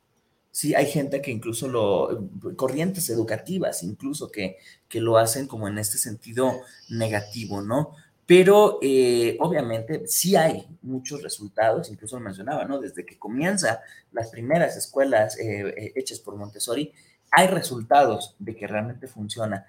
Sí, 0.51 0.75
hay 0.75 0.87
gente 0.87 1.21
que 1.21 1.31
incluso 1.31 1.69
lo, 1.69 2.31
corrientes 2.57 3.11
educativas, 3.11 3.83
incluso 3.83 4.31
que, 4.31 4.57
que 4.89 5.01
lo 5.01 5.19
hacen 5.19 5.47
como 5.47 5.69
en 5.69 5.79
este 5.79 5.99
sentido 5.99 6.61
negativo, 6.89 7.61
¿no? 7.61 7.93
Pero 8.27 8.79
eh, 8.83 9.37
obviamente 9.41 10.09
sí 10.09 10.35
hay 10.35 10.67
muchos 10.83 11.23
resultados, 11.23 11.91
incluso 11.91 12.17
lo 12.17 12.25
mencionaba, 12.25 12.65
¿no? 12.65 12.81
Desde 12.81 13.07
que 13.07 13.19
comienza 13.19 13.83
las 14.13 14.31
primeras 14.31 14.77
escuelas 14.77 15.39
eh, 15.39 15.75
eh, 15.77 15.93
hechas 15.95 16.19
por 16.19 16.37
Montessori, 16.37 16.93
hay 17.31 17.47
resultados 17.49 18.35
de 18.39 18.57
que 18.57 18.67
realmente 18.67 19.07
funciona. 19.07 19.67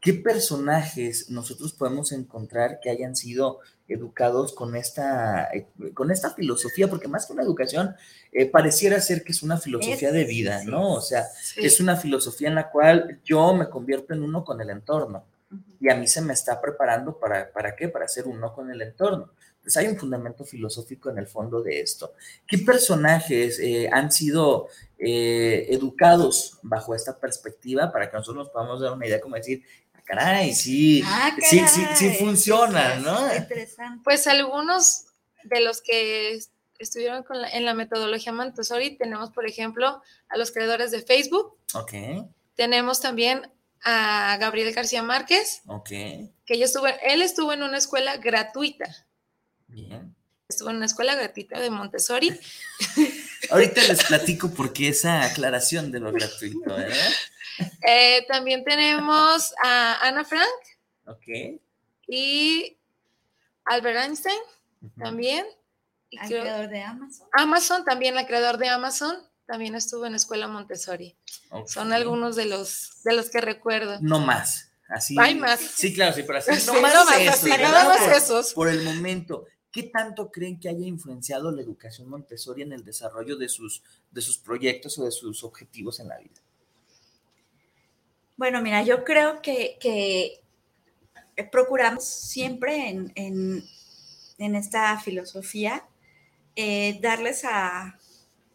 ¿Qué 0.00 0.14
personajes 0.14 1.28
nosotros 1.28 1.72
podemos 1.72 2.12
encontrar 2.12 2.78
que 2.80 2.90
hayan 2.90 3.16
sido 3.16 3.58
educados 3.88 4.52
con 4.52 4.76
esta, 4.76 5.48
eh, 5.52 5.66
con 5.92 6.12
esta 6.12 6.30
filosofía? 6.34 6.88
Porque 6.88 7.08
más 7.08 7.26
que 7.26 7.32
una 7.32 7.42
educación, 7.42 7.96
eh, 8.30 8.46
pareciera 8.46 9.00
ser 9.00 9.24
que 9.24 9.32
es 9.32 9.42
una 9.42 9.58
filosofía 9.58 10.12
de 10.12 10.24
vida, 10.24 10.62
¿no? 10.64 10.94
O 10.94 11.00
sea, 11.00 11.26
es 11.56 11.80
una 11.80 11.96
filosofía 11.96 12.48
en 12.48 12.54
la 12.54 12.70
cual 12.70 13.20
yo 13.24 13.52
me 13.54 13.68
convierto 13.68 14.14
en 14.14 14.22
uno 14.22 14.44
con 14.44 14.60
el 14.60 14.70
entorno 14.70 15.24
y 15.80 15.90
a 15.90 15.96
mí 15.96 16.06
se 16.06 16.20
me 16.20 16.32
está 16.32 16.60
preparando 16.60 17.18
para, 17.18 17.50
¿para 17.50 17.74
qué? 17.74 17.88
Para 17.88 18.06
ser 18.06 18.26
uno 18.26 18.52
con 18.54 18.70
el 18.70 18.80
entorno. 18.82 19.30
Pues 19.62 19.76
hay 19.76 19.88
un 19.88 19.96
fundamento 19.96 20.44
filosófico 20.44 21.10
en 21.10 21.18
el 21.18 21.26
fondo 21.26 21.60
de 21.60 21.80
esto. 21.80 22.14
¿Qué 22.46 22.58
personajes 22.58 23.58
eh, 23.58 23.88
han 23.92 24.12
sido 24.12 24.68
educados 25.00 26.58
bajo 26.62 26.92
esta 26.92 27.16
perspectiva 27.20 27.92
para 27.92 28.10
que 28.10 28.16
nosotros 28.16 28.46
nos 28.46 28.52
podamos 28.52 28.80
dar 28.80 28.92
una 28.92 29.06
idea 29.06 29.20
como 29.20 29.36
decir, 29.36 29.62
caray, 30.08 30.54
sí, 30.54 31.02
ah, 31.04 31.36
sí, 31.38 31.60
sí, 31.68 31.86
sí 31.94 32.10
funciona, 32.14 32.96
¿no? 32.96 33.34
Interesante. 33.34 34.00
Pues 34.02 34.26
algunos 34.26 35.04
de 35.44 35.60
los 35.60 35.82
que 35.82 36.40
estuvieron 36.78 37.24
en 37.52 37.64
la 37.64 37.74
metodología 37.74 38.32
Montessori, 38.32 38.96
tenemos, 38.96 39.30
por 39.30 39.46
ejemplo, 39.46 40.02
a 40.28 40.36
los 40.36 40.50
creadores 40.50 40.90
de 40.90 41.02
Facebook. 41.02 41.56
Ok. 41.74 41.92
Tenemos 42.54 43.00
también 43.00 43.50
a 43.82 44.36
Gabriel 44.40 44.72
García 44.72 45.02
Márquez. 45.02 45.60
Ok. 45.66 45.88
Que 45.88 46.58
yo 46.58 46.64
estuve, 46.64 46.96
él 47.02 47.22
estuvo 47.22 47.52
en 47.52 47.62
una 47.62 47.78
escuela 47.78 48.16
gratuita. 48.16 49.06
Bien. 49.66 50.14
Estuvo 50.48 50.70
en 50.70 50.76
una 50.76 50.86
escuela 50.86 51.14
gratuita 51.14 51.60
de 51.60 51.68
Montessori. 51.68 52.38
Ahorita 53.50 53.82
les 53.82 54.02
platico 54.04 54.50
por 54.50 54.72
qué 54.72 54.88
esa 54.88 55.24
aclaración 55.24 55.92
de 55.92 56.00
lo 56.00 56.12
gratuito, 56.12 56.74
¿verdad? 56.74 57.12
Eh, 57.86 58.26
también 58.28 58.64
tenemos 58.64 59.54
a 59.62 60.06
Ana 60.06 60.24
Frank. 60.24 60.48
Ok. 61.06 61.60
Y 62.06 62.76
Albert 63.64 63.98
Einstein 64.04 64.40
también. 64.98 65.46
Y 66.10 66.18
creador 66.18 66.68
de 66.68 66.82
Amazon. 66.82 67.28
Amazon, 67.32 67.84
también 67.84 68.14
la 68.14 68.26
creador 68.26 68.56
de 68.56 68.68
Amazon, 68.68 69.16
también 69.46 69.74
estuvo 69.74 70.06
en 70.06 70.14
Escuela 70.14 70.48
Montessori. 70.48 71.16
Son 71.66 71.92
algunos 71.92 72.34
de 72.36 72.46
los, 72.46 73.02
de 73.04 73.14
los 73.14 73.30
que 73.30 73.40
recuerdo. 73.40 73.98
No 74.00 74.20
más. 74.20 74.70
Así, 74.88 75.16
Hay 75.18 75.34
más. 75.34 75.60
Sí, 75.60 75.92
claro, 75.92 76.14
sí, 76.14 76.22
pero 76.26 76.38
así. 76.38 76.66
No 76.66 76.80
más, 76.80 76.94
esos, 78.16 78.54
por, 78.54 78.68
el 78.68 78.82
momento. 78.82 79.46
¿Qué 79.70 79.82
tanto 79.82 80.30
creen 80.30 80.58
que 80.58 80.70
haya 80.70 80.86
influenciado 80.86 81.52
la 81.52 81.60
educación 81.60 82.08
Montessori 82.08 82.62
en 82.62 82.72
el 82.72 82.84
desarrollo 82.84 83.36
de 83.36 83.50
sus, 83.50 83.82
de 84.10 84.22
sus 84.22 84.38
proyectos 84.38 84.98
o 84.98 85.04
de 85.04 85.10
sus 85.10 85.44
objetivos 85.44 86.00
en 86.00 86.08
la 86.08 86.18
vida? 86.18 86.40
Bueno, 88.38 88.62
mira, 88.62 88.84
yo 88.84 89.02
creo 89.02 89.42
que, 89.42 90.40
procuramos 91.50 92.04
siempre 92.04 92.88
en, 92.88 93.64
esta 94.38 94.98
filosofía 95.00 95.84
eh, 96.54 97.00
darles 97.02 97.44
a, 97.44 97.98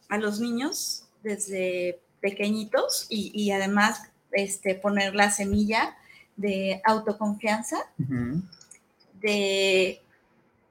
los 0.10 0.40
niños 0.40 1.06
desde 1.22 2.00
pequeñitos 2.22 3.08
y, 3.10 3.52
además 3.52 4.04
este, 4.32 4.76
poner 4.76 5.16
la 5.16 5.30
semilla 5.30 5.98
de 6.38 6.82
autoconfianza, 6.86 7.78
de, 9.20 10.02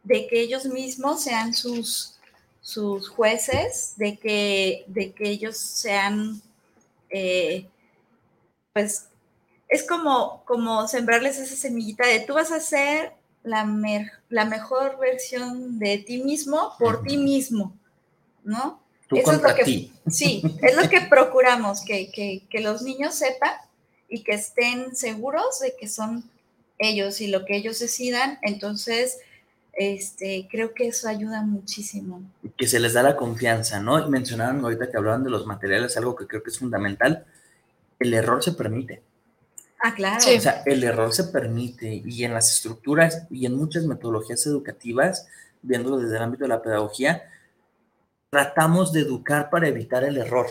de, 0.05 0.27
que 0.27 0.41
ellos 0.41 0.65
mismos 0.65 1.23
sean 1.23 1.53
sus, 1.53 2.19
sus 2.63 3.11
jueces, 3.11 3.93
de 3.99 4.17
que, 4.17 4.85
de 4.87 5.13
que 5.13 5.29
ellos 5.29 5.59
sean, 5.59 6.41
eh, 7.11 7.69
pues, 8.73 9.09
es 9.69 9.87
como, 9.87 10.43
como 10.45 10.87
sembrarles 10.89 11.39
esa 11.39 11.57
semillita 11.57 12.07
de 12.07 12.21
tú 12.21 12.35
vas 12.35 12.53
a 12.53 12.61
ser 12.61 13.13
la, 13.43 13.67
la 14.29 14.45
mejor 14.45 14.99
versión 14.99 15.79
de 15.79 15.99
ti 15.99 16.23
mismo 16.23 16.75
por 16.79 17.03
ti 17.03 17.17
mismo, 17.17 17.75
¿no? 18.45 18.83
Eso 19.11 19.33
es 19.33 19.43
lo 19.43 19.55
que, 19.55 19.91
Sí, 20.11 20.43
es 20.63 20.77
lo 20.77 20.89
que 20.89 21.01
procuramos, 21.11 21.85
que, 21.85 22.11
que, 22.11 22.61
los 22.61 22.83
niños 22.83 23.15
sepan 23.15 23.53
y 24.09 24.23
que 24.23 24.33
estén 24.33 24.95
seguros 24.97 25.61
de 25.61 25.75
que 25.79 25.89
son 25.89 26.25
ellos 26.79 27.21
y 27.21 27.29
lo 27.29 27.45
que 27.45 27.57
ellos 27.57 27.79
decidan. 27.79 28.39
Entonces, 28.43 29.19
este, 29.75 30.49
creo 30.51 30.75
que 30.75 30.89
eso 30.89 31.09
ayuda 31.09 31.43
muchísimo. 31.43 32.23
Que 32.57 32.67
se 32.67 32.81
les 32.81 32.95
da 32.95 33.03
la 33.03 33.17
confianza, 33.17 33.81
¿no? 33.81 34.05
Y 34.05 34.09
mencionaron 34.11 34.63
ahorita 34.65 34.91
que 34.91 34.97
hablaban 34.97 35.25
de 35.25 35.31
los 35.31 35.47
materiales, 35.47 35.97
algo 35.97 36.17
que 36.17 36.27
creo 36.27 36.43
que 36.43 36.51
es 36.51 36.59
fundamental. 36.59 37.27
El 38.03 38.15
error 38.15 38.43
se 38.43 38.53
permite. 38.53 39.03
Ah, 39.83 39.95
claro. 39.95 40.19
O 40.19 40.41
sea, 40.41 40.63
el 40.65 40.85
error 40.85 41.13
se 41.13 41.25
permite 41.25 42.03
y 42.05 42.25
en 42.25 42.35
las 42.35 42.53
estructuras 42.53 43.27
y 43.31 43.47
en 43.47 43.57
muchas 43.57 43.85
metodologías 43.85 44.47
educativas, 44.47 45.27
viéndolo 45.61 45.99
desde 45.99 46.17
el 46.17 46.23
ámbito 46.23 46.45
de 46.45 46.49
la 46.49 46.63
pedagogía, 46.63 47.23
tratamos 48.31 48.93
de 48.93 49.01
educar 49.01 49.51
para 49.51 49.69
evitar 49.69 50.05
el 50.05 50.17
error. 50.17 50.47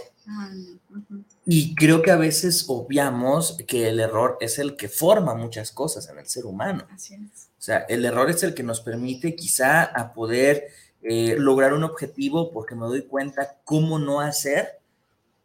Y 1.45 1.73
creo 1.75 2.01
que 2.01 2.11
a 2.11 2.17
veces 2.17 2.65
obviamos 2.67 3.57
que 3.67 3.89
el 3.89 3.99
error 3.99 4.37
es 4.39 4.59
el 4.59 4.75
que 4.75 4.89
forma 4.89 5.33
muchas 5.33 5.71
cosas 5.71 6.07
en 6.09 6.19
el 6.19 6.27
ser 6.27 6.45
humano. 6.45 6.85
Así 6.91 7.15
es. 7.15 7.49
O 7.57 7.61
sea, 7.61 7.79
el 7.89 8.05
error 8.05 8.29
es 8.29 8.43
el 8.43 8.53
que 8.53 8.63
nos 8.63 8.81
permite 8.81 9.35
quizá 9.35 9.83
a 9.83 10.13
poder 10.13 10.67
eh, 11.01 11.35
lograr 11.39 11.73
un 11.73 11.83
objetivo 11.83 12.51
porque 12.51 12.75
me 12.75 12.85
doy 12.85 13.03
cuenta 13.03 13.57
cómo 13.63 13.97
no 13.97 14.21
hacer 14.21 14.80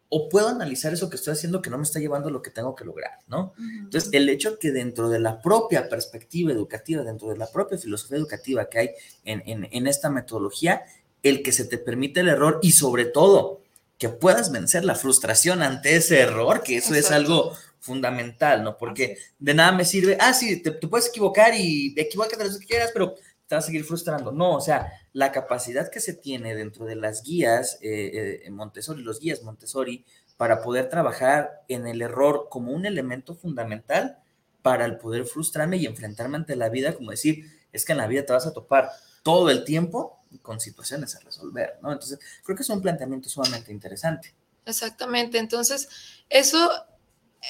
o 0.09 0.29
puedo 0.29 0.47
analizar 0.47 0.93
eso 0.93 1.09
que 1.09 1.17
estoy 1.17 1.33
haciendo 1.33 1.61
que 1.61 1.69
no 1.69 1.77
me 1.77 1.83
está 1.83 1.99
llevando 1.99 2.29
a 2.29 2.31
lo 2.31 2.41
que 2.41 2.49
tengo 2.49 2.75
que 2.75 2.85
lograr, 2.85 3.19
¿no? 3.27 3.53
Entonces, 3.57 4.09
el 4.13 4.29
hecho 4.29 4.57
que 4.57 4.71
dentro 4.71 5.09
de 5.09 5.19
la 5.19 5.41
propia 5.41 5.89
perspectiva 5.89 6.51
educativa, 6.51 7.03
dentro 7.03 7.29
de 7.29 7.37
la 7.37 7.47
propia 7.51 7.77
filosofía 7.77 8.17
educativa 8.17 8.69
que 8.69 8.79
hay 8.79 8.89
en, 9.25 9.43
en, 9.45 9.67
en 9.71 9.87
esta 9.87 10.09
metodología, 10.09 10.83
el 11.23 11.43
que 11.43 11.51
se 11.51 11.65
te 11.65 11.77
permite 11.77 12.21
el 12.21 12.29
error 12.29 12.59
y 12.61 12.71
sobre 12.71 13.05
todo 13.05 13.61
que 13.97 14.09
puedas 14.09 14.51
vencer 14.51 14.85
la 14.85 14.95
frustración 14.95 15.61
ante 15.61 15.95
ese 15.95 16.19
error, 16.19 16.61
que 16.63 16.77
eso 16.77 16.93
es 16.93 17.11
algo 17.11 17.53
fundamental, 17.79 18.63
¿no? 18.63 18.77
Porque 18.77 19.17
de 19.39 19.53
nada 19.53 19.71
me 19.71 19.85
sirve, 19.85 20.17
ah, 20.19 20.33
sí, 20.33 20.61
te, 20.61 20.71
puedes 20.71 21.07
equivocar 21.07 21.55
y 21.55 21.93
equivócate 21.97 22.43
lo 22.43 22.59
que 22.59 22.65
quieras, 22.65 22.91
pero 22.93 23.15
te 23.47 23.55
vas 23.55 23.63
a 23.63 23.67
seguir 23.67 23.85
frustrando. 23.85 24.31
No, 24.31 24.55
o 24.55 24.61
sea, 24.61 24.91
la 25.13 25.31
capacidad 25.31 25.89
que 25.89 25.99
se 25.99 26.13
tiene 26.13 26.55
dentro 26.55 26.85
de 26.85 26.95
las 26.95 27.23
guías 27.23 27.79
eh, 27.81 28.41
eh, 28.45 28.49
Montessori, 28.51 29.01
los 29.01 29.19
guías 29.19 29.43
Montessori, 29.43 30.05
para 30.35 30.61
poder 30.61 30.89
trabajar 30.89 31.63
en 31.67 31.87
el 31.87 32.01
error 32.01 32.47
como 32.49 32.71
un 32.71 32.85
elemento 32.85 33.35
fundamental 33.35 34.19
para 34.61 34.85
el 34.85 34.97
poder 34.97 35.25
frustrarme 35.25 35.77
y 35.77 35.85
enfrentarme 35.85 36.37
ante 36.37 36.55
la 36.55 36.69
vida, 36.69 36.93
como 36.93 37.11
decir, 37.11 37.45
es 37.71 37.85
que 37.85 37.93
en 37.93 37.97
la 37.99 38.07
vida 38.07 38.25
te 38.25 38.33
vas 38.33 38.45
a 38.45 38.53
topar 38.53 38.91
todo 39.23 39.49
el 39.49 39.63
tiempo 39.63 40.19
con 40.41 40.59
situaciones 40.59 41.15
a 41.15 41.19
resolver, 41.21 41.79
¿no? 41.81 41.91
Entonces, 41.91 42.19
creo 42.43 42.55
que 42.55 42.63
es 42.63 42.69
un 42.69 42.81
planteamiento 42.81 43.29
sumamente 43.29 43.71
interesante. 43.71 44.35
Exactamente, 44.65 45.37
entonces, 45.37 45.87
eso 46.29 46.69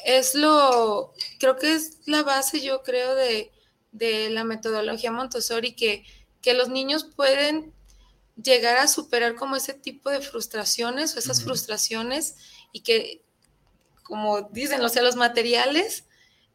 es 0.05 0.35
lo, 0.35 1.13
creo 1.39 1.55
que 1.57 1.73
es 1.73 1.99
la 2.05 2.23
base, 2.23 2.61
yo 2.61 2.83
creo, 2.83 3.15
de, 3.15 3.51
la 3.99 4.43
metodología 4.43 5.11
Montessori, 5.11 5.73
que, 5.73 6.05
que 6.41 6.53
los 6.53 6.69
niños 6.69 7.03
pueden 7.03 7.73
llegar 8.41 8.77
a 8.77 8.87
superar 8.87 9.35
como 9.35 9.55
ese 9.55 9.73
tipo 9.73 10.09
de 10.09 10.21
frustraciones 10.21 11.15
o 11.15 11.19
esas 11.19 11.43
frustraciones 11.43 12.35
y 12.71 12.81
que, 12.81 13.23
como 14.03 14.43
dicen, 14.51 14.81
o 14.81 14.89
sea, 14.89 15.01
los 15.01 15.15
materiales 15.15 16.05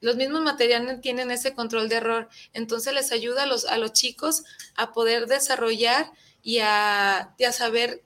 los 0.03 0.17
mismos 0.17 0.43
materiales 0.43 1.01
tienen 1.01 1.31
ese 1.31 1.55
control 1.55 1.89
de 1.89 1.95
error. 1.95 2.29
Entonces 2.53 2.93
les 2.93 3.13
ayuda 3.13 3.45
a 3.45 3.47
los, 3.47 3.65
a 3.65 3.79
los 3.79 3.93
chicos 3.93 4.43
a 4.75 4.93
poder 4.93 5.27
desarrollar 5.29 6.11
y 6.43 6.59
a, 6.59 7.35
saber 7.53 8.03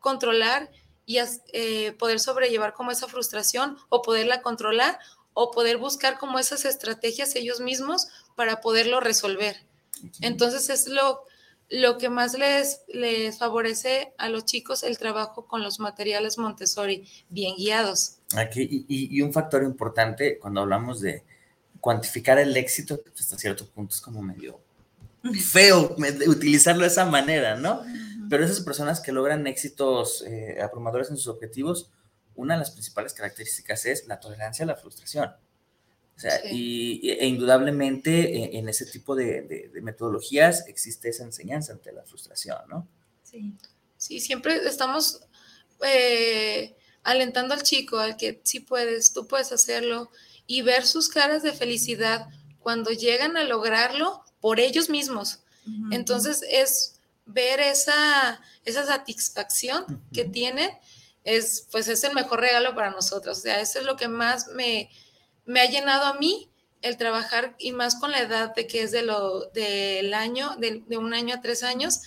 controlar 0.00 0.68
y 1.06 1.18
a 1.18 1.28
eh, 1.52 1.92
poder 1.92 2.18
sobrellevar 2.18 2.74
como 2.74 2.90
esa 2.90 3.06
frustración 3.06 3.78
o 3.88 4.02
poderla 4.02 4.42
controlar 4.42 4.98
o 5.32 5.52
poder 5.52 5.78
buscar 5.78 6.18
como 6.18 6.40
esas 6.40 6.64
estrategias 6.64 7.36
ellos 7.36 7.60
mismos 7.60 8.08
para 8.38 8.60
poderlo 8.60 9.00
resolver. 9.00 9.56
Entonces 10.20 10.70
es 10.70 10.86
lo, 10.86 11.24
lo 11.70 11.98
que 11.98 12.08
más 12.08 12.38
les, 12.38 12.82
les 12.86 13.36
favorece 13.36 14.14
a 14.16 14.28
los 14.28 14.44
chicos 14.44 14.84
el 14.84 14.96
trabajo 14.96 15.48
con 15.48 15.64
los 15.64 15.80
materiales 15.80 16.38
Montessori, 16.38 17.04
bien 17.28 17.56
guiados. 17.56 18.18
Aquí, 18.36 18.86
y, 18.88 19.20
un 19.22 19.32
factor 19.32 19.64
importante 19.64 20.38
cuando 20.38 20.60
hablamos 20.60 21.00
de 21.00 21.24
cuantificar 21.80 22.38
el 22.38 22.56
éxito, 22.56 23.00
pues, 23.02 23.22
hasta 23.22 23.38
cierto 23.38 23.66
punto 23.66 23.96
es 23.96 24.00
como 24.00 24.22
medio 24.22 24.60
feo 25.52 25.96
utilizarlo 26.28 26.82
de 26.82 26.88
esa 26.88 27.06
manera, 27.06 27.56
¿no? 27.56 27.82
Pero 28.30 28.44
esas 28.44 28.60
personas 28.60 29.00
que 29.00 29.10
logran 29.10 29.48
éxitos 29.48 30.22
eh, 30.28 30.60
abrumadores 30.62 31.10
en 31.10 31.16
sus 31.16 31.26
objetivos, 31.26 31.90
una 32.36 32.54
de 32.54 32.60
las 32.60 32.70
principales 32.70 33.14
características 33.14 33.84
es 33.84 34.06
la 34.06 34.20
tolerancia 34.20 34.62
a 34.62 34.68
la 34.68 34.76
frustración. 34.76 35.28
O 36.18 36.20
sea, 36.20 36.40
y, 36.50 37.10
e 37.10 37.26
indudablemente 37.28 38.10
e, 38.10 38.58
en 38.58 38.68
ese 38.68 38.86
tipo 38.86 39.14
de, 39.14 39.70
metodologías 39.82 40.66
existe 40.66 41.10
esa 41.10 41.22
enseñanza 41.22 41.72
ante 41.72 41.92
la 41.92 42.02
frustración, 42.02 42.58
¿no? 42.68 42.88
Sí, 43.22 43.54
sí 43.96 44.18
siempre 44.18 44.56
estamos 44.66 45.20
eh, 45.80 46.74
alentando 47.04 47.54
al 47.54 47.62
chico 47.62 47.98
al 47.98 48.16
que 48.16 48.40
sí 48.42 48.58
puedes, 48.58 49.12
tú 49.12 49.28
puedes 49.28 49.52
hacerlo 49.52 50.10
y 50.48 50.62
ver 50.62 50.86
sus 50.86 51.08
caras 51.08 51.44
de 51.44 51.52
felicidad 51.52 52.26
cuando 52.58 52.90
llegan 52.90 53.36
a 53.36 53.44
lograrlo 53.44 54.24
por 54.40 54.58
ellos 54.58 54.90
mismos. 54.90 55.44
Entonces 55.92 56.42
es 56.50 56.98
ver 57.26 57.60
esa, 57.60 58.40
esa 58.64 58.86
satisfacción 58.86 60.02
que 60.12 60.24
tienen, 60.24 60.70
es, 61.22 61.68
pues 61.70 61.86
es 61.86 62.02
el 62.02 62.14
mejor 62.14 62.40
regalo 62.40 62.74
para 62.74 62.90
nosotros. 62.90 63.38
O 63.38 63.40
sea, 63.40 63.60
eso 63.60 63.78
es 63.78 63.84
lo 63.84 63.96
que 63.96 64.08
más 64.08 64.48
me, 64.48 64.90
me 65.48 65.60
ha 65.60 65.66
llenado 65.66 66.04
a 66.04 66.14
mí 66.14 66.48
el 66.82 66.96
trabajar 66.96 67.56
y 67.58 67.72
más 67.72 67.96
con 67.96 68.12
la 68.12 68.20
edad 68.20 68.54
de 68.54 68.66
que 68.66 68.82
es 68.82 68.92
de 68.92 69.02
lo 69.02 69.46
del 69.46 70.14
año, 70.14 70.54
de, 70.58 70.84
de, 70.86 70.96
un 70.98 71.14
año 71.14 71.34
a 71.34 71.40
tres 71.40 71.62
años, 71.62 72.02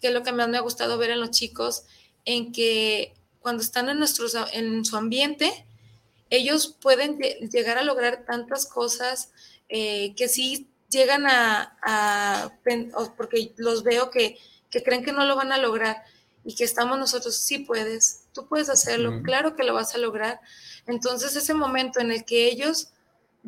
que 0.00 0.08
es 0.08 0.12
lo 0.12 0.22
que 0.22 0.32
más 0.32 0.48
me 0.48 0.58
ha 0.58 0.60
gustado 0.60 0.98
ver 0.98 1.10
en 1.10 1.20
los 1.20 1.30
chicos, 1.30 1.84
en 2.24 2.52
que 2.52 3.14
cuando 3.38 3.62
están 3.62 3.88
en, 3.88 3.98
nuestros, 3.98 4.36
en 4.52 4.84
su 4.84 4.96
ambiente, 4.96 5.64
ellos 6.28 6.76
pueden 6.80 7.18
llegar 7.18 7.78
a 7.78 7.82
lograr 7.82 8.24
tantas 8.26 8.66
cosas 8.66 9.32
eh, 9.68 10.12
que 10.16 10.28
sí 10.28 10.68
llegan 10.90 11.24
a, 11.26 12.52
porque 13.16 13.52
los 13.56 13.84
veo 13.84 14.10
que, 14.10 14.36
creen 14.84 15.04
que 15.04 15.12
no 15.12 15.24
lo 15.24 15.36
van 15.36 15.52
a 15.52 15.58
lograr 15.58 16.02
y 16.44 16.54
que 16.54 16.64
estamos 16.64 16.98
nosotros, 16.98 17.36
sí 17.36 17.58
puedes, 17.58 18.24
tú 18.32 18.46
puedes 18.48 18.68
hacerlo, 18.68 19.22
claro 19.22 19.54
que 19.54 19.64
lo 19.64 19.74
vas 19.74 19.94
a 19.94 19.98
lograr. 19.98 20.40
Entonces 20.90 21.36
ese 21.36 21.54
momento 21.54 22.00
en 22.00 22.10
el 22.10 22.24
que 22.24 22.46
ellos 22.46 22.88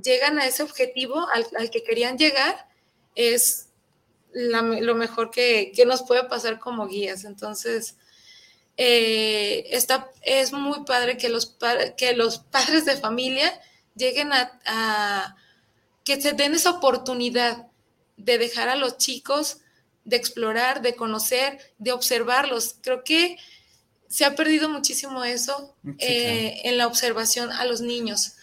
llegan 0.01 0.39
a 0.39 0.47
ese 0.47 0.63
objetivo 0.63 1.27
al, 1.29 1.71
que 1.71 1.83
querían 1.83 2.17
llegar 2.17 2.69
es 3.15 3.69
lo 4.33 4.95
mejor 4.95 5.31
que, 5.31 5.73
nos 5.87 6.03
puede 6.03 6.25
pasar 6.25 6.59
como 6.59 6.87
guías. 6.87 7.25
Entonces, 7.25 7.97
eh, 8.77 9.67
está, 9.71 10.11
es 10.23 10.53
muy 10.53 10.85
padre 10.85 11.19
que 11.19 11.29
los, 11.29 11.57
que 11.97 12.15
los 12.15 12.39
padres 12.51 12.85
de 12.87 12.97
familia 12.97 13.53
lleguen 13.95 14.33
a, 14.33 15.37
que 16.05 16.21
se 16.21 16.33
den 16.33 16.55
esa 16.55 16.71
oportunidad 16.71 17.67
de 18.17 18.39
dejar 18.39 18.69
a 18.69 18.77
los 18.77 18.97
chicos, 18.97 19.59
de 20.05 20.17
explorar, 20.17 20.81
de 20.81 20.97
conocer, 20.97 21.59
de 21.79 21.93
observarlos. 21.93 22.77
Creo 22.81 23.05
que 23.05 23.37
se 24.13 24.27
ha 24.27 24.37
perdido 24.37 24.69
muchísimo 24.69 25.25
eso 25.25 25.75
eh, 25.99 26.61
en 26.65 26.77
la 26.77 26.87
observación 26.87 27.51
a 27.51 27.65
los 27.65 27.81
niños. 27.81 28.35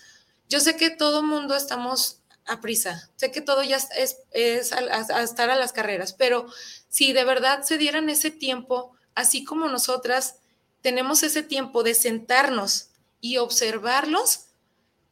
Yo 0.50 0.60
sé 0.60 0.76
que 0.76 0.90
todo 0.90 1.22
mundo 1.22 1.56
estamos 1.56 2.22
a 2.48 2.60
prisa, 2.60 3.12
sé 3.18 3.32
que 3.32 3.42
todo 3.42 3.62
ya 3.62 3.78
es, 3.78 4.18
es 4.32 4.74
a 4.74 5.22
estar 5.22 5.52
a 5.52 5.56
las 5.56 5.72
carreras, 5.72 6.14
pero 6.14 6.48
si 6.88 7.14
de 7.14 7.24
verdad 7.24 7.62
se 7.62 7.78
dieran 7.78 8.10
ese 8.10 8.32
tiempo 8.32 8.96
así 9.14 9.44
como 9.44 9.68
nosotras 9.68 10.38
tenemos 10.82 11.22
ese 11.22 11.44
tiempo 11.44 11.84
de 11.84 11.94
sentarnos 11.94 12.88
y 13.22 13.38
observarlos, 13.38 14.46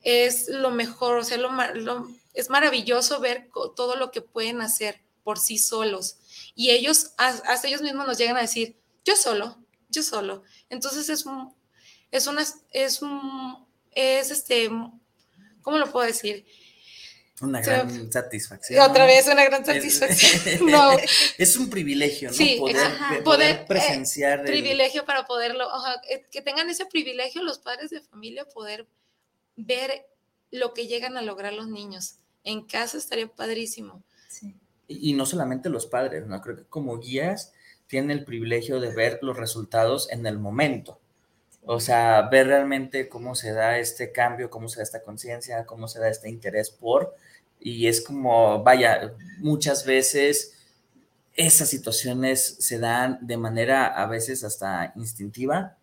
es 0.02 0.48
lo 0.50 0.72
mejor, 0.72 1.20
o 1.20 1.24
sea, 1.24 1.38
lo, 1.38 2.08
es 2.34 2.50
maravilloso 2.50 3.20
ver 3.20 3.48
todo 3.76 3.96
lo 3.96 4.10
que 4.10 4.22
pueden 4.22 4.62
hacer 4.62 5.02
por 5.24 5.38
sí 5.38 5.60
solos. 5.60 6.16
Y 6.56 6.72
ellos, 6.72 7.12
hasta 7.18 7.68
ellos 7.68 7.84
mismos 7.84 8.08
nos 8.08 8.18
llegan 8.18 8.38
a 8.38 8.42
decir, 8.42 8.76
yo 9.06 9.16
solo, 9.16 9.58
yo 9.98 10.04
solo. 10.04 10.44
Entonces 10.70 11.10
es, 11.10 11.26
es 12.12 12.28
una, 12.28 12.42
es, 12.72 13.02
es 13.92 14.32
este, 14.32 14.70
¿cómo 15.62 15.78
lo 15.78 15.92
puedo 15.92 16.06
decir? 16.06 16.46
Una 17.40 17.62
gran 17.62 18.12
satisfacción. 18.12 18.90
Otra 18.90 19.06
vez 19.06 19.28
una 19.28 19.44
gran 19.46 19.64
satisfacción. 19.64 20.66
no. 20.72 20.98
Es 21.38 21.56
un 21.56 21.70
privilegio, 21.70 22.32
¿no? 22.32 23.24
poder, 23.24 23.52
eh, 23.52 23.66
presenciar. 23.68 24.44
privilegio 24.44 25.06
para 25.06 25.26
poderlo, 25.26 25.70
eh, 26.10 26.26
que 26.32 26.42
tengan 26.42 26.68
ese 26.70 26.88
privilegio 26.88 27.44
los 27.44 27.60
padres 27.60 27.92
de 27.92 28.02
familia, 28.02 28.46
poder 28.46 28.88
ver 29.56 30.08
lo 30.50 30.74
que 30.74 30.88
llegan 30.88 31.16
a 31.16 31.22
lograr 31.22 31.54
los 31.54 31.68
niños. 31.68 32.16
En 32.44 32.66
casa 32.66 32.98
estaría 32.98 33.28
padrísimo. 33.28 34.04
Y, 34.88 35.12
y 35.12 35.14
no 35.14 35.28
solamente 35.28 35.70
los 35.70 35.86
padres, 35.86 36.26
¿no? 36.26 36.42
Creo 36.42 36.56
que 36.56 36.66
como 36.66 36.98
guías 36.98 37.54
tienen 37.88 38.12
el 38.12 38.26
privilegio 38.26 38.80
de 38.80 38.94
ver 38.94 39.20
los 39.22 39.38
resultados 39.38 40.12
en 40.12 40.26
el 40.26 40.38
momento. 40.38 41.00
O 41.66 41.80
sea, 41.80 42.22
ver 42.30 42.48
realmente 42.48 43.10
cómo 43.10 43.36
se 43.36 43.52
da 43.52 43.78
este 43.78 44.12
cambio, 44.12 44.50
cómo 44.50 44.70
se 44.70 44.78
da 44.78 44.84
esta 44.84 45.04
conciencia, 45.04 45.66
cómo 45.66 45.88
se 45.88 46.00
da 46.00 46.08
este 46.10 46.30
interés 46.30 46.70
por, 46.70 47.16
y 47.60 47.88
es 47.88 48.02
como, 48.02 48.64
vaya, 48.64 49.14
muchas 49.40 49.86
veces 49.86 50.54
esas 51.34 51.70
situaciones 51.70 52.58
se 52.60 52.80
dan 52.80 53.20
de 53.22 53.38
manera 53.38 53.88
a 53.88 54.08
veces 54.08 54.44
hasta 54.44 54.92
instintiva, 54.96 55.77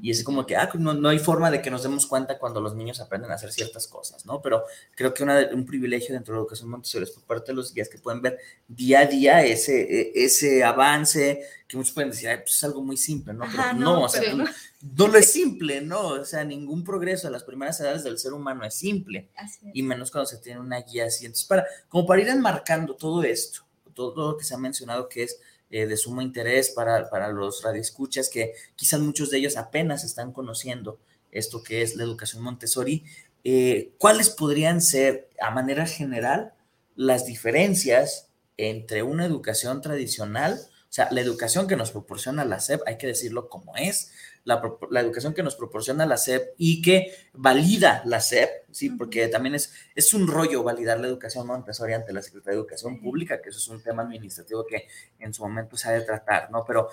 y 0.00 0.10
es 0.10 0.22
como 0.22 0.46
que, 0.46 0.54
ah, 0.54 0.70
no, 0.74 0.94
no, 0.94 1.08
hay 1.08 1.18
forma 1.18 1.50
de 1.50 1.60
que 1.60 1.70
nos 1.70 1.82
demos 1.82 2.06
cuenta 2.06 2.38
cuando 2.38 2.60
los 2.60 2.76
niños 2.76 3.00
aprenden 3.00 3.32
a 3.32 3.34
hacer 3.34 3.52
ciertas 3.52 3.88
cosas, 3.88 4.24
¿no? 4.24 4.40
Pero 4.40 4.62
creo 4.94 5.12
que 5.12 5.24
una, 5.24 5.48
un 5.52 5.66
privilegio 5.66 6.14
dentro 6.14 6.32
de 6.32 6.38
la 6.38 6.42
educación 6.42 6.70
Montessori 6.70 7.04
es 7.04 7.10
por 7.10 7.24
parte 7.24 7.50
de 7.50 7.56
los 7.56 7.74
guías 7.74 7.88
que 7.88 7.98
pueden 7.98 8.22
ver 8.22 8.38
día 8.68 9.00
a 9.00 9.06
día 9.06 9.44
ese, 9.44 9.80
e, 9.82 10.12
ese 10.14 10.62
avance, 10.62 11.42
que 11.66 11.76
muchos 11.76 11.92
pueden 11.92 12.10
decir, 12.10 12.30
pues 12.42 12.56
es 12.56 12.64
algo 12.64 12.80
muy 12.80 12.96
simple, 12.96 13.34
¿no? 13.34 13.44
Pero 13.50 13.72
no, 13.72 14.02
o 14.02 14.08
sea, 14.08 14.32
no, 14.34 14.44
no, 14.96 15.08
lo 15.08 15.18
es 15.18 15.32
simple, 15.32 15.80
¿no? 15.80 16.08
O 16.08 16.24
sea, 16.24 16.44
ningún 16.44 16.84
progreso 16.84 17.26
a 17.26 17.32
las 17.32 17.42
primeras 17.42 17.80
edades 17.80 18.04
del 18.04 18.18
ser 18.18 18.34
humano 18.34 18.64
es 18.64 18.74
simple, 18.74 19.28
y 19.74 19.82
menos 19.82 20.12
cuando 20.12 20.26
se 20.26 20.38
tiene 20.38 20.60
una 20.60 20.80
guía 20.80 21.06
así. 21.06 21.26
Entonces, 21.26 21.46
para, 21.46 21.66
como 21.88 22.06
para 22.06 22.22
ir 22.22 22.28
enmarcando 22.28 22.94
todo 22.94 23.24
esto, 23.24 23.62
todo 23.94 24.32
lo 24.32 24.36
que 24.36 24.44
se 24.44 24.54
ha 24.54 24.58
mencionado 24.58 25.08
que 25.08 25.24
es 25.24 25.40
eh, 25.70 25.86
de 25.86 25.96
sumo 25.96 26.22
interés 26.22 26.70
para, 26.70 27.10
para 27.10 27.28
los 27.28 27.62
radioescuchas, 27.62 28.28
que 28.28 28.54
quizás 28.76 29.00
muchos 29.00 29.30
de 29.30 29.38
ellos 29.38 29.56
apenas 29.56 30.04
están 30.04 30.32
conociendo 30.32 30.98
esto 31.32 31.62
que 31.62 31.82
es 31.82 31.96
la 31.96 32.04
educación 32.04 32.42
Montessori. 32.42 33.04
Eh, 33.44 33.92
¿Cuáles 33.98 34.30
podrían 34.30 34.80
ser, 34.80 35.28
a 35.40 35.50
manera 35.50 35.86
general, 35.86 36.54
las 36.94 37.26
diferencias 37.26 38.28
entre 38.56 39.02
una 39.02 39.26
educación 39.26 39.82
tradicional, 39.82 40.58
sea, 40.96 41.08
la 41.10 41.20
educación 41.20 41.68
que 41.68 41.76
nos 41.76 41.90
proporciona 41.90 42.44
la 42.44 42.58
SEP, 42.58 42.80
hay 42.86 42.96
que 42.96 43.06
decirlo 43.06 43.48
como 43.48 43.76
es, 43.76 44.12
la, 44.44 44.62
educación 45.00 45.34
que 45.34 45.42
nos 45.42 45.56
proporciona 45.56 46.06
la 46.06 46.16
SEP 46.16 46.54
y 46.56 46.80
que 46.80 47.12
valida 47.34 48.02
la 48.06 48.20
SEP, 48.20 48.48
¿sí? 48.70 48.90
Porque 48.90 49.28
también 49.28 49.56
es, 49.56 49.72
es 49.94 50.14
un 50.14 50.26
rollo 50.26 50.62
validar 50.62 50.98
la 51.00 51.08
educación 51.08 51.46
Montessori 51.46 51.92
ante 51.92 52.12
la 52.12 52.22
Secretaría 52.22 52.56
de 52.56 52.62
Educación 52.62 53.00
Pública, 53.00 53.42
que 53.42 53.50
eso 53.50 53.58
es 53.58 53.68
un 53.68 53.82
tema 53.82 54.04
administrativo 54.04 54.64
que 54.64 54.86
en 55.18 55.34
su 55.34 55.42
momento 55.42 55.76
se 55.76 55.88
ha 55.88 55.92
de 55.92 56.02
tratar, 56.02 56.50
¿no? 56.50 56.64
Pero, 56.64 56.88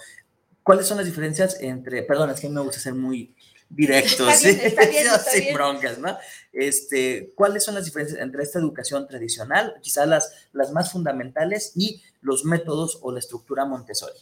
¿cuáles 0.64 0.88
son 0.88 0.98
las 0.98 1.06
diferencias 1.06 1.62
entre, 1.62 2.04
perdón, 2.04 2.32
es 2.32 2.42
que 2.42 2.50
me 2.50 2.62
gusta 2.62 2.80
ser 2.80 2.96
muy 2.96 3.36
directo, 3.76 4.30
¿sí? 4.32 4.58
sin 5.32 5.54
broncas, 5.54 5.98
¿no? 5.98 6.18
Este, 6.52 7.34
¿Cuáles 7.36 7.64
son 7.64 7.76
las 7.76 7.86
diferencias 7.86 8.20
entre 8.20 8.44
esta 8.44 8.60
educación 8.60 9.08
tradicional, 9.08 9.76
quizás 9.82 10.08
las, 10.08 10.48
las 10.54 10.72
más 10.72 10.92
fundamentales, 10.92 11.72
y 11.76 12.02
los 12.22 12.46
métodos 12.46 13.00
o 13.02 13.12
la 13.12 13.20
estructura 13.20 13.66
Montessori? 13.66 14.20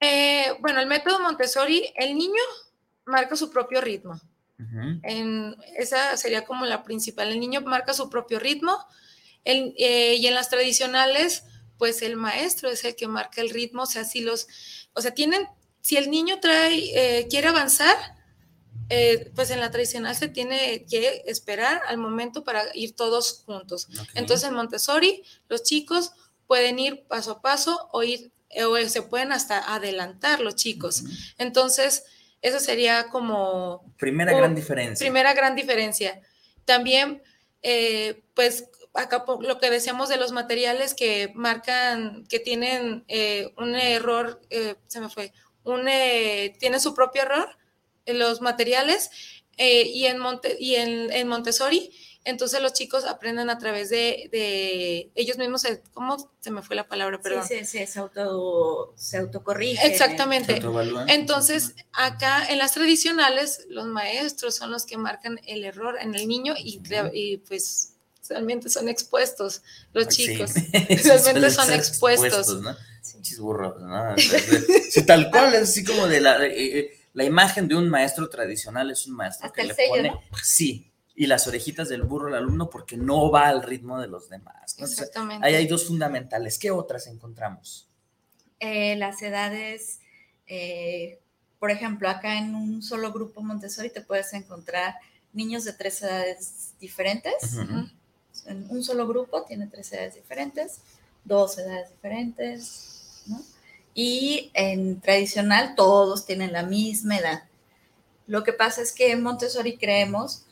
Eh, 0.00 0.56
bueno, 0.60 0.80
el 0.80 0.86
método 0.86 1.20
Montessori, 1.20 1.92
el 1.96 2.16
niño 2.16 2.42
marca 3.06 3.36
su 3.36 3.50
propio 3.50 3.80
ritmo. 3.80 4.20
en, 5.02 5.56
esa 5.76 6.16
sería 6.16 6.44
como 6.44 6.66
la 6.66 6.82
principal. 6.82 7.30
El 7.30 7.40
niño 7.40 7.60
marca 7.62 7.92
su 7.94 8.08
propio 8.10 8.38
ritmo 8.38 8.76
eh, 9.44 10.16
y 10.18 10.26
en 10.26 10.34
las 10.34 10.50
tradicionales, 10.50 11.44
pues 11.78 12.02
el 12.02 12.16
maestro 12.16 12.70
es 12.70 12.84
el 12.84 12.96
que 12.96 13.08
marca 13.08 13.40
el 13.40 13.50
ritmo. 13.50 13.82
O 13.82 13.86
sea, 13.86 14.04
si 14.04 14.20
los, 14.20 14.46
o 14.92 15.00
sea, 15.00 15.12
tienen, 15.12 15.46
si 15.80 15.96
el 15.96 16.10
niño 16.10 16.40
trae, 16.40 17.20
eh, 17.20 17.26
quiere 17.28 17.48
avanzar, 17.48 17.96
pues 19.34 19.50
en 19.50 19.60
la 19.60 19.70
tradicional 19.70 20.14
se 20.14 20.28
tiene 20.28 20.84
que 20.88 21.22
esperar 21.26 21.82
al 21.88 21.98
momento 21.98 22.44
para 22.44 22.64
ir 22.74 22.94
todos 22.94 23.42
juntos. 23.44 23.88
Entonces 24.14 24.48
en 24.48 24.54
Montessori, 24.54 25.22
los 25.48 25.62
chicos 25.62 26.12
pueden 26.46 26.78
ir 26.78 27.04
paso 27.06 27.32
a 27.32 27.42
paso 27.42 27.88
o 27.92 28.02
ir 28.02 28.32
o 28.62 28.76
se 28.88 29.02
pueden 29.02 29.32
hasta 29.32 29.74
adelantar 29.74 30.40
los 30.40 30.54
chicos. 30.54 31.04
Entonces, 31.38 32.04
eso 32.42 32.60
sería 32.60 33.08
como... 33.08 33.94
Primera 33.98 34.36
gran 34.36 34.54
diferencia. 34.54 35.04
Primera 35.04 35.34
gran 35.34 35.56
diferencia. 35.56 36.20
También, 36.64 37.22
eh, 37.62 38.22
pues, 38.34 38.68
acá 38.92 39.24
lo 39.40 39.58
que 39.58 39.70
decíamos 39.70 40.08
de 40.08 40.18
los 40.18 40.32
materiales 40.32 40.94
que 40.94 41.32
marcan, 41.34 42.26
que 42.28 42.38
tienen 42.38 43.04
eh, 43.08 43.52
un 43.56 43.74
error, 43.74 44.40
eh, 44.50 44.76
se 44.86 45.00
me 45.00 45.08
fue, 45.08 45.32
un, 45.64 45.86
tiene 46.58 46.78
su 46.78 46.94
propio 46.94 47.22
error 47.22 47.56
los 48.06 48.40
materiales 48.40 49.10
y, 49.56 50.06
en, 50.06 50.18
Monte, 50.18 50.56
y 50.58 50.74
en, 50.74 51.12
en 51.12 51.28
Montessori 51.28 51.92
entonces 52.24 52.62
los 52.62 52.72
chicos 52.72 53.04
aprenden 53.04 53.50
a 53.50 53.58
través 53.58 53.90
de, 53.90 55.10
ellos 55.14 55.36
mismos, 55.36 55.62
¿cómo 55.92 56.30
se 56.40 56.50
me 56.50 56.62
fue 56.62 56.74
la 56.74 56.88
palabra? 56.88 57.20
Perdón. 57.20 57.46
Sí, 57.46 57.58
sí, 57.58 57.78
sí, 57.78 57.86
se, 57.86 57.98
auto, 57.98 58.94
se 58.96 59.18
autocorrige. 59.18 59.86
Exactamente. 59.86 60.62
Entonces, 61.08 61.74
acá 61.92 62.46
en 62.48 62.58
las 62.58 62.72
tradicionales, 62.72 63.66
los 63.68 63.86
maestros 63.86 64.56
son 64.56 64.70
los 64.70 64.86
que 64.86 64.96
marcan 64.96 65.38
el 65.46 65.64
error 65.64 65.96
en 66.00 66.14
el 66.14 66.26
niño 66.26 66.54
y, 66.56 66.80
y 67.12 67.36
pues 67.38 67.92
realmente 68.30 68.70
son 68.70 68.88
expuestos 68.88 69.62
los 69.92 70.08
chicos. 70.08 70.52
realmente 70.72 71.50
son 71.50 71.72
expuestos. 71.74 72.62
¿no? 72.62 72.74
Chisburros, 73.20 73.82
¿no? 73.82 74.14
tal 75.06 75.30
cual, 75.30 75.54
es 75.54 75.62
así 75.62 75.84
como 75.84 76.06
de 76.06 76.20
la, 76.22 76.42
eh, 76.46 76.78
eh, 76.78 77.03
la 77.14 77.24
imagen 77.24 77.68
de 77.68 77.76
un 77.76 77.88
maestro 77.88 78.28
tradicional 78.28 78.90
es 78.90 79.06
un 79.06 79.14
maestro 79.14 79.50
que 79.52 79.64
le 79.64 79.74
pone, 79.88 80.12
sí, 80.42 80.92
y 81.14 81.26
las 81.26 81.46
orejitas 81.46 81.88
del 81.88 82.02
burro 82.02 82.26
al 82.26 82.34
alumno 82.34 82.68
porque 82.68 82.96
no 82.96 83.30
va 83.30 83.46
al 83.46 83.62
ritmo 83.62 84.00
de 84.00 84.08
los 84.08 84.28
demás. 84.28 84.76
Exactamente. 84.78 85.46
ahí 85.46 85.54
hay 85.54 85.66
dos 85.68 85.86
fundamentales. 85.86 86.58
¿Qué 86.58 86.72
otras 86.72 87.06
encontramos? 87.06 87.88
Eh, 88.58 88.96
las 88.96 89.22
edades, 89.22 90.00
eh, 90.48 91.20
por 91.60 91.70
ejemplo, 91.70 92.08
acá 92.08 92.36
en 92.38 92.56
un 92.56 92.82
solo 92.82 93.12
grupo 93.12 93.42
Montessori 93.42 93.90
te 93.90 94.00
puedes 94.00 94.32
encontrar 94.32 94.96
niños 95.32 95.64
de 95.64 95.72
tres 95.72 96.02
edades 96.02 96.74
diferentes. 96.80 97.56
En 98.46 98.66
un 98.70 98.82
solo 98.82 99.06
grupo 99.06 99.44
tiene 99.44 99.68
tres 99.68 99.92
edades 99.92 100.16
diferentes, 100.16 100.80
dos 101.24 101.58
edades 101.58 101.90
diferentes, 101.90 103.22
¿no? 103.26 103.40
Y 103.94 104.50
en 104.54 105.00
tradicional 105.00 105.74
todos 105.76 106.26
tienen 106.26 106.52
la 106.52 106.64
misma 106.64 107.18
edad. 107.18 107.44
Lo 108.26 108.42
que 108.42 108.52
pasa 108.52 108.82
es 108.82 108.92
que 108.92 109.12
en 109.12 109.22
Montessori 109.22 109.76
creemos 109.76 110.44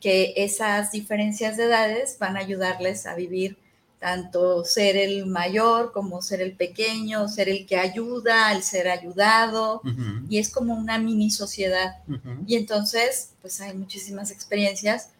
que 0.00 0.34
esas 0.36 0.90
diferencias 0.92 1.56
de 1.56 1.64
edades 1.64 2.18
van 2.18 2.36
a 2.36 2.40
ayudarles 2.40 3.06
a 3.06 3.14
vivir 3.14 3.56
tanto 3.98 4.64
ser 4.64 4.96
el 4.96 5.26
mayor 5.26 5.92
como 5.92 6.22
ser 6.22 6.40
el 6.40 6.52
pequeño, 6.52 7.26
ser 7.28 7.48
el 7.48 7.66
que 7.66 7.76
ayuda, 7.76 8.52
el 8.52 8.62
ser 8.62 8.88
ayudado, 8.88 9.82
y 10.28 10.38
es 10.38 10.50
como 10.50 10.74
una 10.74 10.98
mini 10.98 11.30
sociedad. 11.30 11.96
Y 12.46 12.54
entonces, 12.56 13.30
pues 13.42 13.60
hay 13.60 13.74
muchísimas 13.74 14.30
experiencias 14.30 15.10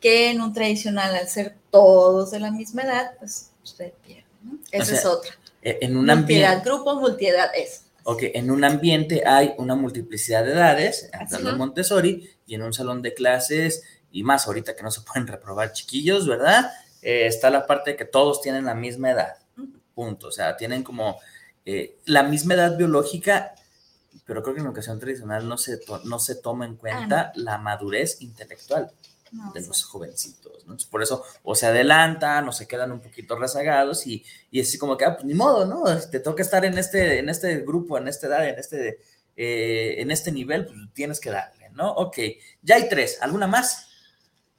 que 0.00 0.30
en 0.30 0.40
un 0.40 0.52
tradicional, 0.52 1.14
al 1.14 1.28
ser 1.28 1.56
todos 1.70 2.30
de 2.30 2.40
la 2.40 2.50
misma 2.50 2.82
edad, 2.82 3.12
pues 3.18 3.50
usted 3.62 3.92
pierde, 4.06 4.24
¿no? 4.42 4.58
Esa 4.70 4.94
es 4.94 5.04
otra. 5.04 5.32
E, 5.64 5.78
en 5.80 5.96
un 5.96 6.10
ambiente... 6.10 6.60
grupo, 6.64 7.00
multiedad, 7.00 7.50
eso. 7.56 7.80
Ok, 8.04 8.22
en 8.34 8.50
un 8.50 8.62
ambiente 8.64 9.26
hay 9.26 9.54
una 9.56 9.74
multiplicidad 9.74 10.44
de 10.44 10.52
edades, 10.52 11.10
en 11.12 11.56
Montessori, 11.56 12.30
y 12.46 12.54
en 12.54 12.62
un 12.62 12.74
salón 12.74 13.00
de 13.00 13.14
clases, 13.14 13.82
y 14.12 14.22
más 14.22 14.46
ahorita 14.46 14.76
que 14.76 14.82
no 14.82 14.90
se 14.90 15.00
pueden 15.00 15.26
reprobar 15.26 15.72
chiquillos, 15.72 16.28
¿verdad? 16.28 16.70
Eh, 17.00 17.26
está 17.26 17.48
la 17.48 17.66
parte 17.66 17.92
de 17.92 17.96
que 17.96 18.04
todos 18.04 18.42
tienen 18.42 18.66
la 18.66 18.74
misma 18.74 19.10
edad, 19.10 19.36
punto. 19.94 20.28
O 20.28 20.32
sea, 20.32 20.54
tienen 20.56 20.82
como 20.82 21.18
eh, 21.64 21.96
la 22.04 22.22
misma 22.22 22.54
edad 22.54 22.76
biológica, 22.76 23.54
pero 24.26 24.42
creo 24.42 24.54
que 24.54 24.60
en 24.60 24.66
educación 24.66 25.00
tradicional 25.00 25.48
no 25.48 25.56
se, 25.56 25.80
no 26.04 26.18
se 26.18 26.34
toma 26.34 26.66
en 26.66 26.74
ah, 26.74 26.78
cuenta 26.78 27.32
la 27.36 27.56
madurez 27.56 28.20
intelectual 28.20 28.92
de 29.52 29.66
los 29.66 29.84
jovencitos. 29.84 30.44
¿no? 30.66 30.76
por 30.90 31.02
eso 31.02 31.24
o 31.42 31.54
se 31.54 31.66
adelantan 31.66 32.48
o 32.48 32.52
se 32.52 32.66
quedan 32.66 32.92
un 32.92 33.00
poquito 33.00 33.36
rezagados 33.36 34.06
y, 34.06 34.24
y 34.50 34.60
es 34.60 34.68
así 34.68 34.78
como 34.78 34.96
que, 34.96 35.04
ah, 35.04 35.14
pues 35.14 35.24
ni 35.24 35.34
modo, 35.34 35.66
¿no? 35.66 35.84
Te 36.10 36.20
toca 36.20 36.42
estar 36.42 36.64
en 36.64 36.78
este, 36.78 37.18
en 37.18 37.28
este 37.28 37.58
grupo, 37.60 37.98
en 37.98 38.08
esta 38.08 38.26
edad, 38.28 38.48
en 38.48 38.58
este, 38.58 39.00
eh, 39.36 39.96
en 39.98 40.10
este 40.10 40.32
nivel, 40.32 40.66
pues 40.66 40.78
tienes 40.94 41.20
que 41.20 41.30
darle, 41.30 41.70
¿no? 41.70 41.92
Ok, 41.92 42.18
ya 42.62 42.76
hay 42.76 42.88
tres. 42.88 43.18
¿Alguna 43.20 43.46
más? 43.46 43.88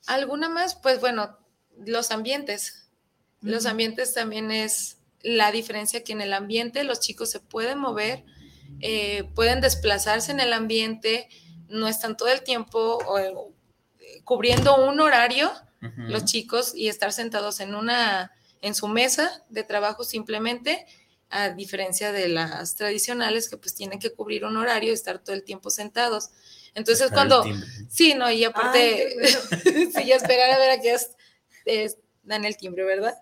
¿Alguna 0.05 0.49
más? 0.49 0.75
Pues 0.75 0.99
bueno, 0.99 1.37
los 1.85 2.11
ambientes. 2.11 2.89
Los 3.41 3.65
ambientes 3.65 4.13
también 4.13 4.51
es 4.51 4.97
la 5.21 5.51
diferencia 5.51 6.03
que 6.03 6.13
en 6.13 6.21
el 6.21 6.33
ambiente 6.33 6.83
los 6.83 6.99
chicos 6.99 7.31
se 7.31 7.39
pueden 7.39 7.79
mover, 7.79 8.23
eh, 8.79 9.23
pueden 9.33 9.61
desplazarse 9.61 10.31
en 10.31 10.39
el 10.39 10.53
ambiente, 10.53 11.29
no 11.67 11.87
están 11.87 12.15
todo 12.15 12.29
el 12.29 12.43
tiempo 12.43 12.99
cubriendo 14.25 14.75
un 14.85 14.99
horario 14.99 15.51
los 15.95 16.25
chicos 16.25 16.73
y 16.75 16.87
estar 16.87 17.13
sentados 17.13 17.59
en 17.59 17.75
una 17.75 18.31
en 18.61 18.73
su 18.73 18.87
mesa 18.87 19.43
de 19.49 19.63
trabajo 19.63 20.03
simplemente 20.03 20.87
a 21.29 21.49
diferencia 21.49 22.11
de 22.11 22.27
las 22.27 22.75
tradicionales 22.75 23.49
que 23.49 23.57
pues 23.57 23.75
tienen 23.75 23.99
que 23.99 24.11
cubrir 24.11 24.45
un 24.45 24.57
horario 24.57 24.89
y 24.89 24.93
estar 24.93 25.19
todo 25.19 25.35
el 25.35 25.43
tiempo 25.43 25.69
sentados. 25.69 26.29
Entonces 26.73 27.11
cuando 27.11 27.43
sí, 27.89 28.15
no, 28.15 28.31
y 28.31 28.43
aparte 28.43 29.15
sí, 29.95 30.11
esperar 30.11 30.51
a 30.51 30.57
ver 30.57 30.71
a 30.71 30.81
qué 30.81 30.97
es, 31.65 31.97
dan 32.23 32.45
el 32.45 32.57
timbre, 32.57 32.83
¿verdad? 32.83 33.15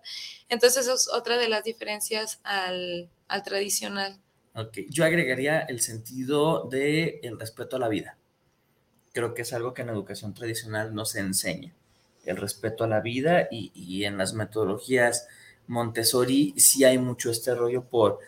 Entonces 0.48 0.84
eso 0.84 0.94
es 0.94 1.10
otra 1.10 1.38
de 1.38 1.50
las 1.50 1.64
diferencias 1.64 2.40
al, 2.44 3.10
al 3.28 3.44
tradicional. 3.44 4.22
Ok, 4.56 4.80
yo 4.90 5.04
agregaría 5.04 5.62
el 5.62 5.82
sentido 5.82 6.70
de 6.70 7.20
el 7.24 7.40
respeto 7.40 7.76
a 7.76 7.80
la 7.80 7.90
vida. 7.90 8.18
Creo 9.14 9.34
que 9.34 9.44
es 9.44 9.54
algo 9.54 9.74
que 9.74 9.84
en 9.84 9.90
educación 9.90 10.34
tradicional 10.34 10.94
no 10.94 11.06
se 11.06 11.22
enseña. 11.22 11.72
El 12.26 12.38
respeto 12.38 12.84
a 12.84 12.88
la 12.88 13.00
vida 13.00 13.48
y, 13.50 13.72
y 13.74 14.04
en 14.04 14.18
las 14.18 14.34
metodologías 14.34 15.28
Montessori 15.68 16.54
sí 16.58 16.84
hay 16.84 16.98
mucho 16.98 17.32
este 17.32 17.56
rollo 17.56 17.84
por 17.84 18.20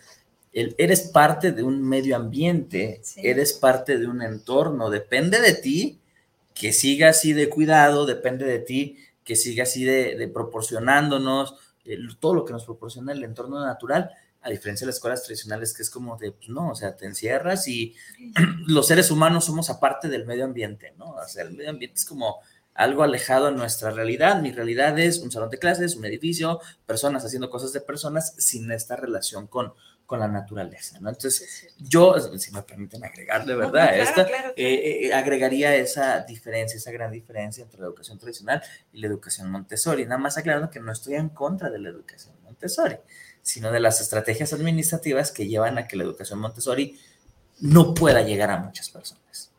el, 0.56 0.74
eres 0.78 1.10
parte 1.10 1.52
de 1.52 1.64
un 1.64 1.84
medio 1.84 2.16
ambiente, 2.16 3.02
eres 3.18 3.54
parte 3.54 3.98
de 3.98 4.08
un 4.08 4.22
entorno, 4.22 4.90
depende 4.90 5.42
de 5.42 5.54
ti 5.54 6.00
que 6.54 6.72
siga 6.72 7.10
así 7.10 7.34
de 7.34 7.50
cuidado, 7.50 8.06
depende 8.06 8.46
de 8.46 8.60
ti 8.60 8.98
que 9.26 9.36
siga 9.36 9.64
así 9.64 9.84
de, 9.84 10.30
proporcionándonos 10.34 11.56
todo 12.20 12.34
lo 12.34 12.46
que 12.46 12.54
nos 12.54 12.64
proporciona 12.64 13.12
el 13.12 13.24
entorno 13.26 13.64
natural, 13.64 14.12
a 14.46 14.52
diferencia 14.52 14.86
de 14.86 14.90
las 14.90 14.98
escuelas 14.98 15.24
tradicionales, 15.24 15.74
que 15.74 15.82
es 15.82 15.90
como 15.90 16.18
de, 16.18 16.32
pues 16.32 16.50
no, 16.50 16.70
o 16.70 16.76
sea, 16.76 16.96
te 16.96 17.08
encierras 17.08 17.68
y 17.68 17.96
los 18.68 18.88
seres 18.88 19.10
humanos 19.10 19.46
somos 19.46 19.72
aparte 19.72 20.08
del 20.08 20.28
medio 20.28 20.46
ambiente, 20.46 20.94
¿no? 21.00 21.16
O 21.16 21.28
sea, 21.28 21.44
el 21.44 21.54
medio 21.54 21.72
ambiente 21.72 22.00
es 22.00 22.06
como 22.06 22.38
algo 22.76 23.02
alejado 23.02 23.48
de 23.48 23.54
nuestra 23.54 23.90
realidad. 23.90 24.40
Mi 24.42 24.52
realidad 24.52 25.00
es 25.00 25.18
un 25.18 25.32
salón 25.32 25.50
de 25.50 25.58
clases, 25.58 25.96
un 25.96 26.06
edificio, 26.06 26.60
personas 26.86 27.26
haciendo 27.26 27.50
cosas 27.50 27.74
de 27.74 27.82
personas 27.82 28.36
sin 28.38 28.72
esta 28.72 28.96
relación 28.96 29.48
con, 29.48 29.74
con 30.06 30.20
la 30.20 30.28
naturaleza, 30.28 31.00
¿no? 31.00 31.10
Entonces, 31.10 31.74
yo, 31.80 32.16
si 32.38 32.52
me 32.52 32.62
permiten 32.62 33.04
agregarle, 33.04 33.56
¿verdad? 33.56 33.98
Esta, 33.98 34.28
eh, 34.56 35.08
eh, 35.08 35.14
agregaría 35.14 35.76
esa 35.76 36.20
diferencia, 36.20 36.78
esa 36.78 36.92
gran 36.92 37.12
diferencia 37.12 37.64
entre 37.64 37.80
la 37.80 37.88
educación 37.88 38.20
tradicional 38.20 38.62
y 38.94 39.00
la 39.00 39.08
educación 39.08 39.50
Montessori. 39.50 40.04
Nada 40.04 40.20
más 40.20 40.38
aclarando 40.38 40.70
que 40.70 40.80
no 40.80 40.92
estoy 40.92 41.16
en 41.16 41.30
contra 41.30 41.72
de 41.72 41.80
la 41.80 41.90
educación 41.90 42.36
Montessori, 42.44 42.98
sino 43.46 43.72
de 43.72 43.80
las 43.80 44.02
estrategias 44.02 44.54
administrativas 44.54 45.32
que 45.32 45.48
llevan 45.48 45.78
a 45.78 45.88
que 45.88 45.96
la 45.96 46.04
educación 46.04 46.40
Montessori 46.40 47.00
no 47.60 47.94
pueda 47.94 48.24
llegar 48.24 48.50
a 48.50 48.58
muchas 48.58 48.90
personas. 48.90 49.52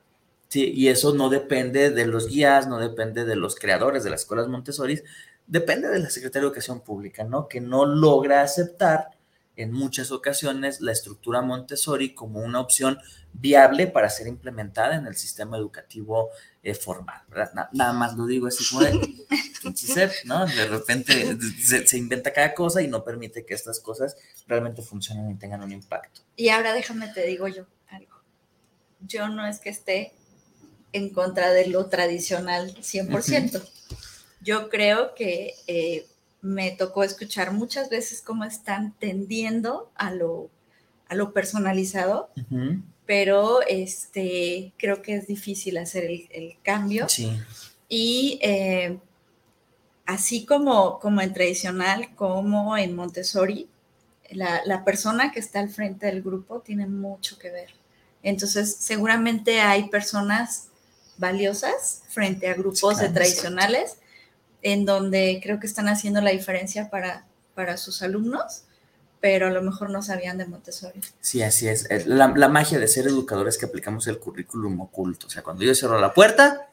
Y 0.53 0.89
eso 0.89 1.15
no 1.15 1.29
depende 1.29 1.91
de 1.91 2.05
los 2.05 2.27
guías, 2.27 2.67
no 2.67 2.79
depende 2.79 3.25
de 3.25 3.37
los 3.37 3.55
creadores 3.55 4.03
de 4.03 4.11
las 4.11 4.23
escuelas 4.23 4.49
Montessori, 4.49 5.01
depende 5.47 5.89
de 5.89 6.01
la 6.01 6.11
Secretaría 6.11 6.43
de 6.43 6.49
Educación 6.49 6.81
Pública, 6.81 7.23
¿no? 7.23 7.47
Que 7.47 7.61
no 7.61 7.85
logra 7.85 8.43
aceptar 8.43 9.11
en 9.55 9.73
muchas 9.73 10.11
ocasiones 10.11 10.81
la 10.81 10.91
estructura 10.91 11.43
Montessori 11.43 12.13
como 12.13 12.41
una 12.41 12.61
opción 12.61 12.99
viable 13.35 13.87
para 13.87 14.11
ser 14.11 14.27
implementada 14.27 14.97
en 14.97 15.07
el 15.07 15.15
sistema 15.15 15.59
educativo 15.59 16.31
formal, 16.75 17.23
¿verdad? 17.29 17.69
nada 17.73 17.93
más 17.93 18.17
lo 18.17 18.27
digo 18.27 18.47
así 18.47 18.65
como 18.69 18.83
de, 18.83 18.93
¿no? 20.25 20.47
De 20.47 20.67
repente 20.67 21.37
se, 21.63 21.87
se, 21.87 21.99
inventa 21.99 22.33
cada 22.33 22.55
cosa 22.55 22.83
y 22.83 22.89
no 22.89 23.05
permite 23.05 23.45
que 23.45 23.55
estas 23.55 23.81
cosas 23.81 24.17
realmente 24.47 24.83
funcionen 24.83 25.31
y 25.31 25.35
tengan 25.37 25.63
un 25.63 25.73
impacto. 25.73 26.23
Y 26.37 26.49
ahora 26.49 26.73
déjame 26.73 27.09
te 27.09 27.27
digo 27.27 27.49
yo 27.49 27.67
algo. 27.89 28.17
Yo 29.01 29.29
no 29.29 29.47
es 29.47 29.61
que 29.61 29.71
esté 29.71 30.13
en 30.93 31.11
contra 31.11 31.53
de 31.53 31.67
lo 31.67 31.87
tradicional 31.87 32.75
100%. 32.75 33.63
Yo 34.41 34.69
creo 34.69 35.15
que 35.15 35.55
eh, 35.67 36.07
me 36.41 36.71
tocó 36.71 37.05
escuchar 37.05 37.53
muchas 37.53 37.91
veces 37.91 38.23
cómo 38.23 38.45
están 38.45 38.95
tendiendo 38.99 39.91
a 39.97 40.11
lo, 40.11 40.51
a 41.09 41.15
lo 41.15 41.33
personalizado, 41.33 42.31
pero 43.07 43.61
este, 43.63 44.73
creo 44.77 45.01
que 45.01 45.15
es 45.15 45.27
difícil 45.27 45.79
hacer 45.79 46.05
el, 46.05 46.57
cambio. 46.63 47.07
Y 47.89 48.39
eh, 48.43 48.99
así 50.05 50.45
como, 50.45 50.99
como 50.99 51.21
en 51.21 51.33
tradicional, 51.33 52.15
como 52.17 52.77
en 52.77 52.97
Montessori, 52.97 53.69
la, 54.31 54.63
la 54.65 54.85
persona 54.85 55.31
que 55.31 55.39
está 55.39 55.61
al 55.61 55.71
frente 55.71 56.07
del 56.07 56.23
grupo 56.23 56.61
tiene 56.61 56.87
mucho 56.87 57.39
que 57.39 57.51
ver. 57.51 57.71
Entonces, 58.23 58.77
seguramente 58.81 59.61
hay 59.61 59.89
personas 59.89 60.69
valiosas 61.17 62.03
frente 62.09 62.49
a 62.49 62.55
grupos 62.55 62.99
de 62.99 63.09
tradicionales, 63.09 63.99
en 64.63 64.85
donde 64.85 65.41
creo 65.43 65.61
que 65.61 65.67
están 65.67 65.89
haciendo 65.89 66.21
la 66.21 66.31
diferencia 66.31 66.91
para, 66.91 67.25
para 67.55 67.77
sus 67.77 68.03
alumnos, 68.03 68.65
pero 69.27 69.49
a 69.49 69.51
lo 69.51 69.61
mejor 69.61 69.91
no 69.91 70.03
sabían 70.03 70.39
de 70.39 70.47
Montessori. 70.47 71.01
Sí, 71.21 71.43
así 71.43 71.67
es. 71.67 71.89
La, 72.07 72.29
magia 72.29 72.79
de 72.79 72.87
ser 72.87 73.09
educadores 73.09 73.59
que 73.59 73.67
aplicamos 73.67 74.07
el 74.07 74.21
currículum 74.21 74.81
oculto. 74.83 75.27
O 75.27 75.31
sea, 75.31 75.43
cuando 75.43 75.65
yo 75.65 75.75
cierro 75.75 76.01
la 76.01 76.15
puerta, 76.15 76.69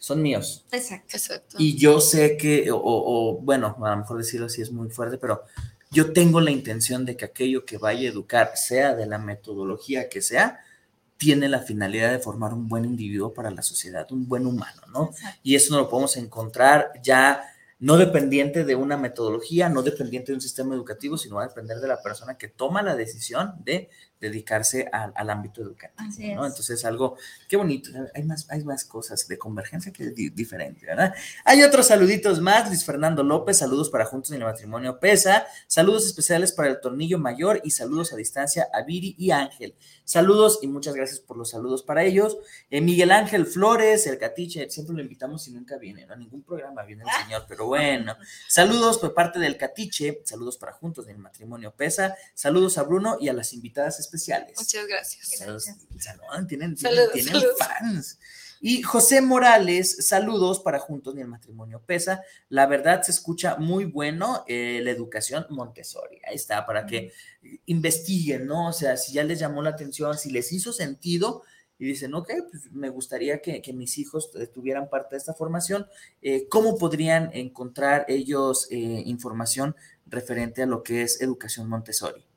son 0.00 0.22
míos. 0.22 0.64
Exacto. 0.72 1.18
Exacto. 1.18 1.56
Y 1.58 1.76
yo 1.76 2.00
sé 2.00 2.38
que, 2.38 2.70
o, 2.70 2.80
o, 2.82 3.38
bueno, 3.42 3.76
a 3.84 3.90
lo 3.90 3.96
mejor 3.98 4.16
decirlo 4.16 4.46
así 4.46 4.62
es 4.62 4.72
muy 4.72 4.88
fuerte, 4.88 5.18
pero 5.18 5.42
yo 5.90 6.14
tengo 6.14 6.40
la 6.40 6.50
intención 6.50 7.04
de 7.04 7.14
que 7.14 7.26
aquello 7.26 7.66
que 7.66 7.76
vaya 7.76 8.08
a 8.08 8.12
educar, 8.12 8.52
sea 8.54 8.94
de 8.94 9.04
la 9.04 9.18
metodología 9.18 10.08
que 10.08 10.22
sea, 10.22 10.60
tiene 11.18 11.46
la 11.50 11.60
finalidad 11.60 12.10
de 12.10 12.20
formar 12.20 12.54
un 12.54 12.68
buen 12.68 12.86
individuo 12.86 13.34
para 13.34 13.50
la 13.50 13.60
sociedad, 13.60 14.10
un 14.12 14.26
buen 14.26 14.46
humano, 14.46 14.80
¿no? 14.94 15.10
Y 15.42 15.56
eso 15.56 15.74
no 15.74 15.80
lo 15.80 15.90
podemos 15.90 16.16
encontrar 16.16 16.90
ya 17.02 17.42
no 17.80 17.96
dependiente 17.96 18.64
de 18.64 18.74
una 18.74 18.96
metodología, 18.96 19.68
no 19.68 19.82
dependiente 19.82 20.32
de 20.32 20.36
un 20.36 20.40
sistema 20.40 20.74
educativo, 20.74 21.16
sino 21.16 21.36
va 21.36 21.44
a 21.44 21.48
depender 21.48 21.78
de 21.78 21.88
la 21.88 22.02
persona 22.02 22.36
que 22.36 22.48
toma 22.48 22.82
la 22.82 22.96
decisión 22.96 23.54
de 23.64 23.88
dedicarse 24.20 24.88
al, 24.92 25.30
ámbito 25.30 25.62
educativo. 25.62 26.34
¿no? 26.34 26.46
Entonces, 26.46 26.84
algo, 26.84 27.16
qué 27.48 27.56
bonito, 27.56 27.90
hay 28.14 28.22
más, 28.24 28.50
hay 28.50 28.64
más 28.64 28.84
cosas 28.84 29.28
de 29.28 29.38
convergencia 29.38 29.92
que 29.92 30.04
es 30.04 30.14
diferente, 30.34 30.86
¿verdad? 30.86 31.14
Hay 31.44 31.62
otros 31.62 31.86
saluditos 31.86 32.40
más, 32.40 32.68
Luis 32.68 32.84
Fernando 32.84 33.22
López, 33.22 33.58
saludos 33.58 33.90
para 33.90 34.06
Juntos 34.06 34.32
en 34.32 34.38
el 34.38 34.44
Matrimonio 34.44 34.98
Pesa, 34.98 35.46
saludos 35.66 36.06
especiales 36.06 36.52
para 36.52 36.68
el 36.68 36.80
Tornillo 36.80 37.18
Mayor 37.18 37.60
y 37.64 37.70
saludos 37.70 38.12
a 38.12 38.16
distancia 38.16 38.68
a 38.72 38.82
Viri 38.82 39.14
y 39.18 39.30
Ángel. 39.30 39.74
Saludos 40.04 40.60
y 40.62 40.66
muchas 40.66 40.94
gracias 40.94 41.20
por 41.20 41.36
los 41.36 41.50
saludos 41.50 41.82
para 41.82 42.02
ellos. 42.02 42.38
Eh, 42.70 42.80
Miguel 42.80 43.10
Ángel 43.10 43.46
Flores, 43.46 44.06
el 44.06 44.18
Catiche, 44.18 44.70
siempre 44.70 44.96
lo 44.96 45.02
invitamos 45.02 45.46
y 45.48 45.52
nunca 45.52 45.76
viene, 45.76 46.06
¿no? 46.06 46.16
Ningún 46.16 46.42
programa 46.42 46.82
viene 46.84 47.04
el 47.04 47.24
señor, 47.24 47.44
pero 47.46 47.66
bueno. 47.66 48.16
Saludos 48.48 48.98
por 48.98 49.12
parte 49.12 49.38
del 49.38 49.58
Catiche, 49.58 50.22
saludos 50.24 50.56
para 50.56 50.72
Juntos 50.72 51.06
en 51.08 51.16
el 51.16 51.18
Matrimonio 51.18 51.74
Pesa, 51.76 52.16
saludos 52.34 52.78
a 52.78 52.84
Bruno 52.84 53.18
y 53.20 53.28
a 53.28 53.32
las 53.32 53.52
invitadas 53.52 54.00
especiales. 54.00 54.07
Muchas 54.58 54.86
gracias. 54.86 55.28
Saludos, 55.38 55.68
tienen, 56.48 56.76
fans. 57.58 58.18
Y 58.60 58.82
José 58.82 59.20
Morales, 59.20 59.96
saludos 60.06 60.58
para 60.60 60.80
Juntos 60.80 61.14
ni 61.14 61.20
el 61.20 61.28
Matrimonio 61.28 61.80
Pesa. 61.84 62.22
La 62.48 62.66
verdad 62.66 63.02
se 63.02 63.12
escucha 63.12 63.56
muy 63.56 63.84
bueno 63.84 64.44
eh, 64.48 64.80
la 64.82 64.90
educación 64.90 65.46
Montessori. 65.50 66.20
Ahí 66.26 66.34
está, 66.34 66.66
para 66.66 66.84
que 66.84 67.12
investiguen, 67.66 68.46
¿no? 68.46 68.68
O 68.68 68.72
sea, 68.72 68.96
si 68.96 69.12
ya 69.12 69.22
les 69.22 69.38
llamó 69.38 69.62
la 69.62 69.70
atención, 69.70 70.18
si 70.18 70.30
les 70.30 70.52
hizo 70.52 70.72
sentido 70.72 71.42
y 71.78 71.86
dicen, 71.86 72.12
ok, 72.14 72.32
pues 72.50 72.72
me 72.72 72.88
gustaría 72.88 73.40
que, 73.40 73.62
mis 73.72 73.98
hijos 73.98 74.30
tuvieran 74.52 74.90
parte 74.90 75.14
de 75.14 75.18
esta 75.18 75.34
formación, 75.34 75.86
eh, 76.22 76.48
¿cómo 76.48 76.76
podrían 76.76 77.30
encontrar 77.34 78.04
ellos 78.08 78.66
eh, 78.70 78.76
información 79.06 79.76
referente 80.06 80.62
a 80.62 80.66
lo 80.66 80.82
que 80.82 81.02
es 81.02 81.20
educación 81.20 81.68
Montessori? 81.68 82.27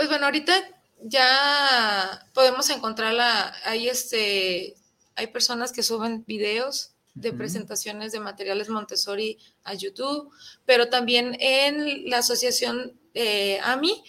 Pues 0.00 0.08
bueno, 0.08 0.24
ahorita 0.24 0.54
ya 1.02 2.26
podemos 2.32 2.70
encontrarla, 2.70 3.52
hay 3.66 3.86
este, 3.86 4.74
hay 5.14 5.26
personas 5.26 5.72
que 5.72 5.82
suben 5.82 6.24
videos 6.26 6.92
de 7.12 7.34
presentaciones 7.34 8.10
de 8.10 8.20
materiales 8.20 8.70
Montessori 8.70 9.36
a 9.62 9.74
YouTube, 9.74 10.32
pero 10.64 10.88
también 10.88 11.36
en 11.38 12.08
la 12.08 12.20
asociación 12.20 12.98
eh, 13.12 13.60
AMI 13.62 14.02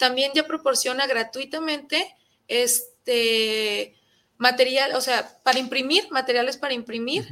también 0.00 0.32
ya 0.34 0.48
proporciona 0.48 1.06
gratuitamente 1.06 2.12
este 2.48 3.94
material, 4.38 4.96
o 4.96 5.00
sea, 5.00 5.40
para 5.44 5.60
imprimir, 5.60 6.10
materiales 6.10 6.56
para 6.56 6.74
imprimir, 6.74 7.28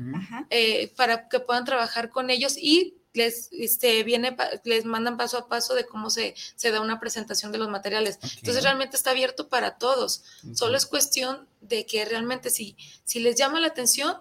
eh, 0.50 0.92
para 0.96 1.28
que 1.28 1.40
puedan 1.40 1.64
trabajar 1.64 2.10
con 2.10 2.30
ellos 2.30 2.56
y 2.56 2.94
les 3.14 3.48
este, 3.52 4.02
viene, 4.02 4.36
les 4.64 4.84
mandan 4.84 5.16
paso 5.16 5.38
a 5.38 5.48
paso 5.48 5.74
de 5.74 5.86
cómo 5.86 6.10
se, 6.10 6.34
se 6.56 6.70
da 6.70 6.80
una 6.80 7.00
presentación 7.00 7.52
de 7.52 7.58
los 7.58 7.68
materiales. 7.68 8.18
Entonces 8.36 8.62
realmente 8.62 8.96
está 8.96 9.10
abierto 9.10 9.48
para 9.48 9.78
todos. 9.78 10.24
Solo 10.52 10.76
es 10.76 10.84
cuestión 10.84 11.48
de 11.60 11.86
que 11.86 12.04
realmente 12.04 12.50
si, 12.50 12.76
si 13.04 13.20
les 13.20 13.36
llama 13.36 13.60
la 13.60 13.68
atención, 13.68 14.16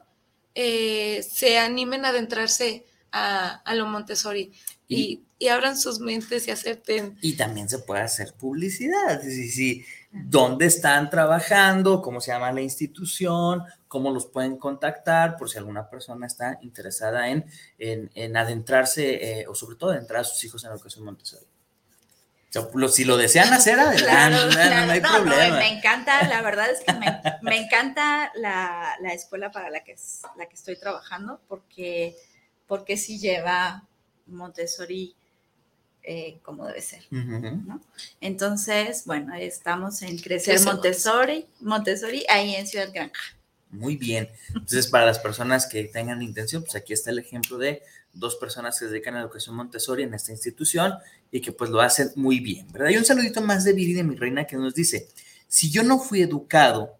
eh, 0.55 1.27
se 1.29 1.57
animen 1.57 2.05
a 2.05 2.09
adentrarse 2.09 2.85
a, 3.11 3.55
a 3.55 3.75
lo 3.75 3.87
Montessori. 3.87 4.53
Y, 4.87 4.95
y 4.95 5.23
abran 5.47 5.77
sus 5.77 5.99
mentes 5.99 6.47
y 6.47 6.51
acepten. 6.51 7.17
Y 7.21 7.35
también 7.35 7.69
se 7.69 7.79
puede 7.79 8.01
hacer 8.01 8.33
publicidad. 8.33 9.21
Sí, 9.21 9.49
sí. 9.49 9.85
¿Dónde 10.15 10.67
están 10.67 11.09
trabajando? 11.09 11.99
¿Cómo 11.99 12.21
se 12.21 12.31
llama 12.31 12.51
la 12.51 12.61
institución? 12.61 13.63
¿Cómo 13.87 14.11
los 14.11 14.27
pueden 14.27 14.57
contactar? 14.57 15.37
Por 15.37 15.49
si 15.49 15.57
alguna 15.57 15.89
persona 15.89 16.27
está 16.27 16.59
interesada 16.61 17.29
en, 17.29 17.45
en, 17.79 18.37
adentrarse 18.37 19.41
eh, 19.41 19.47
o 19.47 19.55
sobre 19.55 19.75
todo 19.75 19.89
adentrar 19.89 20.21
a 20.21 20.23
sus 20.23 20.43
hijos 20.43 20.63
en 20.63 20.69
la 20.69 20.75
educación 20.75 21.03
Montessori. 21.05 21.47
si 22.91 23.05
lo 23.05 23.17
desean 23.17 23.51
hacer, 23.53 23.79
adelante, 23.79 24.85
no, 24.85 24.91
hay 24.91 25.01
problema. 25.01 25.57
me 25.57 25.77
encanta, 25.79 26.27
la 26.27 26.43
verdad 26.43 26.69
es 26.69 26.81
que 26.81 26.93
me, 26.93 27.21
me 27.41 27.57
encanta 27.57 28.31
la, 28.35 28.95
la, 29.01 29.13
escuela 29.13 29.51
para 29.51 29.71
la 29.71 29.83
que, 29.83 29.95
la 30.37 30.45
que 30.45 30.53
estoy 30.53 30.77
trabajando 30.79 31.41
porque, 31.47 32.15
porque 32.67 32.97
sí 32.97 33.17
lleva 33.17 33.87
Montessori 34.27 35.15
eh, 36.03 36.39
como 36.43 36.67
debe 36.67 36.81
ser. 36.81 37.03
Entonces, 38.19 39.03
bueno, 39.05 39.33
estamos 39.35 40.01
en 40.01 40.17
Crecer 40.17 40.59
Montessori, 40.61 41.45
Montessori, 41.61 42.25
ahí 42.29 42.55
en 42.55 42.67
Ciudad 42.67 42.89
Granja. 42.93 43.21
Muy 43.69 43.95
bien. 43.95 44.29
Entonces, 44.49 44.87
para 44.87 45.05
las 45.05 45.19
personas 45.19 45.65
que 45.65 45.85
tengan 45.85 46.21
intención, 46.21 46.61
pues 46.61 46.75
aquí 46.75 46.93
está 46.93 47.09
el 47.09 47.19
ejemplo 47.19 47.57
de 47.57 47.81
dos 48.13 48.35
personas 48.35 48.77
que 48.77 48.85
se 48.85 48.91
dedican 48.91 49.15
a 49.15 49.19
la 49.19 49.23
educación 49.23 49.55
Montessori 49.55 50.03
en 50.03 50.13
esta 50.13 50.31
institución 50.31 50.93
y 51.31 51.41
que 51.41 51.51
pues 51.51 51.69
lo 51.71 51.81
hacen 51.81 52.11
muy 52.15 52.39
bien, 52.39 52.71
¿verdad? 52.71 52.89
Y 52.89 52.97
un 52.97 53.05
saludito 53.05 53.41
más 53.41 53.63
de 53.63 53.73
Viri 53.73 53.93
de 53.93 54.03
mi 54.03 54.15
reina 54.15 54.45
que 54.45 54.57
nos 54.57 54.75
dice, 54.75 55.07
si 55.47 55.71
yo 55.71 55.83
no 55.83 55.99
fui 55.99 56.21
educado 56.21 56.97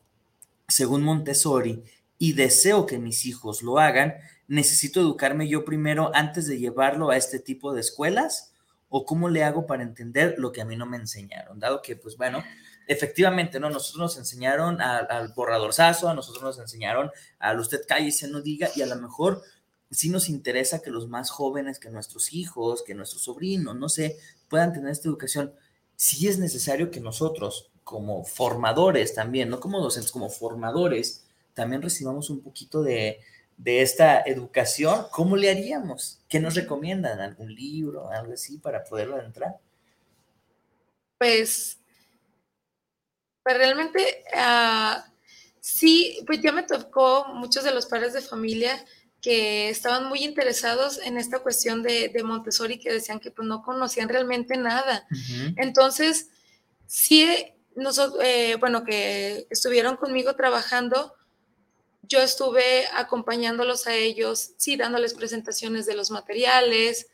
según 0.67 1.03
Montessori 1.03 1.83
y 2.17 2.33
deseo 2.33 2.85
que 2.85 2.97
mis 2.97 3.25
hijos 3.25 3.61
lo 3.61 3.79
hagan, 3.79 4.15
necesito 4.47 5.01
educarme 5.01 5.47
yo 5.47 5.65
primero 5.65 6.11
antes 6.15 6.47
de 6.47 6.57
llevarlo 6.57 7.11
a 7.11 7.17
este 7.17 7.39
tipo 7.39 7.73
de 7.73 7.81
escuelas 7.81 8.52
o 8.95 9.05
cómo 9.05 9.27
le 9.27 9.43
hago 9.43 9.65
para 9.65 9.81
entender 9.81 10.35
lo 10.37 10.51
que 10.51 10.61
a 10.61 10.65
mí 10.65 10.75
no 10.77 10.85
me 10.85 10.97
enseñaron, 10.97 11.59
dado 11.59 11.81
que, 11.81 11.95
pues 11.95 12.15
bueno, 12.15 12.43
efectivamente, 12.85 13.59
¿no? 13.59 13.71
Nosotros 13.71 13.99
nos 13.99 14.17
enseñaron 14.19 14.79
al 14.81 15.33
borrador 15.35 15.73
sazo, 15.73 16.09
a 16.09 16.13
nosotros 16.13 16.43
nos 16.43 16.59
enseñaron 16.59 17.09
al 17.39 17.59
usted 17.59 17.81
calle 17.87 18.09
y 18.09 18.11
se 18.11 18.27
no 18.27 18.39
diga, 18.39 18.69
y 18.75 18.83
a 18.83 18.85
lo 18.85 18.95
mejor 18.97 19.41
sí 19.89 20.09
nos 20.09 20.29
interesa 20.29 20.83
que 20.83 20.91
los 20.91 21.07
más 21.07 21.31
jóvenes, 21.31 21.79
que 21.79 21.89
nuestros 21.89 22.33
hijos, 22.33 22.83
que 22.83 22.93
nuestros 22.93 23.23
sobrinos, 23.23 23.75
no 23.75 23.89
sé, 23.89 24.15
puedan 24.47 24.73
tener 24.73 24.91
esta 24.91 25.07
educación. 25.07 25.55
Sí 25.95 26.27
es 26.27 26.37
necesario 26.37 26.91
que 26.91 26.99
nosotros, 26.99 27.71
como 27.83 28.23
formadores 28.23 29.15
también, 29.15 29.49
no 29.49 29.59
como 29.59 29.81
docentes, 29.81 30.11
como 30.11 30.29
formadores, 30.29 31.25
también 31.55 31.81
recibamos 31.81 32.29
un 32.29 32.41
poquito 32.41 32.83
de, 32.83 33.21
de 33.57 33.81
esta 33.81 34.21
educación, 34.21 35.05
¿cómo 35.11 35.35
le 35.35 35.49
haríamos? 35.49 36.19
¿Qué 36.27 36.39
nos 36.39 36.55
recomiendan? 36.55 37.19
¿Algún 37.19 37.53
libro, 37.53 38.09
algo 38.09 38.33
así 38.33 38.57
para 38.57 38.83
poderlo 38.83 39.19
entrar? 39.21 39.57
Pues, 41.17 41.77
pues 43.43 43.57
realmente 43.57 44.23
ah, 44.35 45.05
sí, 45.59 46.19
pues 46.25 46.41
ya 46.41 46.51
me 46.51 46.63
tocó 46.63 47.27
muchos 47.33 47.63
de 47.63 47.73
los 47.73 47.85
padres 47.85 48.13
de 48.13 48.21
familia 48.21 48.83
que 49.23 49.69
estaban 49.69 50.09
muy 50.09 50.25
interesados 50.25 50.99
en 50.99 51.17
esta 51.17 51.39
cuestión 51.39 51.81
de, 51.81 52.11
Montessori, 52.25 52.77
que 52.77 52.91
decían 52.91 53.21
que 53.21 53.31
pues, 53.31 53.47
no 53.47 53.63
conocían 53.63 54.09
realmente 54.09 54.57
nada. 54.57 55.07
Entonces, 55.55 56.29
sí, 56.85 57.25
nosotros, 57.73 58.21
eh, 58.21 58.57
bueno, 58.59 58.83
que 58.83 59.47
estuvieron 59.49 59.95
conmigo 59.95 60.35
trabajando, 60.35 61.15
yo 62.07 62.19
estuve 62.19 62.85
acompañándolos 62.93 63.87
a 63.87 63.95
ellos, 63.95 64.51
sí, 64.57 64.75
dándoles 64.75 65.13
presentaciones 65.13 65.85
de 65.85 65.95
los 65.95 66.11
materiales, 66.11 67.07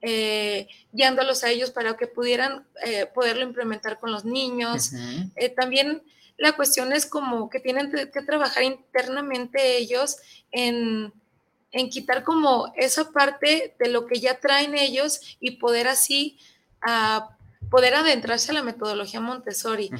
eh, 0.00 0.68
guiándolos 0.92 1.42
a 1.42 1.50
ellos 1.50 1.70
para 1.70 1.96
que 1.96 2.06
pudieran 2.06 2.66
eh, 2.84 3.06
poderlo 3.06 3.42
implementar 3.42 3.98
con 3.98 4.12
los 4.12 4.24
niños. 4.24 4.92
Eh, 5.34 5.48
también 5.48 6.02
la 6.36 6.52
cuestión 6.52 6.92
es 6.92 7.04
como 7.06 7.50
que 7.50 7.58
tienen 7.58 7.90
que 7.90 8.22
trabajar 8.22 8.62
internamente 8.62 9.76
ellos 9.76 10.18
en, 10.52 11.12
quitar 11.90 12.22
como 12.24 12.72
esa 12.76 13.10
parte 13.10 13.74
de 13.78 13.88
lo 13.88 14.06
que 14.06 14.20
ya 14.20 14.40
traen 14.40 14.74
ellos 14.76 15.36
y 15.40 15.52
poder 15.52 15.86
así 15.88 16.38
ah, 16.80 17.36
poder 17.70 17.94
adentrarse 17.94 18.52
a 18.52 18.54
la 18.54 18.62
metodología 18.62 19.20
Montessori. 19.20 19.90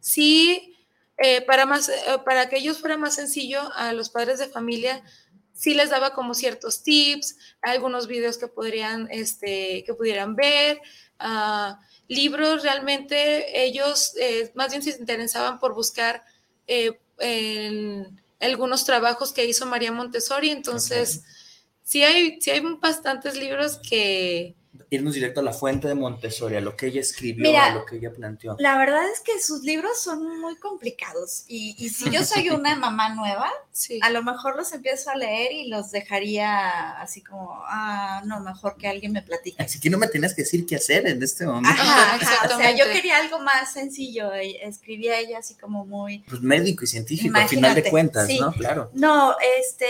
Sí, 0.00 0.77
eh, 1.18 1.42
para, 1.42 1.66
más, 1.66 1.88
eh, 1.88 1.94
para 2.24 2.48
que 2.48 2.58
ellos 2.58 2.78
fuera 2.78 2.96
más 2.96 3.16
sencillo, 3.16 3.60
a 3.74 3.92
los 3.92 4.08
padres 4.08 4.38
de 4.38 4.46
familia 4.46 5.02
sí 5.52 5.74
les 5.74 5.90
daba 5.90 6.14
como 6.14 6.34
ciertos 6.34 6.84
tips, 6.84 7.36
algunos 7.60 8.06
videos 8.06 8.38
que, 8.38 8.46
podrían, 8.46 9.08
este, 9.10 9.82
que 9.84 9.94
pudieran 9.94 10.36
ver, 10.36 10.80
ah, 11.18 11.80
libros, 12.06 12.62
realmente 12.62 13.64
ellos 13.64 14.12
eh, 14.20 14.52
más 14.54 14.70
bien 14.70 14.82
se 14.82 14.90
interesaban 14.90 15.58
por 15.58 15.74
buscar 15.74 16.24
algunos 18.40 18.84
trabajos 18.84 19.32
que 19.32 19.46
hizo 19.46 19.66
María 19.66 19.90
Montessori, 19.90 20.50
entonces 20.50 21.24
sí, 21.82 22.04
hay, 22.04 22.40
sí 22.40 22.50
hay 22.50 22.60
bastantes 22.60 23.36
libros 23.36 23.80
que, 23.88 24.54
irnos 24.90 25.14
directo 25.14 25.40
a 25.40 25.42
la 25.42 25.52
fuente 25.52 25.88
de 25.88 25.94
Montessori, 25.94 26.56
a 26.56 26.60
lo 26.60 26.76
que 26.76 26.86
ella 26.86 27.00
escribió, 27.00 27.58
a 27.60 27.70
lo 27.70 27.84
que 27.84 27.96
ella 27.96 28.12
planteó. 28.12 28.56
La 28.58 28.78
verdad 28.78 29.02
es 29.12 29.20
que 29.20 29.40
sus 29.40 29.62
libros 29.62 30.00
son 30.00 30.40
muy 30.40 30.56
complicados 30.56 31.44
y, 31.46 31.74
y 31.78 31.90
si 31.90 32.10
yo 32.10 32.24
soy 32.24 32.48
una 32.50 32.74
mamá 32.76 33.14
nueva, 33.14 33.50
a 34.00 34.10
lo 34.10 34.22
mejor 34.22 34.56
los 34.56 34.72
empiezo 34.72 35.10
a 35.10 35.16
leer 35.16 35.52
y 35.52 35.68
los 35.68 35.90
dejaría 35.90 37.00
así 37.00 37.22
como, 37.22 37.62
ah, 37.66 38.22
no, 38.24 38.40
mejor 38.40 38.76
que 38.76 38.88
alguien 38.88 39.12
me 39.12 39.22
platique. 39.22 39.62
Así 39.62 39.78
que 39.78 39.90
no 39.90 39.98
me 39.98 40.08
tienes 40.08 40.34
que 40.34 40.42
decir 40.42 40.66
qué 40.66 40.76
hacer 40.76 41.06
en 41.06 41.22
este 41.22 41.46
momento. 41.46 41.82
o 42.54 42.56
sea, 42.56 42.74
yo 42.74 42.84
quería 42.86 43.18
algo 43.18 43.40
más 43.40 43.72
sencillo, 43.72 44.32
escribía 44.32 45.18
ella 45.18 45.38
así 45.38 45.54
como 45.54 45.84
muy... 45.84 46.20
Pues 46.28 46.40
médico 46.40 46.84
y 46.84 46.86
científico, 46.86 47.36
al 47.36 47.48
final 47.48 47.74
de 47.74 47.90
cuentas, 47.90 48.28
¿no? 48.40 48.52
Claro. 48.52 48.90
No, 48.94 49.36
este, 49.58 49.86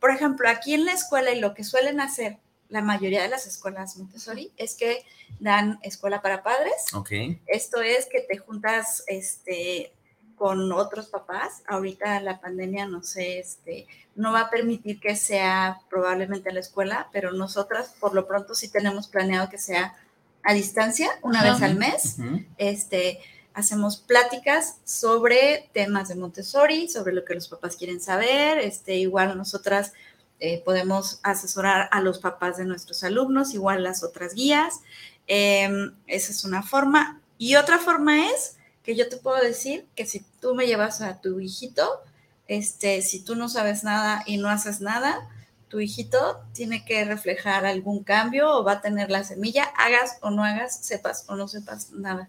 por 0.00 0.10
ejemplo, 0.10 0.48
aquí 0.48 0.74
en 0.74 0.84
la 0.84 0.92
escuela 0.92 1.32
y 1.32 1.40
lo 1.40 1.54
que 1.54 1.64
suelen 1.64 2.00
hacer 2.00 2.38
la 2.74 2.82
mayoría 2.82 3.22
de 3.22 3.28
las 3.28 3.46
escuelas 3.46 3.96
Montessori 3.96 4.50
es 4.56 4.74
que 4.74 5.04
dan 5.38 5.78
escuela 5.82 6.20
para 6.20 6.42
padres. 6.42 6.92
Okay. 6.92 7.40
Esto 7.46 7.80
es 7.80 8.06
que 8.06 8.20
te 8.20 8.36
juntas 8.36 9.04
este, 9.06 9.92
con 10.34 10.72
otros 10.72 11.06
papás. 11.06 11.62
Ahorita 11.68 12.20
la 12.20 12.40
pandemia, 12.40 12.86
no 12.86 13.04
sé, 13.04 13.38
este, 13.38 13.86
no 14.16 14.32
va 14.32 14.40
a 14.40 14.50
permitir 14.50 14.98
que 14.98 15.14
sea 15.14 15.82
probablemente 15.88 16.52
la 16.52 16.58
escuela, 16.58 17.08
pero 17.12 17.30
nosotras 17.30 17.94
por 18.00 18.12
lo 18.12 18.26
pronto 18.26 18.56
sí 18.56 18.68
tenemos 18.68 19.06
planeado 19.06 19.48
que 19.48 19.58
sea 19.58 19.94
a 20.42 20.52
distancia, 20.52 21.08
una 21.22 21.44
vez 21.44 21.62
al 21.62 21.76
mes. 21.76 22.16
Este, 22.58 23.20
hacemos 23.54 23.98
pláticas 23.98 24.78
sobre 24.82 25.70
temas 25.72 26.08
de 26.08 26.16
Montessori, 26.16 26.88
sobre 26.88 27.14
lo 27.14 27.24
que 27.24 27.34
los 27.34 27.46
papás 27.46 27.76
quieren 27.76 28.00
saber. 28.00 28.58
Este, 28.58 28.96
igual 28.96 29.38
nosotras 29.38 29.92
eh, 30.40 30.62
podemos 30.64 31.20
asesorar 31.22 31.88
a 31.92 32.00
los 32.00 32.18
papás 32.18 32.56
de 32.56 32.64
nuestros 32.64 33.04
alumnos, 33.04 33.54
igual 33.54 33.82
las 33.82 34.02
otras 34.02 34.34
guías. 34.34 34.80
Em, 35.26 35.94
esa 36.06 36.32
es 36.32 36.44
una 36.44 36.62
forma. 36.62 37.20
Y 37.38 37.56
otra 37.56 37.78
forma 37.78 38.30
es 38.30 38.56
que 38.82 38.94
yo 38.94 39.08
te 39.08 39.16
puedo 39.16 39.40
decir 39.40 39.86
que 39.94 40.06
si 40.06 40.24
tú 40.40 40.54
me 40.54 40.66
llevas 40.66 41.00
a 41.00 41.20
tu 41.20 41.40
hijito, 41.40 42.00
este, 42.46 43.00
si 43.02 43.24
tú 43.24 43.36
no 43.36 43.48
sabes 43.48 43.84
nada 43.84 44.22
y 44.26 44.36
no 44.36 44.50
haces 44.50 44.80
nada, 44.80 45.28
tu 45.68 45.80
hijito 45.80 46.44
tiene 46.52 46.84
que 46.84 47.04
reflejar 47.04 47.64
algún 47.64 48.04
cambio 48.04 48.50
o 48.50 48.64
va 48.64 48.72
a 48.72 48.80
tener 48.80 49.10
la 49.10 49.24
semilla, 49.24 49.64
hagas 49.76 50.18
o 50.20 50.30
no 50.30 50.44
hagas, 50.44 50.84
sepas 50.84 51.24
o 51.28 51.36
no 51.36 51.48
sepas 51.48 51.90
nada. 51.92 52.28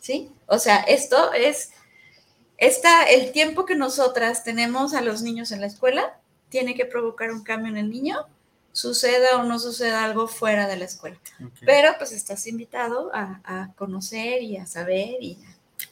¿Sí? 0.00 0.30
O 0.46 0.58
sea, 0.58 0.78
esto 0.78 1.32
es 1.32 1.70
esta, 2.58 3.04
el 3.04 3.32
tiempo 3.32 3.64
que 3.64 3.74
nosotras 3.74 4.44
tenemos 4.44 4.94
a 4.94 5.00
los 5.00 5.22
niños 5.22 5.50
en 5.50 5.60
la 5.60 5.66
escuela 5.66 6.18
tiene 6.54 6.76
que 6.76 6.84
provocar 6.84 7.32
un 7.32 7.42
cambio 7.42 7.72
en 7.72 7.78
el 7.78 7.90
niño, 7.90 8.28
suceda 8.70 9.38
o 9.38 9.42
no 9.42 9.58
suceda 9.58 10.04
algo 10.04 10.28
fuera 10.28 10.68
de 10.68 10.76
la 10.76 10.84
escuela. 10.84 11.18
Pero 11.66 11.96
pues 11.98 12.12
estás 12.12 12.46
invitado 12.46 13.10
a, 13.12 13.72
conocer 13.74 14.40
y 14.40 14.56
a 14.56 14.64
saber 14.64 15.16
y 15.20 15.36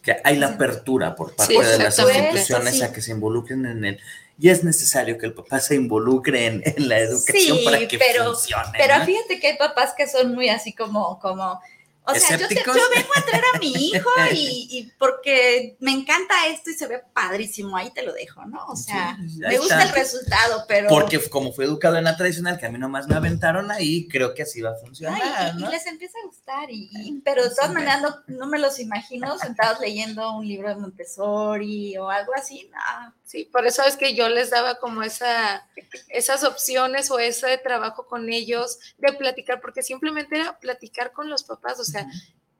que 0.02 0.18
hay 0.22 0.36
la 0.36 0.50
apertura 0.50 1.16
por 1.16 1.34
parte 1.34 1.52
de 1.52 1.78
las 1.78 1.98
instituciones 1.98 2.80
a 2.80 2.92
que 2.92 3.02
se 3.02 3.10
involucren 3.10 3.66
en 3.66 3.84
el 3.84 4.00
y 4.38 4.50
es 4.50 4.62
necesario 4.62 5.18
que 5.18 5.26
el 5.26 5.34
papá 5.34 5.58
se 5.58 5.74
involucre 5.74 6.46
en, 6.46 6.62
la 6.88 7.00
educación 7.00 7.58
para 7.64 7.78
que 7.88 7.98
pero, 7.98 8.26
funcione. 8.26 8.70
Pero 8.78 9.04
fíjate 9.04 9.40
que 9.40 9.48
hay 9.48 9.56
papás 9.56 9.94
que 9.96 10.08
son 10.08 10.32
muy 10.32 10.48
así 10.48 10.72
como, 10.72 11.18
como 11.18 11.60
O 12.04 12.14
sea, 12.16 12.36
yo, 12.36 12.48
vengo 12.48 13.12
a 13.14 13.22
traer 13.22 13.44
a 13.54 13.58
mi 13.58 13.72
hijo 13.78 14.10
y, 14.32 14.92
porque 14.98 15.76
me 15.78 15.92
encanta 15.92 16.48
esto 16.48 16.70
y 16.70 16.74
se 16.74 16.88
ve 16.88 17.00
padrísimo, 17.14 17.76
ahí 17.76 17.90
te 17.92 18.02
lo 18.02 18.12
dejo, 18.12 18.44
¿no? 18.44 18.66
O 18.66 18.76
sea, 18.76 19.16
me 19.18 19.56
gusta 19.56 19.84
el 19.84 19.90
resultado, 19.90 20.64
pero... 20.66 20.88
Porque 20.88 21.20
como 21.30 21.52
fue 21.52 21.64
educado 21.64 21.96
en 21.96 22.04
la 22.04 22.16
tradicional, 22.16 22.58
que 22.58 22.66
a 22.66 22.70
mí 22.70 22.78
nomás 22.78 23.06
me 23.06 23.14
aventaron 23.14 23.70
ahí, 23.70 24.08
creo 24.08 24.34
que 24.34 24.42
así 24.42 24.60
va 24.60 24.70
a 24.70 24.76
funcionar, 24.76 25.54
y, 25.56 25.66
les 25.70 25.86
empieza 25.86 26.18
a 26.22 26.26
gustar, 26.26 26.70
y, 26.70 27.20
pero 27.24 27.44
de 27.44 27.50
todas 27.50 27.72
maneras 27.72 28.02
no, 28.26 28.46
me 28.46 28.58
los 28.58 28.80
imagino 28.80 29.38
sentados 29.38 29.78
leyendo 29.80 30.36
un 30.36 30.46
libro 30.46 30.68
de 30.68 30.76
Montessori 30.76 31.96
o 31.98 32.10
algo 32.10 32.32
así, 32.34 32.68
no. 32.72 33.14
Sí, 33.32 33.46
por 33.46 33.66
eso 33.66 33.82
es 33.84 33.96
que 33.96 34.14
yo 34.14 34.28
les 34.28 34.50
daba 34.50 34.74
como 34.74 35.02
esa, 35.02 35.66
esas 36.10 36.44
opciones 36.44 37.10
o 37.10 37.18
ese 37.18 37.56
trabajo 37.56 38.06
con 38.06 38.30
ellos 38.30 38.78
de 38.98 39.14
platicar, 39.14 39.62
porque 39.62 39.82
simplemente 39.82 40.36
era 40.38 40.58
platicar 40.58 41.12
con 41.12 41.30
los 41.30 41.42
papás, 41.42 41.80
o 41.80 41.84
sea, 41.84 42.06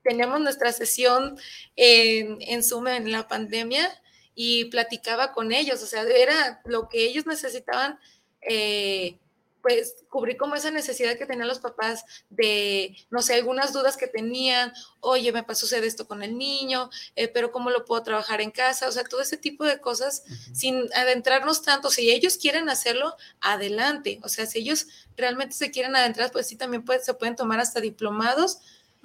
teníamos 0.03 0.41
nuestra 0.41 0.73
sesión 0.73 1.39
en, 1.77 2.39
en 2.41 2.63
Zoom 2.63 2.87
en 2.87 3.13
la 3.13 3.29
pandemia 3.29 3.87
y 4.35 4.65
platicaba 4.71 5.35
con 5.35 5.53
ellos, 5.53 5.83
o 5.83 5.87
sea, 5.87 6.05
era 6.05 6.63
lo 6.65 6.89
que 6.89 7.05
ellos 7.05 7.27
necesitaban 7.27 8.01
eh, 8.41 9.19
pues 9.63 10.05
cubrir 10.09 10.37
como 10.37 10.57
esa 10.57 10.71
necesidad 10.71 11.17
que 11.17 11.27
tenían 11.27 11.49
los 11.49 11.61
papás 11.61 12.05
de, 12.29 12.97
no 13.11 13.23
sé, 13.23 13.35
algunas 13.35 13.73
dudas 13.73 13.97
que 13.97 14.09
tenían, 14.09 14.73
oye, 15.01 15.33
me 15.33 15.45
sucede 15.55 15.87
esto 15.87 16.07
con 16.07 16.23
el 16.23 16.37
niño, 16.37 16.91
eh, 17.17 17.29
pero 17.29 17.53
¿cómo 17.53 17.71
lo 17.71 17.85
puedo 17.85 18.03
trabajar 18.03 18.41
en 18.41 18.51
casa? 18.51 18.89
O 18.89 18.93
sea, 18.93 19.05
todo 19.05 19.23
ese 19.23 19.37
tipo 19.37 19.65
de 19.65 19.81
cosas 19.81 20.25
sin 20.53 20.93
adentrarnos 20.95 21.63
tanto. 21.63 21.91
Si 21.91 22.11
ellos 22.11 22.37
quieren 22.37 22.69
hacerlo, 22.69 23.17
adelante. 23.41 24.21
O 24.23 24.29
sea, 24.29 24.47
si 24.47 24.59
ellos 24.59 24.87
realmente 25.17 25.55
se 25.55 25.71
quieren 25.71 25.95
adentrar, 25.97 26.33
pues 26.33 26.47
sí, 26.49 26.57
también 26.57 26.85
se 27.03 27.15
pueden 27.15 27.37
tomar 27.37 27.61
hasta 27.61 27.81
diplomados 27.81 28.59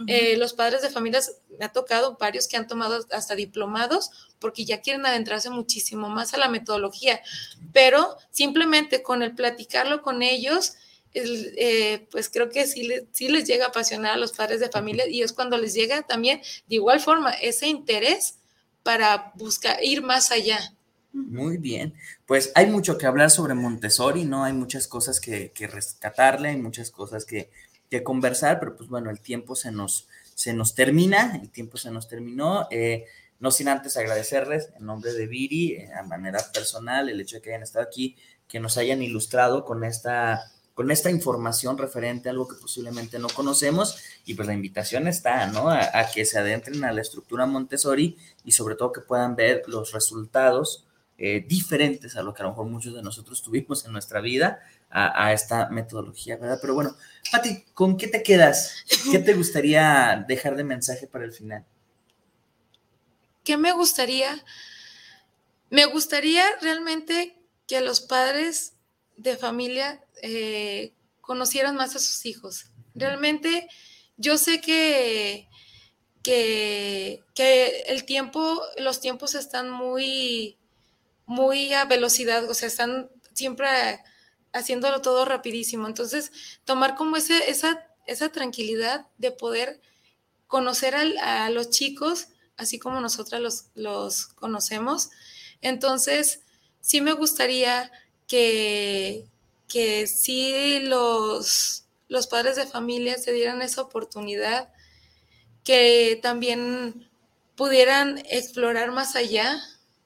eh, 0.05 0.37
los 0.37 0.53
padres 0.53 0.83
de 0.83 0.91
familias, 0.91 1.37
me 1.57 1.65
ha 1.65 1.69
tocado 1.69 2.17
varios 2.19 2.47
que 2.47 2.55
han 2.55 2.67
tomado 2.67 3.03
hasta 3.11 3.35
diplomados 3.35 4.11
porque 4.37 4.63
ya 4.63 4.81
quieren 4.81 5.05
adentrarse 5.05 5.49
muchísimo 5.49 6.07
más 6.07 6.35
a 6.35 6.37
la 6.37 6.49
metodología, 6.49 7.19
pero 7.73 8.15
simplemente 8.29 9.01
con 9.01 9.23
el 9.23 9.33
platicarlo 9.33 10.03
con 10.03 10.21
ellos, 10.21 10.75
eh, 11.15 12.07
pues 12.11 12.29
creo 12.29 12.49
que 12.49 12.67
sí, 12.67 12.87
sí 13.11 13.29
les 13.29 13.45
llega 13.45 13.65
a 13.65 13.69
apasionar 13.69 14.13
a 14.13 14.17
los 14.17 14.33
padres 14.33 14.59
de 14.59 14.69
familia 14.69 15.07
y 15.07 15.23
es 15.23 15.33
cuando 15.33 15.57
les 15.57 15.73
llega 15.73 16.03
también 16.03 16.41
de 16.67 16.75
igual 16.75 16.99
forma 16.99 17.31
ese 17.31 17.67
interés 17.67 18.37
para 18.83 19.31
buscar 19.35 19.83
ir 19.83 20.03
más 20.03 20.31
allá. 20.31 20.59
Muy 21.11 21.57
bien, 21.57 21.95
pues 22.27 22.51
hay 22.53 22.67
mucho 22.67 22.99
que 22.99 23.07
hablar 23.07 23.31
sobre 23.31 23.55
Montessori, 23.55 24.25
¿no? 24.25 24.43
Hay 24.43 24.53
muchas 24.53 24.87
cosas 24.87 25.19
que, 25.19 25.51
que 25.51 25.65
rescatarle, 25.65 26.49
hay 26.49 26.57
muchas 26.57 26.91
cosas 26.91 27.25
que, 27.25 27.49
que 27.89 28.03
conversar, 28.03 28.59
pero 28.59 28.75
pues 28.75 28.89
bueno, 28.89 29.09
el 29.09 29.21
tiempo 29.21 29.55
se 29.55 29.71
nos, 29.71 30.07
se 30.35 30.53
nos 30.53 30.75
termina, 30.75 31.39
el 31.41 31.49
tiempo 31.49 31.77
se 31.77 31.91
nos 31.91 32.07
terminó. 32.07 32.67
Eh, 32.71 33.05
no 33.39 33.51
sin 33.51 33.67
antes 33.67 33.97
agradecerles 33.97 34.69
en 34.77 34.85
nombre 34.85 35.13
de 35.13 35.27
Viri, 35.27 35.73
eh, 35.73 35.89
a 35.93 36.03
manera 36.03 36.39
personal, 36.53 37.09
el 37.09 37.21
hecho 37.21 37.37
de 37.37 37.41
que 37.41 37.49
hayan 37.49 37.63
estado 37.63 37.85
aquí, 37.85 38.15
que 38.47 38.59
nos 38.59 38.77
hayan 38.77 39.01
ilustrado 39.01 39.63
con 39.63 39.83
esta, 39.83 40.51
con 40.73 40.89
esta 40.89 41.11
información 41.11 41.77
referente 41.77 42.29
a 42.29 42.31
algo 42.31 42.47
que 42.47 42.55
posiblemente 42.55 43.19
no 43.19 43.27
conocemos. 43.27 43.97
Y 44.25 44.33
pues 44.33 44.47
la 44.47 44.53
invitación 44.53 45.07
está, 45.07 45.47
¿no? 45.47 45.69
A, 45.69 45.81
a 45.93 46.11
que 46.11 46.25
se 46.25 46.39
adentren 46.39 46.83
a 46.83 46.91
la 46.91 47.01
estructura 47.01 47.45
Montessori 47.45 48.17
y 48.43 48.51
sobre 48.53 48.75
todo 48.75 48.91
que 48.91 49.01
puedan 49.01 49.35
ver 49.35 49.63
los 49.67 49.91
resultados 49.91 50.87
eh, 51.19 51.43
diferentes 51.47 52.15
a 52.15 52.21
lo 52.21 52.31
que 52.31 52.43
a 52.43 52.45
lo 52.45 52.51
mejor 52.51 52.67
muchos 52.67 52.93
de 52.93 53.01
nosotros 53.01 53.41
tuvimos 53.41 53.83
en 53.85 53.91
nuestra 53.91 54.21
vida 54.21 54.59
a, 54.89 55.33
esta 55.33 55.69
metodología, 55.69 56.37
¿verdad? 56.37 56.59
Pero 56.61 56.73
bueno, 56.73 56.95
Pati, 57.31 57.63
¿con 57.73 57.97
qué 57.97 58.07
te 58.07 58.23
quedas? 58.23 58.83
¿Qué 59.11 59.19
te 59.19 59.33
gustaría 59.33 60.25
dejar 60.27 60.55
de 60.55 60.63
mensaje 60.63 61.07
para 61.07 61.25
el 61.25 61.33
final? 61.33 61.65
¿Qué 63.43 63.57
me 63.57 63.71
gustaría? 63.73 64.43
Me 65.69 65.85
gustaría 65.85 66.45
realmente 66.61 67.37
que 67.67 67.81
los 67.81 68.01
padres 68.01 68.73
de 69.17 69.35
familia 69.37 70.03
eh, 70.21 70.93
conocieran 71.21 71.75
más 71.75 71.95
a 71.95 71.99
sus 71.99 72.25
hijos. 72.25 72.71
Realmente 72.95 73.67
yo 74.15 74.37
sé 74.37 74.61
que, 74.61 75.49
que, 76.23 77.23
que 77.35 77.83
el 77.87 78.05
tiempo, 78.05 78.61
los 78.77 78.99
tiempos 79.01 79.35
están 79.35 79.69
muy 79.69 80.57
muy 81.27 81.73
a 81.73 81.85
velocidad, 81.85 82.49
o 82.49 82.53
sea, 82.53 82.67
están 82.69 83.09
siempre 83.33 83.67
haciéndolo 84.57 85.01
todo 85.01 85.25
rapidísimo. 85.25 85.87
Entonces, 85.87 86.31
tomar 86.65 86.95
como 86.95 87.17
ese, 87.17 87.49
esa, 87.49 87.87
esa 88.05 88.29
tranquilidad 88.29 89.07
de 89.17 89.31
poder 89.31 89.81
conocer 90.47 90.95
a 90.95 91.49
los 91.49 91.69
chicos, 91.69 92.29
así 92.55 92.79
como 92.79 93.01
nosotras 93.01 93.41
los, 93.41 93.65
los 93.75 94.27
conocemos. 94.27 95.09
Entonces, 95.61 96.41
sí 96.81 97.01
me 97.01 97.13
gustaría 97.13 97.91
que, 98.27 99.27
que 99.67 100.07
sí 100.07 100.79
los, 100.81 101.85
los 102.07 102.27
padres 102.27 102.55
de 102.55 102.65
familia 102.65 103.17
se 103.17 103.33
dieran 103.33 103.61
esa 103.61 103.81
oportunidad, 103.81 104.69
que 105.63 106.19
también 106.21 107.09
pudieran 107.55 108.19
explorar 108.29 108.91
más 108.91 109.15
allá, 109.15 109.61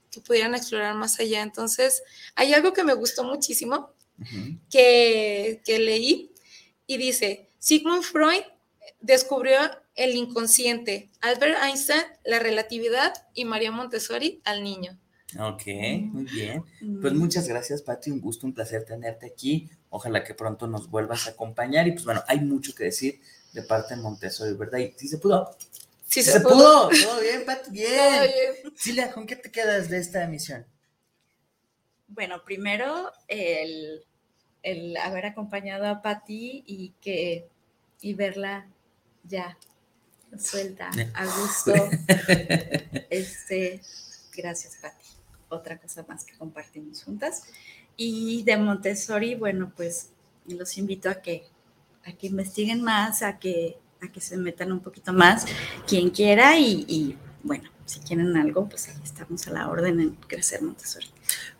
que 0.10 0.22
pudieran 0.22 0.56
explorar 0.56 0.95
más 0.95 1.20
allá. 1.20 1.41
Entonces, 1.41 2.02
hay 2.36 2.54
algo 2.54 2.74
que 2.74 2.84
me 2.84 2.93
gustó 2.93 3.24
muchísimo 3.24 3.93
que, 4.69 5.61
leí 5.67 6.32
y 6.88 6.97
dice, 6.97 7.49
Sigmund 7.59 8.03
Freud 8.03 8.43
descubrió 8.99 9.57
el 9.95 10.15
inconsciente, 10.15 11.09
Albert 11.22 11.57
Einstein 11.63 12.03
la 12.24 12.39
relatividad 12.39 13.13
y 13.34 13.45
María 13.45 13.72
Montessori 13.72 14.41
al 14.43 14.63
niño. 14.63 14.97
Ok, 15.39 15.63
muy 16.11 16.26
bien. 16.26 16.63
Pues 16.99 17.13
muchas 17.13 17.47
gracias, 17.47 17.82
Pati. 17.82 18.11
Un 18.11 18.19
gusto, 18.19 18.45
un 18.45 18.53
placer 18.53 18.84
tenerte 18.84 19.26
aquí. 19.26 19.69
Ojalá 19.89 20.26
que 20.26 20.34
pronto 20.34 20.67
nos 20.67 20.89
vuelvas 20.89 21.28
a 21.28 21.32
acompañar. 21.32 21.88
Y 21.88 21.93
pues 21.93 22.03
bueno, 22.03 22.22
hay 22.28 22.41
mucho 22.41 22.76
que 22.76 22.86
decir 22.86 23.22
de 23.53 23.63
parte 23.63 23.95
de 23.95 24.01
Montessori, 24.01 24.53
¿verdad? 24.55 24.80
Y 24.80 24.93
si 24.97 25.07
se 25.07 25.19
pudo, 25.19 25.55
Sí, 26.11 26.24
se, 26.24 26.41
pudo. 26.41 26.89
Todo 26.89 27.22
bien, 27.22 27.45
Pat, 27.45 27.69
bien. 27.69 28.30
Silvia, 28.76 29.13
¿con 29.13 29.26
qué 29.26 29.38
te 29.38 29.49
quedas 29.49 29.89
de 29.89 29.97
esta 29.97 30.22
emisión? 30.26 30.65
Bueno, 32.09 32.43
primero 32.43 33.13
el, 33.30 34.03
haber 35.01 35.26
acompañado 35.26 35.88
a 35.88 36.01
Patti 36.01 36.64
y 36.66 36.93
que 37.01 37.47
y 38.01 38.14
verla 38.14 38.68
ya 39.24 39.57
suelta, 40.38 40.89
a 41.14 41.26
gusto. 41.26 41.74
este, 43.09 43.82
gracias, 44.36 44.78
Patti. 44.82 45.05
Otra 45.49 45.78
cosa 45.78 46.05
más 46.07 46.24
que 46.26 46.38
compartimos 46.38 47.03
juntas. 47.03 47.43
Y 47.97 48.43
de 48.43 48.57
Montessori, 48.57 49.36
bueno, 49.36 49.72
pues 49.76 50.09
los 50.47 50.78
invito 50.78 51.09
a 51.09 51.16
que, 51.16 51.43
a 52.05 52.14
que 52.14 52.28
investiguen 52.28 52.82
más, 52.82 53.22
a 53.22 53.38
que 53.38 53.78
a 54.01 54.12
que 54.12 54.20
se 54.20 54.36
metan 54.38 54.72
un 54.72 54.80
poquito 54.80 55.14
más 55.14 55.45
quien 55.88 56.09
quiera 56.09 56.57
y, 56.57 57.18
bueno, 57.43 57.70
si 57.86 57.99
quieren 57.99 58.36
algo, 58.36 58.68
pues 58.68 58.88
ahí 58.89 58.95
estamos 59.03 59.47
a 59.47 59.51
la 59.51 59.70
orden 59.70 59.99
en 59.99 60.16
Crecer 60.16 60.62
Montessori. 60.62 61.07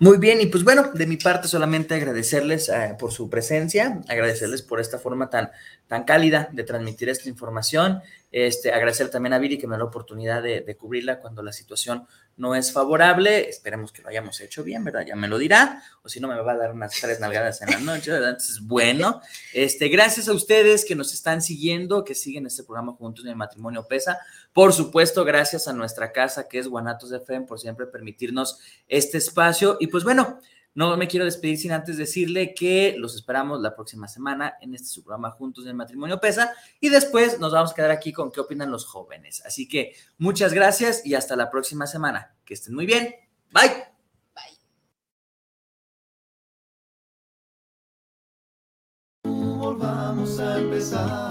Muy 0.02 0.18
bien, 0.18 0.41
y 0.41 0.47
pues 0.47 0.64
bueno, 0.64 0.89
de 0.95 1.06
mi 1.06 1.18
parte 1.18 1.47
solamente 1.47 1.93
agradecerles 1.93 2.70
eh, 2.70 2.95
por 2.97 3.12
su 3.12 3.30
presencia, 3.30 4.02
agradecerles 4.08 4.64
por 4.64 4.80
esta 4.80 4.97
forma 4.97 5.30
tan, 5.30 5.52
tan 5.86 6.06
cálida 6.06 6.49
de 6.52 6.64
transmitir 6.64 7.08
esta 7.08 7.30
información, 7.30 8.02
este, 8.32 8.72
agradecer 8.72 9.10
también 9.10 9.34
a 9.34 9.38
Viri 9.38 9.60
que 9.60 9.68
me 9.68 9.74
da 9.74 9.80
la 9.80 9.84
oportunidad 9.84 10.41
de, 10.41 10.76
cubrirla 10.76 11.20
cuando 11.20 11.43
la 11.43 11.54
situación 11.54 12.08
no 12.36 12.56
es 12.56 12.72
favorable. 12.72 13.47
Esperemos 13.47 13.91
que 13.91 14.02
lo 14.02 14.10
hayamos 14.10 14.39
hecho 14.39 14.64
bien, 14.64 14.84
¿verdad? 14.84 15.06
Ya 15.06 15.16
me 15.16 15.28
lo 15.28 15.38
dirá, 15.38 15.84
o 16.02 16.10
si 16.10 16.20
no 16.20 16.28
me 16.28 16.36
va 16.36 16.54
a 16.54 16.58
dar 16.58 16.72
unas 16.72 16.93
tres 16.99 17.20
nalgadas 17.20 17.62
en 17.62 17.70
la 17.70 17.80
noche, 17.80 18.10
¿verdad? 18.10 18.30
Entonces, 18.30 18.60
bueno, 18.62 19.22
este, 19.54 19.88
gracias 19.89 20.28
a 20.30 20.34
ustedes 20.34 20.84
que 20.84 20.95
nos 20.95 21.14
están 21.14 21.43
siguiendo, 21.43 22.04
que 22.04 22.16
siguen 22.16 22.47
este 22.47 22.64
programa 22.64 22.93
juntos 22.93 23.24
en 23.26 23.32
el 23.32 23.36
matrimonio 23.36 23.86
pesa. 23.88 24.18
Por 24.54 24.74
supuesto, 24.74 25.24
gracias 25.24 25.68
a 25.68 25.74
nuestra 25.74 26.12
casa 26.12 26.47
que 26.47 26.60
es 26.60 26.68
Guanatos 26.68 27.10
de 27.10 27.18
FM 27.18 27.45
por 27.45 27.60
siempre 27.60 27.86
permitirnos 27.88 28.60
este 28.88 29.18
espacio. 29.18 29.78
Y 29.80 29.88
pues 29.88 30.04
bueno, 30.04 30.39
no 30.74 30.95
me 30.95 31.08
quiero 31.08 31.26
despedir 31.26 31.58
sin 31.58 31.74
antes 31.74 31.97
decirle 31.97 32.54
que 32.54 32.95
los 32.97 33.16
esperamos 33.16 33.62
la 33.62 33.76
próxima 33.76 34.08
semana 34.08 34.56
en 34.62 34.74
este 34.74 34.88
su 34.88 35.04
programa 35.04 35.32
Juntos 35.32 35.66
en 35.66 35.72
el 35.72 35.76
Matrimonio 35.76 36.20
Pesa 36.20 36.54
y 36.80 36.89
después 36.89 37.39
nos 37.39 37.52
vamos 37.52 37.72
a 37.72 37.76
quedar 37.76 37.91
aquí 37.91 38.14
con 38.14 38.32
qué 38.32 38.39
opinan 38.39 38.72
los 38.72 38.86
jóvenes. 38.86 39.43
Así 39.45 39.68
que 39.68 39.95
muchas 40.18 40.54
gracias 40.54 41.06
y 41.06 41.16
hasta 41.16 41.36
la 41.36 41.49
próxima 41.49 41.88
semana. 41.88 42.36
Que 42.45 42.54
estén 42.54 42.74
muy 42.74 42.86
bien. 42.86 43.14
Bye. 43.52 43.86
Bye. 50.74 51.31